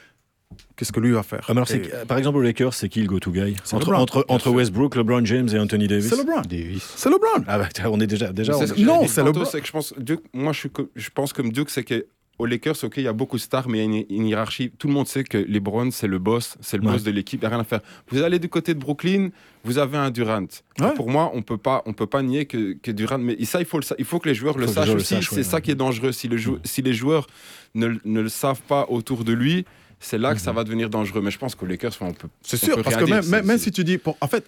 qu'est-ce 0.75 0.91
que 0.91 0.99
lui 0.99 1.11
va 1.11 1.23
faire? 1.23 1.41
Ah, 1.47 1.51
alors, 1.51 1.69
Et 1.71 1.81
par 2.07 2.17
exemple, 2.17 2.37
aux 2.37 2.41
Lakers, 2.41 2.73
c'est 2.73 2.89
qui 2.89 3.01
le 3.01 3.07
go-to 3.07 3.31
guy? 3.31 3.55
Entre, 3.71 3.91
LeBron, 3.91 4.23
entre. 4.27 4.49
Westbrook, 4.49 4.95
LeBron 4.95 5.23
James 5.25 5.49
et 5.53 5.59
Anthony 5.59 5.87
Davis 5.87 6.09
C'est 6.09 6.17
LeBron. 6.17 6.41
Davis. 6.41 6.93
C'est 6.95 7.09
LeBron. 7.09 7.43
Ah 7.47 7.59
bah, 7.59 7.67
on 7.91 7.99
est 7.99 8.07
déjà. 8.07 8.31
déjà 8.33 8.53
on- 8.55 8.81
Non, 8.83 9.07
c'est 9.07 9.23
tantôt, 9.23 9.39
le- 9.41 9.45
c'est 9.45 9.61
que 9.61 9.67
je 9.67 9.71
pense, 9.71 9.93
Duke, 9.97 10.21
moi 10.33 10.53
je, 10.53 10.59
suis 10.59 10.69
co- 10.69 10.89
je 10.95 11.09
pense 11.09 11.33
comme 11.33 11.51
Duke, 11.51 11.69
c'est 11.69 11.83
que 11.83 12.05
aux 12.37 12.45
Lakers, 12.45 12.75
ok, 12.83 12.95
il 12.97 13.03
y 13.03 13.07
a 13.07 13.13
beaucoup 13.13 13.37
de 13.37 13.41
stars, 13.41 13.69
mais 13.69 13.77
il 13.77 13.81
y 13.81 13.83
a 13.83 13.99
une, 14.01 14.05
une 14.09 14.27
hiérarchie. 14.27 14.69
Tout 14.77 14.87
le 14.89 14.93
monde 14.93 15.07
sait 15.07 15.23
que 15.23 15.37
LeBron, 15.37 15.89
c'est 15.91 16.07
le 16.07 16.19
boss, 16.19 16.57
c'est 16.59 16.75
le 16.75 16.85
Ouais. 16.85 16.91
boss 16.91 17.03
de 17.03 17.11
l'équipe, 17.11 17.39
il 17.41 17.43
n'y 17.43 17.47
a 17.47 17.49
rien 17.49 17.61
à 17.61 17.63
faire. 17.63 17.79
Vous 18.09 18.21
allez 18.23 18.39
du 18.39 18.49
côté 18.49 18.73
de 18.73 18.79
Brooklyn, 18.79 19.29
vous 19.63 19.77
avez 19.77 19.97
un 19.97 20.11
Durant. 20.11 20.41
Ouais. 20.81 20.93
Pour 20.97 21.09
moi, 21.09 21.31
on 21.33 21.41
peut 21.41 21.55
pas, 21.57 21.81
on 21.85 21.93
peut 21.93 22.07
pas 22.07 22.21
nier 22.21 22.45
que, 22.45 22.73
que 22.73 22.91
Durant, 22.91 23.19
mais 23.19 23.41
ça, 23.45 23.61
il 23.61 23.65
faut, 23.65 23.79
le 23.79 23.85
il 23.97 24.03
faut 24.03 24.19
que 24.19 24.27
les 24.27 24.35
joueurs 24.35 24.57
le 24.57 24.67
sachent 24.67 24.89
aussi. 24.89 25.15
C'est 25.21 25.35
ouais, 25.37 25.43
ça 25.43 25.55
ouais. 25.55 25.61
qui 25.61 25.71
est 25.71 25.75
dangereux. 25.75 26.11
Si, 26.11 26.27
le 26.27 26.35
jou- 26.35 26.59
si 26.65 26.81
les 26.81 26.93
joueurs 26.93 27.25
ne 27.73 27.87
le 28.21 28.27
savent 28.29 28.61
pas 28.67 28.85
autour 28.89 29.23
de 29.23 29.31
lui, 29.31 29.63
c'est 30.05 30.17
là 30.17 30.33
que 30.35 30.39
ça 30.41 30.51
va 30.51 30.63
devenir 30.63 30.89
dangereux. 30.89 31.21
Mais 31.21 31.31
je 31.31 31.37
pense 31.37 31.55
qu'aux 31.55 31.65
Lakers, 31.65 31.93
on 32.01 32.13
peut. 32.13 32.27
C'est 32.41 32.57
sûr, 32.57 32.75
peut 32.75 32.83
parce 32.83 32.95
que 32.97 33.05
même, 33.05 33.45
même, 33.45 33.57
si 33.57 33.71
tu 33.71 33.83
dis, 33.83 33.97
pour- 33.97 34.17
en 34.21 34.27
fait, 34.27 34.45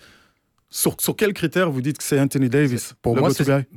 sur, 0.70 0.96
sur 1.00 1.15
quels 1.15 1.34
critères 1.34 1.72
vous 1.72 1.82
dites 1.82 1.98
que 1.98 2.04
c'est 2.04 2.20
Anthony 2.20 2.50
Davis 2.50 2.93
Pour 3.02 3.15
moi, 3.15 3.30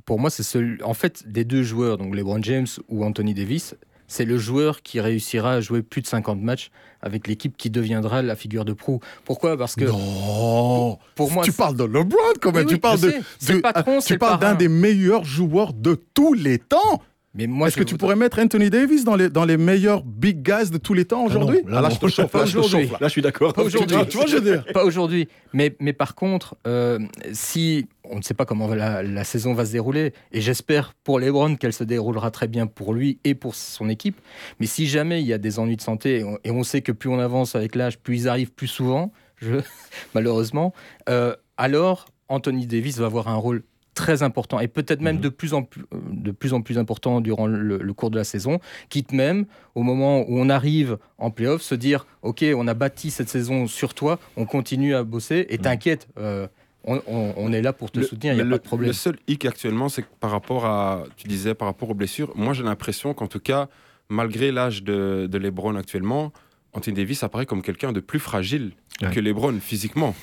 Pour 0.05 0.19
moi, 0.19 0.31
c'est 0.31 0.43
celui. 0.43 0.83
En 0.83 0.95
fait, 0.95 1.23
des 1.27 1.45
deux 1.45 1.63
joueurs, 1.63 1.99
donc 1.99 2.15
LeBron 2.15 2.43
James 2.43 2.67
ou 2.89 3.05
Anthony 3.05 3.33
Davis, 3.35 3.75
c'est 4.09 4.25
le 4.25 4.39
joueur 4.39 4.83
qui 4.83 5.01
réussira 5.01 5.53
à 5.55 5.61
jouer 5.61 5.83
plus 5.83 6.03
de 6.03 6.07
50 6.09 6.41
matchs 6.41 6.71
avec 7.01 7.29
l'équipe 7.29 7.57
qui 7.57 7.71
deviendra 7.71 8.23
la 8.23 8.35
figure 8.35 8.65
de 8.65 8.73
proue. 8.73 8.99
Pourquoi? 9.25 9.57
Parce 9.57 9.77
que 9.77 9.85
Non 9.85 10.99
pour 11.15 11.31
moi, 11.31 11.45
Tu 11.45 11.53
parles 11.53 11.77
de 11.77 11.85
LeBron 11.85 12.17
quand 12.41 12.53
même, 12.53 12.67
Oui, 12.67 12.73
oui, 12.73 12.75
tu 12.75 12.79
parles 12.81 13.01
de, 13.01 13.13
de- 13.53 13.61
patron, 13.61 14.01
c'est 14.01 14.07
tu 14.09 14.13
le 14.15 14.19
parles 14.19 14.41
d'un 14.41 14.55
des 14.57 14.69
meilleurs 14.69 15.25
joueurs 15.25 15.73
de 15.73 15.95
tous 16.13 16.35
les 16.35 16.59
temps. 16.59 17.01
Mais 17.33 17.47
moi, 17.47 17.69
Est-ce 17.69 17.77
que 17.77 17.85
tu 17.85 17.97
pourrais 17.97 18.17
mettre 18.17 18.41
Anthony 18.41 18.71
Davis 18.71 19.05
dans 19.05 19.15
les, 19.15 19.29
dans 19.29 19.45
les 19.45 19.57
meilleurs 19.57 20.03
big 20.03 20.43
guys 20.43 20.71
de 20.71 20.79
tous 20.79 20.95
les 20.95 21.05
temps 21.05 21.25
aujourd'hui 21.25 21.59
Ah 21.61 21.67
non, 21.67 21.71
là, 21.71 21.79
Ah, 21.79 21.83
là, 21.83 21.89
non. 21.91 21.95
je 21.95 22.01
te 22.01 22.07
chauffe, 22.09 22.35
là, 22.35 22.45
je 22.45 22.53
te 22.55 22.59
Aujourd'hui. 22.59 22.89
chauffe, 22.89 22.93
là. 22.93 22.99
Là, 23.03 23.07
je 23.07 23.13
suis 23.13 23.23
d'accord. 23.23 23.53
Pas 23.53 23.63
aujourd'hui. 23.63 23.97
Tu 24.09 24.17
vois, 24.17 24.27
je 24.27 24.37
veux 24.37 24.41
dire. 24.51 24.65
Pas 24.73 24.85
aujourd'hui. 24.85 25.29
Mais, 25.53 25.77
mais 25.79 25.93
par 25.93 26.17
contre, 26.17 26.57
euh, 26.67 26.99
si 27.33 27.87
on 28.03 28.17
ne 28.17 28.23
sait 28.23 28.35
pas 28.35 28.45
comment 28.47 28.67
la, 28.75 29.05
la 29.05 29.23
saison 29.23 29.55
va 29.55 29.65
se 29.65 29.71
dérouler, 29.71 30.13
et 30.33 30.41
j'espère 30.41 30.93
pour 31.05 31.21
LeBron 31.21 31.55
qu'elle 31.55 31.73
se 31.73 31.85
déroulera 31.85 32.33
très 32.33 32.49
bien 32.49 32.67
pour 32.67 32.93
lui 32.95 33.21
et 33.23 33.37
pour 33.37 33.55
son 33.55 33.89
équipe, 33.89 34.21
mais 34.59 34.67
si 34.67 34.89
jamais 34.89 35.21
il 35.21 35.27
y 35.29 35.33
a 35.33 35.39
des 35.39 35.61
ennuis 35.61 35.77
de 35.77 35.83
santé, 35.83 36.19
et 36.19 36.25
on, 36.25 36.37
et 36.43 36.51
on 36.51 36.65
sait 36.65 36.81
que 36.83 36.91
plus 36.91 37.11
on 37.11 37.21
avance 37.21 37.55
avec 37.55 37.77
l'âge, 37.77 37.99
plus 37.99 38.23
ils 38.23 38.29
arrivent 38.29 38.53
plus 38.53 38.67
souvent, 38.67 39.13
je, 39.37 39.55
malheureusement, 40.15 40.75
euh, 41.09 41.37
alors 41.57 42.07
Anthony 42.29 42.67
Davis 42.67 42.99
va 42.99 43.07
avoir 43.07 43.29
un 43.29 43.37
rôle 43.37 43.63
très 44.01 44.23
important 44.23 44.61
et 44.61 44.69
peut-être 44.69 45.03
même 45.03 45.17
Mhm. 45.17 45.23
de, 45.23 45.29
plus 45.29 45.53
en 45.55 45.63
plus, 45.63 45.83
euh, 45.93 45.99
de 46.13 46.31
plus 46.31 46.53
en 46.55 46.63
plus 46.63 46.79
important 46.79 47.21
durant 47.21 47.47
le, 47.47 47.77
le 47.79 47.93
cours 47.93 48.11
de 48.11 48.17
la 48.17 48.25
saison, 48.25 48.59
quitte 48.89 49.13
même 49.13 49.45
au 49.75 49.83
moment 49.83 50.21
où 50.23 50.39
on 50.39 50.49
arrive 50.49 50.97
en 51.19 51.31
playoff 51.31 51.61
se 51.63 51.75
dire 51.75 52.07
ok 52.23 52.45
on 52.57 52.67
a 52.67 52.75
bâti 52.75 53.11
cette 53.11 53.29
saison 53.29 53.67
sur 53.67 53.93
toi, 53.95 54.19
on 54.37 54.47
continue 54.47 54.95
à 54.95 55.05
bosser 55.05 55.47
et 55.51 55.59
t'inquiète, 55.59 56.09
euh, 56.19 56.47
on, 56.85 56.97
on- 57.07 57.35
on 57.37 57.53
est 57.53 57.61
là 57.61 57.73
pour 57.75 57.91
te 57.91 58.01
Le- 58.01 58.07
soutenir, 58.07 58.33
il 58.33 58.37
n'y 58.37 58.41
a 58.41 58.45
mais 58.45 58.51
pas 58.51 58.57
le, 58.57 58.63
de 58.63 58.67
problème. 58.67 58.89
Le 58.89 58.93
seul 58.95 59.17
hic 59.29 59.45
actuellement, 59.45 59.89
c'est 59.91 60.03
que 60.03 60.09
par 60.19 60.31
rapport 60.31 60.65
à, 60.65 61.05
tu 61.17 61.29
disais, 61.29 61.55
par 61.55 61.69
rapport 61.69 61.91
aux 61.91 61.95
blessures, 61.95 62.33
moi 62.37 62.55
j'ai 62.55 62.63
l'impression 62.63 63.13
qu'en 63.13 63.27
tout 63.27 63.39
cas, 63.41 63.69
malgré 64.09 64.51
l'âge 64.51 64.83
de, 64.83 65.29
de 65.31 65.39
LeBron 65.39 65.75
actuellement, 65.77 66.33
Anthony 66.73 66.97
Davis 66.97 67.23
apparaît 67.23 67.47
comme 67.47 67.61
quelqu'un 67.63 67.93
de 67.93 68.01
plus 68.01 68.19
fragile 68.21 68.73
Ouais. 69.03 69.11
que 69.15 69.21
LeBron 69.21 69.59
physiquement. 69.61 70.15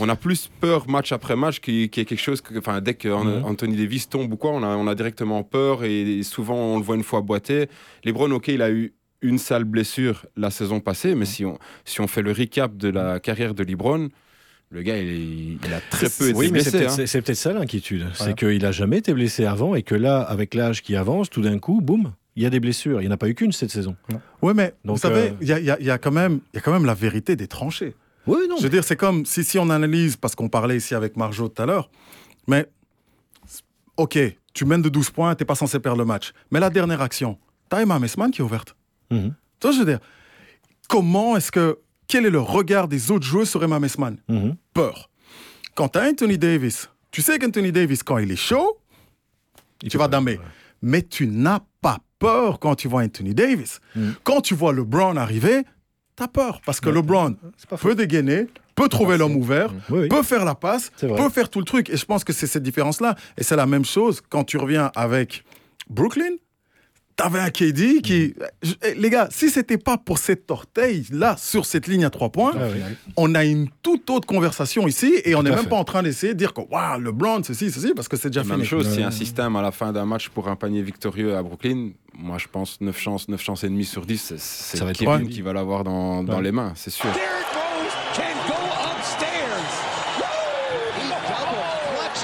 On 0.00 0.08
a 0.08 0.16
plus 0.16 0.48
peur 0.60 0.88
match 0.88 1.12
après 1.12 1.36
match 1.36 1.60
qu'il 1.60 1.90
qu'il 1.90 2.00
y 2.00 2.02
ait 2.02 2.06
quelque 2.06 2.18
chose 2.20 2.40
que, 2.40 2.58
enfin, 2.58 2.80
dès 2.80 2.94
que 2.94 3.08
Mhm. 3.08 3.44
Anthony 3.44 3.76
Davis 3.76 4.08
tombe 4.08 4.32
ou 4.32 4.36
quoi, 4.36 4.50
on 4.52 4.62
a, 4.62 4.68
on 4.76 4.86
a 4.86 4.94
directement 4.94 5.42
peur 5.42 5.84
et 5.84 6.22
souvent 6.22 6.56
on 6.56 6.78
le 6.78 6.82
voit 6.84 6.96
une 6.96 7.02
fois 7.04 7.20
boiter. 7.20 7.68
LeBron, 8.04 8.30
ok, 8.30 8.48
il 8.48 8.62
a 8.62 8.70
eu 8.70 8.92
une 9.20 9.38
sale 9.38 9.64
blessure 9.64 10.26
la 10.36 10.50
saison 10.50 10.80
passée, 10.80 11.14
mais 11.14 11.26
si 11.26 11.44
on, 11.44 11.58
si 11.84 12.00
on 12.00 12.06
fait 12.08 12.22
le 12.22 12.32
recap 12.32 12.76
de 12.76 12.88
la 12.88 13.20
carrière 13.20 13.54
de 13.54 13.62
LeBron, 13.62 14.08
le 14.70 14.82
gars, 14.82 14.96
il, 14.98 15.58
il 15.64 15.72
a 15.74 15.80
très 15.90 16.08
peu 16.08 16.30
été 16.30 16.38
Oui, 16.38 16.50
mais 16.50 16.60
c'est 16.60 16.70
blessé. 16.70 16.78
peut-être 16.78 16.90
hein. 16.90 16.96
c'est- 16.96 17.06
c'est 17.06 17.22
peut-être 17.22 17.36
ça 17.38 17.52
l'inquiétude. 17.52 18.00
Voilà. 18.00 18.14
C'est 18.16 18.34
qu'il 18.34 18.62
n'a 18.62 18.72
jamais 18.72 18.98
été 18.98 19.12
blessé 19.12 19.44
avant 19.44 19.74
et 19.74 19.82
que 19.82 19.94
là, 19.94 20.20
avec 20.22 20.54
l'âge 20.54 20.82
qui 20.82 20.96
avance, 20.96 21.28
tout 21.30 21.42
d'un 21.42 21.58
coup, 21.58 21.80
boum, 21.82 22.12
il 22.34 22.42
y 22.42 22.46
a 22.46 22.50
des 22.50 22.58
blessures. 22.60 23.00
Il 23.02 23.04
n'y 23.04 23.10
en 23.10 23.14
a 23.14 23.18
pas 23.18 23.28
eu 23.28 23.34
qu'une 23.34 23.52
cette 23.52 23.70
saison. 23.70 23.94
Ouais, 24.40 24.54
mais 24.54 24.72
Donc, 24.86 24.96
vous 24.96 25.02
savez, 25.02 25.34
y 25.42 25.52
y 25.52 25.74
il 25.80 25.86
y 25.86 25.90
a 25.90 25.98
quand 25.98 26.10
même 26.12 26.40
la 26.86 26.94
vérité 26.94 27.36
des 27.36 27.46
tranchées. 27.46 27.94
Oui, 28.26 28.46
non. 28.48 28.56
Je 28.58 28.62
veux 28.62 28.70
dire, 28.70 28.84
c'est 28.84 28.96
comme 28.96 29.24
si, 29.26 29.44
si 29.44 29.58
on 29.58 29.68
analyse, 29.70 30.16
parce 30.16 30.34
qu'on 30.34 30.48
parlait 30.48 30.76
ici 30.76 30.94
avec 30.94 31.16
Marjo 31.16 31.48
tout 31.48 31.62
à 31.62 31.66
l'heure, 31.66 31.90
mais 32.46 32.68
ok, 33.96 34.18
tu 34.54 34.64
mènes 34.64 34.82
de 34.82 34.88
12 34.88 35.10
points, 35.10 35.34
t'es 35.34 35.44
pas 35.44 35.54
censé 35.54 35.80
perdre 35.80 35.98
le 35.98 36.04
match. 36.04 36.32
Mais 36.50 36.60
la 36.60 36.70
dernière 36.70 37.00
action, 37.00 37.38
t'as 37.68 37.82
Emma 37.82 37.98
Messman 37.98 38.30
qui 38.30 38.40
est 38.40 38.44
ouverte. 38.44 38.76
Vois, 39.10 39.72
je 39.72 39.78
veux 39.78 39.84
dire, 39.84 40.00
comment 40.88 41.36
est-ce 41.36 41.52
que. 41.52 41.78
Quel 42.08 42.26
est 42.26 42.30
le 42.30 42.40
regard 42.40 42.88
des 42.88 43.10
autres 43.10 43.24
joueurs 43.24 43.46
sur 43.46 43.62
Emma 43.64 43.78
Messman? 43.78 44.18
Mhm. 44.28 44.56
Peur. 44.74 45.08
Quand 45.74 45.88
t'as 45.88 46.10
Anthony 46.10 46.36
Davis, 46.36 46.90
tu 47.10 47.22
sais 47.22 47.38
qu'Anthony 47.38 47.72
Davis, 47.72 48.02
quand 48.02 48.18
il 48.18 48.30
est 48.30 48.36
chaud, 48.36 48.78
Il 49.82 49.88
tu 49.88 49.96
vas 49.96 50.08
damer. 50.08 50.38
Mais 50.82 51.02
tu 51.02 51.26
n'as 51.26 51.60
pas 51.80 51.98
peur 52.18 52.58
quand 52.58 52.74
tu 52.74 52.88
vois 52.88 53.02
Anthony 53.02 53.34
Davis. 53.34 53.80
Mhm. 53.96 54.14
Quand 54.24 54.42
tu 54.42 54.54
vois 54.54 54.72
LeBron 54.72 55.16
arriver, 55.16 55.62
t'as 56.16 56.28
peur. 56.28 56.60
Parce 56.64 56.80
que 56.80 56.88
Ouais. 56.88 56.94
LeBron 56.96 57.36
peut 57.80 57.94
dégainer, 57.94 58.46
peut 58.74 58.88
trouver 58.88 59.16
l'homme 59.18 59.36
ouvert, 59.36 59.72
Oui, 59.90 60.00
oui. 60.02 60.08
peut 60.08 60.22
faire 60.22 60.44
la 60.44 60.54
passe, 60.54 60.90
peut 60.98 61.28
faire 61.30 61.48
tout 61.48 61.58
le 61.58 61.64
truc. 61.64 61.90
Et 61.90 61.96
je 61.96 62.04
pense 62.04 62.24
que 62.24 62.32
c'est 62.32 62.46
cette 62.46 62.62
différence-là. 62.62 63.14
Et 63.38 63.42
c'est 63.44 63.56
la 63.56 63.66
même 63.66 63.84
chose 63.84 64.20
quand 64.28 64.44
tu 64.44 64.56
reviens 64.58 64.90
avec 64.94 65.44
Brooklyn. 65.88 66.36
T'avais 67.14 67.40
un 67.40 67.50
KD 67.50 68.00
qui. 68.02 68.34
Je- 68.62 68.72
eh, 68.82 68.94
les 68.94 69.10
gars, 69.10 69.28
si 69.30 69.50
c'était 69.50 69.76
pas 69.78 69.98
pour 69.98 70.18
cet 70.18 70.50
orteil-là, 70.50 71.36
sur 71.38 71.66
cette 71.66 71.86
ligne 71.86 72.04
à 72.04 72.10
trois 72.10 72.30
points, 72.30 72.52
Ah 72.56 72.64
oui. 72.72 72.80
on 73.16 73.34
a 73.34 73.44
une 73.44 73.68
toute 73.82 74.08
autre 74.10 74.26
conversation 74.26 74.88
ici 74.88 75.20
et 75.24 75.34
on 75.34 75.42
n'est 75.42 75.50
même 75.50 75.60
fait. 75.64 75.68
pas 75.68 75.76
en 75.76 75.84
train 75.84 76.02
d'essayer 76.02 76.32
de 76.32 76.38
dire 76.38 76.54
que 76.54 76.62
waouh, 76.62 77.00
LeBron, 77.00 77.42
ceci, 77.44 77.70
ceci, 77.70 77.92
parce 77.94 78.08
que 78.08 78.16
c'est 78.16 78.30
déjà 78.30 78.42
Même 78.44 78.56
fini. 78.56 78.64
chose, 78.66 78.88
s'il 78.90 79.00
y 79.00 79.04
a 79.04 79.08
un 79.08 79.10
système 79.10 79.54
à 79.56 79.62
la 79.62 79.72
fin 79.72 79.92
d'un 79.92 80.06
match 80.06 80.30
pour 80.30 80.48
un 80.48 80.56
panier 80.56 80.82
victorieux 80.82 81.36
à 81.36 81.42
Brooklyn, 81.42 81.90
moi 82.14 82.38
je 82.38 82.46
pense 82.50 82.80
9 82.80 82.98
chances, 82.98 83.28
9 83.28 83.42
chances 83.42 83.62
et 83.64 83.68
demie 83.68 83.84
sur 83.84 84.06
10, 84.06 84.18
c'est- 84.20 84.38
c'est 84.38 84.76
Ça 84.78 84.84
va 84.84 84.90
être 84.92 84.98
Kevin 84.98 85.28
qui 85.28 85.42
va 85.42 85.52
l'avoir 85.52 85.84
dans, 85.84 86.24
dans 86.24 86.36
Ouais. 86.38 86.42
les 86.42 86.52
mains, 86.52 86.72
c'est 86.76 86.90
sûr. 86.90 87.10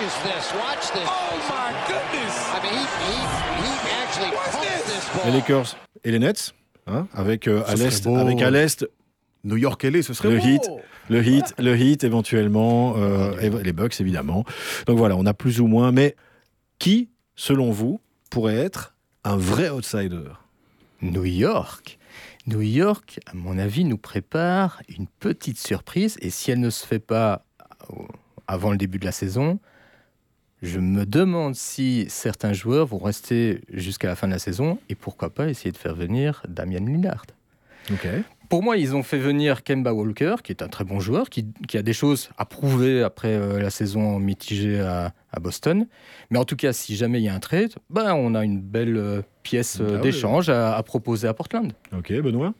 Double 0.08 0.22
clutches 0.22 0.22
this? 0.22 0.54
Watch 0.54 0.92
this. 0.92 1.08
Oh 1.08 1.36
my 1.48 1.72
goodness. 1.86 2.34
I 2.52 2.60
mean, 2.62 2.72
he, 2.74 3.16
he, 3.60 3.68
he 3.84 3.90
actually 4.02 4.30
What's 4.36 4.56
pumped 4.56 4.86
this? 4.86 5.10
this 5.14 5.24
Les. 5.24 5.30
Lakers 5.32 5.76
et 6.04 6.10
les 6.10 6.18
Nets, 6.18 6.54
hein, 6.86 7.06
avec 7.14 7.48
euh, 7.48 7.62
à 7.66 7.74
l'est, 7.74 8.06
avec 8.06 8.42
à 8.42 8.50
l'est 8.50 8.86
New 9.44 9.56
York 9.56 9.82
LA, 9.84 10.02
ce 10.02 10.14
serait 10.14 10.30
Le 10.30 10.38
beau. 10.38 10.44
hit. 10.46 10.70
le 11.08 11.24
Heat, 11.26 11.54
le 11.58 11.76
Heat 11.76 12.04
éventuellement, 12.04 12.94
euh, 12.96 13.38
et 13.40 13.50
les 13.50 13.72
Bucks 13.72 14.00
évidemment. 14.00 14.44
Donc 14.86 14.98
voilà, 14.98 15.16
on 15.16 15.26
a 15.26 15.34
plus 15.34 15.60
ou 15.60 15.66
moins. 15.66 15.92
Mais 15.92 16.16
qui, 16.78 17.08
selon 17.36 17.70
vous, 17.70 18.00
pourrait 18.30 18.56
être 18.56 18.94
un 19.24 19.36
vrai 19.36 19.68
outsider? 19.68 20.24
New 21.00 21.24
York. 21.24 21.98
New 22.46 22.62
York, 22.62 23.20
à 23.26 23.34
mon 23.34 23.58
avis, 23.58 23.84
nous 23.84 23.98
prépare 23.98 24.80
une 24.88 25.06
petite 25.06 25.58
surprise. 25.58 26.16
Et 26.20 26.30
si 26.30 26.50
elle 26.50 26.60
ne 26.60 26.70
se 26.70 26.84
fait 26.84 26.98
pas 26.98 27.44
euh, 27.90 28.02
avant 28.48 28.70
le 28.72 28.76
début 28.76 28.98
de 28.98 29.04
la 29.04 29.12
saison, 29.12 29.60
je 30.62 30.78
me 30.80 31.06
demande 31.06 31.54
si 31.54 32.06
certains 32.08 32.52
joueurs 32.52 32.86
vont 32.86 32.98
rester 32.98 33.60
jusqu'à 33.72 34.08
la 34.08 34.16
fin 34.16 34.26
de 34.26 34.32
la 34.32 34.38
saison 34.38 34.78
et 34.88 34.94
pourquoi 34.94 35.30
pas 35.30 35.48
essayer 35.48 35.70
de 35.72 35.76
faire 35.76 35.94
venir 35.94 36.42
Damian 36.48 36.84
Lillard. 36.84 37.24
Pour 38.50 38.62
moi, 38.62 38.76
ils 38.76 38.94
ont 38.96 39.02
fait 39.02 39.18
venir 39.18 39.62
Kemba 39.62 39.92
Walker, 39.92 40.36
qui 40.42 40.52
est 40.52 40.62
un 40.62 40.68
très 40.68 40.84
bon 40.84 41.00
joueur, 41.00 41.28
qui, 41.30 41.46
qui 41.68 41.76
a 41.78 41.82
des 41.82 41.92
choses 41.92 42.30
à 42.38 42.44
prouver 42.46 43.02
après 43.02 43.34
euh, 43.34 43.60
la 43.60 43.70
saison 43.70 44.18
mitigée 44.18 44.80
à, 44.80 45.12
à 45.32 45.40
Boston. 45.40 45.86
Mais 46.30 46.38
en 46.38 46.44
tout 46.44 46.56
cas, 46.56 46.72
si 46.72 46.96
jamais 46.96 47.20
il 47.20 47.24
y 47.24 47.28
a 47.28 47.34
un 47.34 47.40
trade, 47.40 47.72
ben, 47.90 48.14
on 48.14 48.34
a 48.34 48.44
une 48.44 48.60
belle 48.60 48.96
euh, 48.96 49.22
pièce 49.42 49.78
euh, 49.80 49.86
Ah 49.90 49.94
oui. 49.96 50.00
d'échange 50.00 50.48
à, 50.48 50.76
à 50.76 50.82
proposer 50.82 51.28
à 51.28 51.34
Portland. 51.34 51.72
Ok, 51.96 52.10
Benoît? 52.20 52.52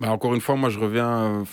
Bah, 0.00 0.10
encore 0.10 0.34
une 0.34 0.40
fois, 0.40 0.56
moi 0.56 0.68
je 0.70 0.78
reviens 0.78 1.44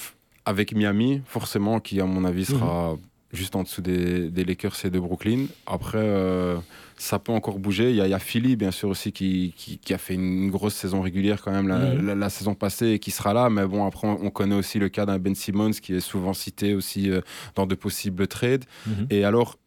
avec 0.45 0.73
Miami, 0.73 1.21
forcément, 1.25 1.79
qui 1.79 1.99
à 2.01 2.05
mon 2.05 2.23
avis 2.25 2.45
sera 2.45 2.95
juste 3.31 3.55
en 3.55 3.63
dessous 3.63 3.81
des, 3.81 4.29
des 4.29 4.43
Lakers 4.43 4.75
et 4.85 4.89
de 4.89 4.99
Brooklyn. 4.99 5.45
Après, 5.67 5.97
euh, 5.99 6.57
ça 6.97 7.19
peut 7.19 7.31
encore 7.31 7.59
bouger. 7.59 7.91
Il 7.91 7.95
y, 7.95 8.01
a- 8.01 8.07
il 8.07 8.09
y 8.09 8.13
a 8.13 8.19
Philly, 8.19 8.55
bien 8.55 8.71
sûr, 8.71 8.89
aussi, 8.89 9.11
qui, 9.11 9.53
qui, 9.55 9.77
qui 9.77 9.93
a 9.93 9.97
fait 9.97 10.15
une 10.15 10.49
grosse 10.49 10.73
saison 10.73 11.01
régulière 11.01 11.41
quand 11.41 11.51
même 11.51 11.67
la, 11.67 11.77
Mhm. 11.77 12.07
la- 12.07 12.15
la 12.15 12.29
saison 12.29 12.55
passée 12.55 12.87
et 12.93 12.99
qui 12.99 13.11
sera 13.11 13.33
là. 13.33 13.49
Mais 13.49 13.65
bon, 13.65 13.85
après, 13.85 14.07
on 14.07 14.25
on 14.25 14.29
connaît 14.31 14.55
aussi 14.55 14.79
le 14.79 14.89
cas 14.89 15.05
d'un 15.05 15.19
Ben 15.19 15.35
Simmons 15.35 15.71
qui 15.71 15.93
est 15.93 15.99
souvent 15.99 16.33
cité 16.33 16.73
aussi 16.73 17.09
euh, 17.09 17.21
dans 17.55 17.65
de 17.67 17.75
possibles 17.75 18.27
trades. 18.27 18.65
Mhm. 18.87 19.07
Et 19.11 19.23
alors, 19.23 19.57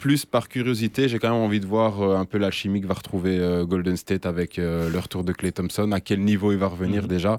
plus 0.00 0.24
par 0.24 0.48
curiosité, 0.48 1.08
j'ai 1.08 1.18
quand 1.18 1.30
même 1.30 1.42
envie 1.42 1.60
de 1.60 1.66
voir 1.66 2.00
euh, 2.02 2.16
un 2.16 2.24
peu 2.24 2.38
la 2.38 2.50
chimie 2.50 2.80
que 2.80 2.86
va 2.86 2.94
retrouver 2.94 3.38
euh, 3.38 3.64
Golden 3.66 3.96
State 3.96 4.24
avec 4.26 4.58
euh, 4.58 4.90
le 4.90 4.98
retour 4.98 5.22
de 5.24 5.32
Clay 5.32 5.52
Thompson, 5.52 5.92
à 5.92 6.00
quel 6.00 6.20
niveau 6.24 6.50
il 6.52 6.58
va 6.58 6.66
revenir 6.68 7.02
Mhm. 7.02 7.08
déjà, 7.08 7.38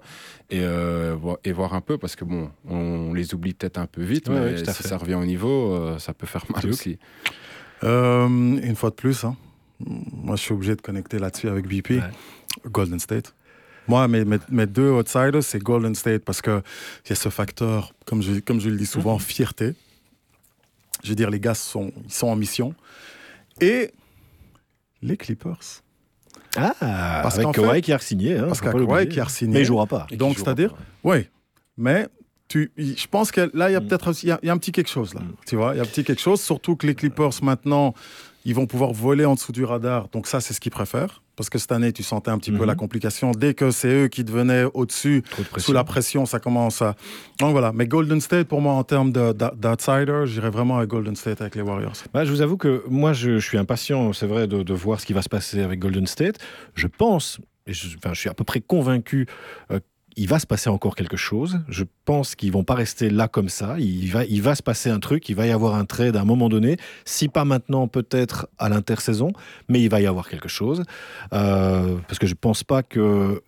et, 0.49 0.59
euh, 0.61 1.15
et 1.43 1.51
voir 1.51 1.73
un 1.73 1.81
peu, 1.81 1.97
parce 1.97 2.15
que 2.15 2.23
bon, 2.23 2.49
on 2.69 3.13
les 3.13 3.33
oublie 3.33 3.53
peut-être 3.53 3.77
un 3.79 3.87
peu 3.87 4.03
vite, 4.03 4.29
Ouais, 4.29 4.39
mais 4.39 4.57
si 4.73 4.83
ça 4.83 4.97
revient 4.97 5.15
au 5.15 5.25
niveau, 5.25 5.97
ça 5.97 6.13
peut 6.13 6.27
faire 6.27 6.45
mal 6.53 6.65
aussi. 6.69 6.97
Une 7.83 8.75
fois 8.75 8.89
de 8.91 8.95
plus, 8.95 9.23
hein, 9.23 9.35
moi 9.79 10.35
je 10.35 10.41
suis 10.41 10.53
obligé 10.53 10.75
de 10.75 10.81
connecter 10.81 11.17
là-dessus 11.19 11.49
avec 11.49 11.67
BP. 11.67 11.91
Ouais. 11.91 12.01
Golden 12.69 12.99
State. 12.99 13.33
Moi, 13.87 14.07
mes, 14.07 14.23
mes, 14.25 14.37
mes 14.49 14.67
deux 14.67 14.91
outsiders, 14.91 15.41
c'est 15.41 15.59
Golden 15.59 15.95
State 15.95 16.23
parce 16.23 16.41
qu'il 16.41 16.61
y 17.09 17.11
a 17.13 17.15
ce 17.15 17.29
facteur, 17.29 17.93
comme 18.05 18.21
je, 18.21 18.39
comme 18.39 18.59
je 18.61 18.69
le 18.69 18.77
dis 18.77 18.85
souvent, 18.85 19.17
fierté. 19.17 19.73
Je 21.03 21.09
veux 21.09 21.15
dire, 21.15 21.29
les 21.29 21.39
gars 21.39 21.53
sont, 21.55 21.91
ils 22.05 22.13
sont 22.13 22.27
en 22.27 22.35
mission. 22.35 22.73
Et 23.59 23.91
les 25.01 25.17
Clippers. 25.17 25.57
Ah, 26.57 26.73
Parce 27.23 27.35
avec 27.35 27.45
qu'en 27.45 27.51
Kawhi 27.53 27.69
fait- 27.75 27.81
qui 27.81 27.93
a 27.93 27.99
signé. 27.99 28.37
Hein, 28.37 28.45
parce 28.47 28.61
qui 28.61 29.19
a 29.19 29.27
signé. 29.29 29.53
Mais 29.53 29.59
il 29.61 29.65
jouera 29.65 29.85
pas. 29.87 30.05
Donc, 30.11 30.37
c'est-à-dire, 30.37 30.75
oui, 31.03 31.27
mais 31.77 32.07
tu, 32.49 32.71
je 32.77 33.07
pense 33.07 33.31
que 33.31 33.49
là, 33.53 33.69
il 33.69 33.73
y 33.73 33.75
a 33.75 33.79
Mm. 33.79 33.87
peut-être 33.87 34.11
il 34.23 34.25
y, 34.43 34.45
y 34.47 34.49
a 34.49 34.53
un 34.53 34.57
petit 34.57 34.73
quelque 34.73 34.89
chose 34.89 35.13
là. 35.13 35.21
Mm. 35.21 35.35
Tu 35.47 35.55
vois, 35.55 35.73
il 35.73 35.77
y 35.77 35.79
a 35.79 35.83
un 35.83 35.85
petit 35.85 36.03
quelque 36.03 36.21
chose, 36.21 36.41
surtout 36.41 36.75
que 36.75 36.85
les 36.85 36.95
Clippers 36.95 37.31
maintenant, 37.41 37.93
ils 38.43 38.53
vont 38.53 38.65
pouvoir 38.67 38.91
voler 38.91 39.23
en 39.25 39.35
dessous 39.35 39.53
du 39.53 39.63
radar. 39.63 40.09
Donc 40.09 40.27
ça, 40.27 40.41
c'est 40.41 40.53
ce 40.53 40.59
qu'ils 40.59 40.71
préfèrent. 40.73 41.21
Parce 41.41 41.49
que 41.49 41.57
cette 41.59 41.71
année, 41.71 41.91
tu 41.91 42.03
sentais 42.03 42.29
un 42.31 42.37
petit 42.37 42.51
peu 42.51 42.59
Mhm. 42.59 42.65
la 42.65 42.75
complication. 42.75 43.31
Dès 43.31 43.53
que 43.55 43.71
c'est 43.71 44.03
eux 44.03 44.07
qui 44.07 44.23
devenaient 44.23 44.65
au-dessus, 44.73 45.23
de 45.55 45.59
sous 45.59 45.73
la 45.73 45.83
pression, 45.83 46.25
ça 46.27 46.39
commence 46.39 46.81
à. 46.83 46.95
Donc 47.39 47.51
voilà. 47.51 47.71
Mais 47.73 47.87
Golden 47.87 48.21
State, 48.21 48.47
pour 48.47 48.61
moi, 48.61 48.73
en 48.73 48.83
termes 48.83 49.11
d'outsider, 49.11 50.23
j'irais 50.25 50.49
vraiment 50.51 50.77
avec 50.77 50.89
Golden 50.89 51.15
State 51.15 51.41
avec 51.41 51.55
les 51.55 51.61
Warriors. 51.61 51.93
Bah, 52.13 52.25
je 52.25 52.31
vous 52.31 52.41
avoue 52.41 52.57
que 52.57 52.83
moi, 52.89 53.13
je, 53.13 53.39
je 53.39 53.45
suis 53.47 53.57
impatient, 53.57 54.13
c'est 54.13 54.27
vrai, 54.27 54.47
de, 54.47 54.63
de 54.63 54.73
voir 54.73 54.99
ce 54.99 55.05
qui 55.05 55.13
va 55.13 55.21
se 55.21 55.29
passer 55.29 55.61
avec 55.61 55.79
Golden 55.79 56.07
State. 56.07 56.37
Je 56.75 56.87
pense, 56.87 57.39
et 57.67 57.73
je, 57.73 57.97
enfin, 57.97 58.13
je 58.13 58.19
suis 58.19 58.29
à 58.29 58.33
peu 58.33 58.43
près 58.43 58.61
convaincu, 58.61 59.27
euh, 59.71 59.79
il 60.15 60.27
va 60.27 60.39
se 60.39 60.47
passer 60.47 60.69
encore 60.69 60.95
quelque 60.95 61.17
chose. 61.17 61.59
Je 61.67 61.83
pense 62.05 62.35
qu'ils 62.35 62.51
vont 62.51 62.63
pas 62.63 62.75
rester 62.75 63.09
là 63.09 63.27
comme 63.27 63.49
ça. 63.49 63.75
Il 63.79 64.09
va, 64.11 64.25
il 64.25 64.41
va 64.41 64.55
se 64.55 64.63
passer 64.63 64.89
un 64.89 64.99
truc, 64.99 65.29
il 65.29 65.35
va 65.35 65.47
y 65.47 65.51
avoir 65.51 65.75
un 65.75 65.85
trade 65.85 66.15
à 66.15 66.21
un 66.21 66.25
moment 66.25 66.49
donné. 66.49 66.77
Si 67.05 67.27
pas 67.27 67.45
maintenant, 67.45 67.87
peut-être 67.87 68.47
à 68.57 68.69
l'intersaison, 68.69 69.31
mais 69.69 69.81
il 69.81 69.89
va 69.89 70.01
y 70.01 70.07
avoir 70.07 70.29
quelque 70.29 70.49
chose. 70.49 70.83
Euh, 71.33 71.97
parce 72.07 72.19
que 72.19 72.27
je 72.27 72.35
pense 72.35 72.63
pas 72.63 72.83
que 72.83 73.41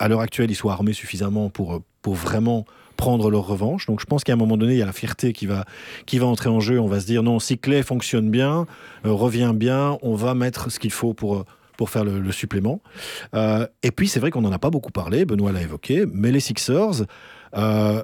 à 0.00 0.08
l'heure 0.08 0.20
actuelle, 0.20 0.50
ils 0.50 0.54
soient 0.54 0.72
armés 0.72 0.92
suffisamment 0.92 1.50
pour, 1.50 1.82
pour 2.02 2.14
vraiment 2.14 2.64
prendre 2.96 3.30
leur 3.30 3.46
revanche. 3.46 3.86
Donc 3.86 4.00
je 4.00 4.06
pense 4.06 4.24
qu'à 4.24 4.32
un 4.32 4.36
moment 4.36 4.56
donné, 4.56 4.74
il 4.74 4.78
y 4.78 4.82
a 4.82 4.86
la 4.86 4.92
fierté 4.92 5.32
qui 5.32 5.46
va, 5.46 5.64
qui 6.06 6.18
va 6.18 6.26
entrer 6.26 6.50
en 6.50 6.60
jeu. 6.60 6.80
On 6.80 6.88
va 6.88 7.00
se 7.00 7.06
dire 7.06 7.22
non, 7.22 7.38
si 7.38 7.58
Clay 7.58 7.82
fonctionne 7.82 8.30
bien, 8.30 8.66
euh, 9.06 9.12
revient 9.12 9.52
bien, 9.54 9.98
on 10.02 10.14
va 10.14 10.34
mettre 10.34 10.70
ce 10.70 10.78
qu'il 10.78 10.92
faut 10.92 11.14
pour, 11.14 11.44
pour 11.78 11.88
faire 11.88 12.04
le, 12.04 12.32
supplément. 12.32 12.82
Euh, 13.34 13.66
et 13.82 13.90
puis 13.92 14.08
c'est 14.08 14.20
vrai 14.20 14.30
qu'on 14.30 14.42
n'en 14.42 14.52
a 14.52 14.58
pas 14.58 14.68
beaucoup 14.68 14.90
parlé, 14.90 15.24
Benoît 15.24 15.52
l'a 15.52 15.62
évoqué, 15.62 16.04
mais 16.12 16.32
les 16.32 16.40
Sixers, 16.40 17.06
euh, 17.56 18.02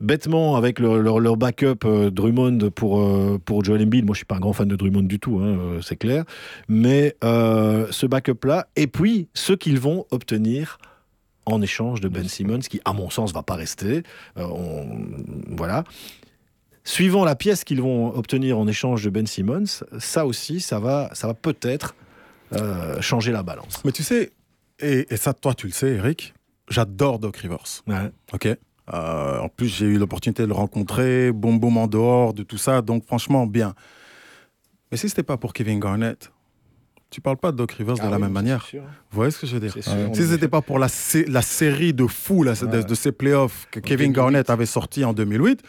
bêtement 0.00 0.54
avec 0.56 0.78
leur, 0.78 1.18
leur- 1.18 1.36
backup 1.38 1.86
euh, 1.86 2.10
Drummond 2.10 2.70
pour, 2.74 3.02
pour 3.40 3.64
Joel 3.64 3.82
Embiid, 3.82 4.04
moi 4.04 4.12
je 4.12 4.18
suis 4.18 4.26
pas 4.26 4.36
un 4.36 4.40
grand 4.40 4.52
fan 4.52 4.68
de 4.68 4.76
Drummond 4.76 5.04
du 5.04 5.18
tout, 5.18 5.40
hein, 5.42 5.78
c'est 5.82 5.96
clair, 5.96 6.24
mais 6.68 7.16
ce 7.22 8.06
backup-là, 8.06 8.68
et 8.76 8.86
puis 8.86 9.28
ce 9.32 9.54
qu'ils 9.54 9.80
vont 9.80 10.04
obtenir 10.10 10.78
en 11.46 11.62
échange 11.62 12.02
de 12.02 12.08
Ben 12.08 12.28
Simmons, 12.28 12.58
qui 12.58 12.80
à 12.84 12.92
mon 12.92 13.08
sens 13.08 13.32
va 13.32 13.42
pas 13.42 13.54
rester. 13.54 14.02
Voilà. 14.36 15.84
Suivant 16.84 17.24
la 17.24 17.34
pièce 17.34 17.64
qu'ils 17.64 17.80
vont 17.80 18.14
obtenir 18.14 18.58
en 18.58 18.66
échange 18.68 19.04
de 19.04 19.10
Ben 19.10 19.26
Simmons, 19.26 19.64
ça 19.98 20.26
aussi, 20.26 20.60
ça 20.60 20.80
va, 20.80 21.08
ça 21.14 21.28
va 21.28 21.34
peut-être 21.34 21.94
euh, 22.52 23.00
changer 23.00 23.32
la 23.32 23.42
balance. 23.42 23.82
Mais 23.84 23.92
tu 23.92 24.02
sais, 24.02 24.32
et, 24.80 25.06
et 25.12 25.16
ça, 25.16 25.32
toi, 25.34 25.54
tu 25.54 25.66
le 25.66 25.72
sais, 25.72 25.88
Eric, 25.94 26.34
j'adore 26.68 27.18
Doc 27.18 27.36
Rivers. 27.38 27.82
Ouais. 27.86 28.10
Ok. 28.32 28.46
Euh, 28.94 29.38
en 29.40 29.48
plus, 29.48 29.68
j'ai 29.68 29.86
eu 29.86 29.98
l'opportunité 29.98 30.42
de 30.44 30.48
le 30.48 30.54
rencontrer, 30.54 31.32
boum 31.32 31.58
boum 31.58 31.76
en 31.76 31.86
dehors, 31.88 32.34
de 32.34 32.42
tout 32.44 32.58
ça, 32.58 32.82
donc 32.82 33.04
franchement, 33.04 33.46
bien. 33.46 33.74
Mais 34.92 34.96
si 34.96 35.08
c'était 35.08 35.24
pas 35.24 35.36
pour 35.36 35.52
Kevin 35.52 35.80
Garnett, 35.80 36.30
tu 37.10 37.20
parles 37.20 37.36
pas 37.36 37.50
de 37.52 37.56
Doc 37.56 37.72
Rivers 37.72 37.96
Ah 38.00 38.06
de 38.06 38.10
la 38.10 38.18
même 38.18 38.32
manière. 38.32 38.66
Vous 38.72 38.80
voyez 39.10 39.30
ce 39.32 39.38
que 39.40 39.46
je 39.46 39.54
veux 39.56 39.60
dire? 39.60 39.72
Sûr, 39.72 39.92
on 39.92 40.14
Si 40.14 40.22
est- 40.22 40.26
c'était 40.26 40.48
pas 40.48 40.60
pour 40.60 40.78
la, 40.78 40.88
sé- 40.88 41.24
la 41.26 41.42
série 41.42 41.94
de 41.94 42.06
fous 42.06 42.42
là, 42.44 42.52
de, 42.54 42.66
Ouais. 42.66 42.84
de 42.84 42.94
ces 42.94 43.10
playoffs 43.12 43.66
que 43.70 43.80
Kevin 43.80 44.12
2008. 44.12 44.14
Garnett 44.14 44.50
avait 44.50 44.66
sorti 44.66 45.04
en 45.04 45.12
2008, 45.12 45.62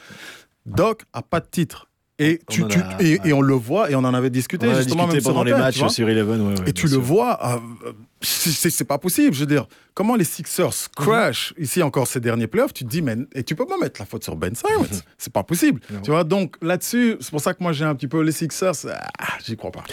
Doc 0.66 1.04
a 1.14 1.22
pas 1.22 1.40
de 1.40 1.48
titre. 1.48 1.90
Et, 2.20 2.40
On 2.48 2.52
tu, 2.52 2.68
tu- 2.68 2.80
a- 2.80 2.98
et, 3.00 3.20
ouais. 3.20 3.20
et 3.26 3.34
on 3.34 3.42
le 3.42 3.54
voit, 3.54 3.92
et 3.92 3.96
on 3.96 4.00
en 4.00 4.14
avait 4.14 4.32
discuté 4.32 4.68
On 4.68 4.74
justement 4.74 5.04
discuté 5.06 5.18
même 5.18 5.24
pendant 5.24 5.44
les 5.44 5.52
matchs 5.52 5.86
sur 5.88 6.10
Eleven. 6.10 6.42
ouais, 6.42 6.48
ouais, 6.60 6.70
Et 6.70 6.74
tu 6.74 6.88
bien 6.88 6.98
le 6.98 7.04
sûr. 7.04 7.14
vois, 7.14 7.40
euh, 7.86 7.92
c'est 8.22 8.86
pas 8.88 8.98
possible. 8.98 9.34
Je 9.34 9.42
veux 9.42 9.46
dire, 9.46 9.68
comment 9.94 10.16
les 10.16 10.24
Sixers 10.24 10.90
crash 10.96 11.54
ici 11.58 11.82
encore 11.84 12.08
ces 12.08 12.20
derniers 12.20 12.48
playoffs, 12.48 12.74
tu 12.74 12.84
te 12.84 12.90
dis, 12.90 13.02
mais 13.02 13.16
et 13.34 13.44
tu 13.44 13.56
peux 13.56 13.66
pas 13.66 13.78
mettre 13.78 14.00
la 14.00 14.06
faute 14.06 14.24
sur 14.24 14.36
Ben 14.36 14.54
Simmons. 14.56 15.02
C'est 15.18 15.34
pas 15.34 15.44
possible. 15.44 15.80
Tu 16.04 16.12
vois, 16.12 16.24
donc 16.24 16.56
là-dessus, 16.62 17.18
c'est 17.20 17.32
pour 17.32 17.42
ça 17.42 17.54
que 17.54 17.62
moi 17.64 17.74
j'ai 17.74 17.86
un 17.86 17.96
petit 17.96 18.08
peu 18.08 18.22
les 18.22 18.32
Sixers, 18.32 18.74
ah, 18.88 19.26
j'y 19.46 19.56
crois 19.58 19.72
pas. 19.72 19.84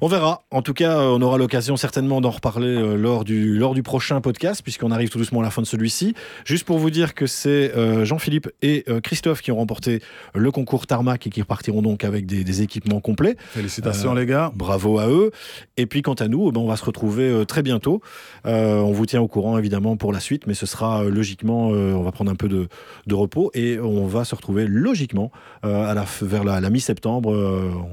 On 0.00 0.08
verra. 0.08 0.42
En 0.50 0.62
tout 0.62 0.74
cas, 0.74 0.98
on 0.98 1.20
aura 1.22 1.38
l'occasion 1.38 1.76
certainement 1.76 2.20
d'en 2.20 2.30
reparler 2.30 2.66
euh, 2.68 2.96
lors, 2.96 3.24
du, 3.24 3.56
lors 3.56 3.74
du 3.74 3.82
prochain 3.82 4.20
podcast, 4.20 4.62
puisqu'on 4.62 4.90
arrive 4.90 5.08
tout 5.08 5.18
doucement 5.18 5.40
à 5.40 5.44
la 5.44 5.50
fin 5.50 5.62
de 5.62 5.66
celui-ci. 5.66 6.14
Juste 6.44 6.64
pour 6.64 6.78
vous 6.78 6.90
dire 6.90 7.14
que 7.14 7.26
c'est 7.26 7.74
euh, 7.76 8.04
Jean-Philippe 8.04 8.48
et 8.62 8.84
euh, 8.88 9.00
Christophe 9.00 9.40
qui 9.42 9.50
ont 9.52 9.56
remporté 9.56 10.02
le 10.34 10.50
concours 10.50 10.86
Tarmac 10.86 11.26
et 11.26 11.30
qui 11.30 11.40
repartiront 11.42 11.82
donc 11.82 12.04
avec 12.04 12.26
des, 12.26 12.44
des 12.44 12.62
équipements 12.62 13.00
complets. 13.00 13.36
Félicitations 13.50 14.12
Euh, 14.16 14.20
les 14.20 14.26
gars. 14.26 14.52
Bravo 14.54 14.98
à 14.98 15.08
eux. 15.08 15.30
Et 15.76 15.86
puis 15.86 16.02
quant 16.02 16.14
à 16.14 16.28
nous, 16.28 16.48
eh 16.48 16.52
ben, 16.52 16.60
on 16.60 16.68
va 16.68 16.76
se 16.76 16.84
retrouver 16.84 17.44
très 17.46 17.62
bientôt. 17.68 18.00
Euh, 18.46 18.78
on 18.78 18.92
vous 18.92 19.04
tient 19.04 19.20
au 19.20 19.28
courant 19.28 19.58
évidemment 19.58 19.98
pour 19.98 20.10
la 20.10 20.20
suite, 20.20 20.46
mais 20.46 20.54
ce 20.54 20.64
sera 20.64 21.04
euh, 21.04 21.10
logiquement, 21.10 21.70
euh, 21.72 21.92
on 21.92 22.02
va 22.02 22.12
prendre 22.12 22.30
un 22.30 22.34
peu 22.34 22.48
de, 22.48 22.66
repos 23.14 23.50
et 23.52 23.78
on 23.78 24.06
va 24.06 24.24
se 24.24 24.34
retrouver 24.34 24.66
logiquement 24.66 25.30
à 25.62 25.92
la, 25.92 26.04
vers 26.22 26.44
la, 26.44 26.70
mi-septembre. 26.70 27.30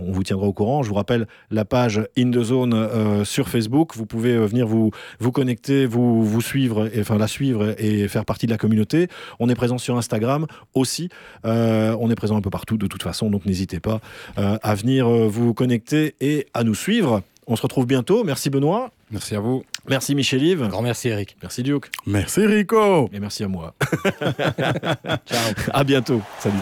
On 0.05 0.11
vous 0.11 0.23
tiendra 0.23 0.45
au 0.45 0.53
courant. 0.53 0.83
Je 0.83 0.89
vous 0.89 0.95
rappelle 0.95 1.25
la 1.49 1.65
page 1.65 2.01
In 2.17 2.29
the 2.29 2.43
Zone 2.43 3.23
sur 3.25 3.49
Facebook. 3.49 3.95
Vous 3.95 4.05
pouvez 4.05 4.37
venir 4.37 4.67
vous, 4.67 4.91
vous 5.19 5.31
connecter, 5.31 5.87
vous, 5.87 6.23
vous 6.23 6.41
suivre, 6.41 6.89
et, 6.93 7.01
enfin 7.01 7.17
la 7.17 7.27
suivre 7.27 7.73
et 7.79 8.07
faire 8.07 8.23
partie 8.23 8.45
de 8.45 8.51
la 8.51 8.57
communauté. 8.57 9.07
On 9.39 9.49
est 9.49 9.55
présent 9.55 9.79
sur 9.79 9.97
Instagram 9.97 10.45
aussi. 10.75 11.09
On 11.43 12.09
est 12.11 12.15
présent 12.15 12.37
un 12.37 12.41
peu 12.41 12.51
partout 12.51 12.77
de 12.77 12.87
toute 12.87 13.03
façon, 13.03 13.31
donc 13.31 13.45
n'hésitez 13.45 13.79
pas 13.79 13.99
à 14.37 14.75
venir 14.75 15.09
vous 15.09 15.55
connecter 15.55 16.15
et 16.21 16.45
à 16.53 16.63
nous 16.63 16.75
suivre. 16.75 17.23
On 17.47 17.55
se 17.55 17.61
retrouve 17.61 17.85
bientôt. 17.85 18.23
Merci 18.23 18.49
Benoît. 18.49 18.91
Merci 19.11 19.35
à 19.35 19.39
vous. 19.39 19.63
Merci 19.87 20.15
Michel-Yves. 20.15 20.67
Grand 20.67 20.81
merci 20.81 21.09
Eric. 21.09 21.37
Merci 21.41 21.63
Duke. 21.63 21.91
Merci 22.07 22.45
Rico. 22.45 23.09
Et 23.13 23.19
merci 23.19 23.43
à 23.43 23.47
moi. 23.47 23.75
Ciao. 25.25 25.53
À 25.73 25.83
bientôt. 25.83 26.21
Salut. 26.39 26.55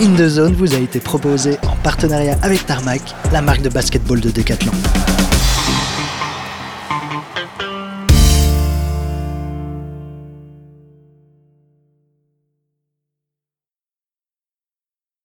In 0.00 0.14
the 0.14 0.28
Zone 0.28 0.54
vous 0.54 0.74
a 0.74 0.78
été 0.78 0.98
proposé 1.00 1.58
en 1.66 1.76
partenariat 1.82 2.38
avec 2.42 2.64
Tarmac, 2.64 3.02
la 3.32 3.42
marque 3.42 3.62
de 3.62 3.68
basketball 3.68 4.20
de 4.20 4.30
Decathlon. 4.30 4.72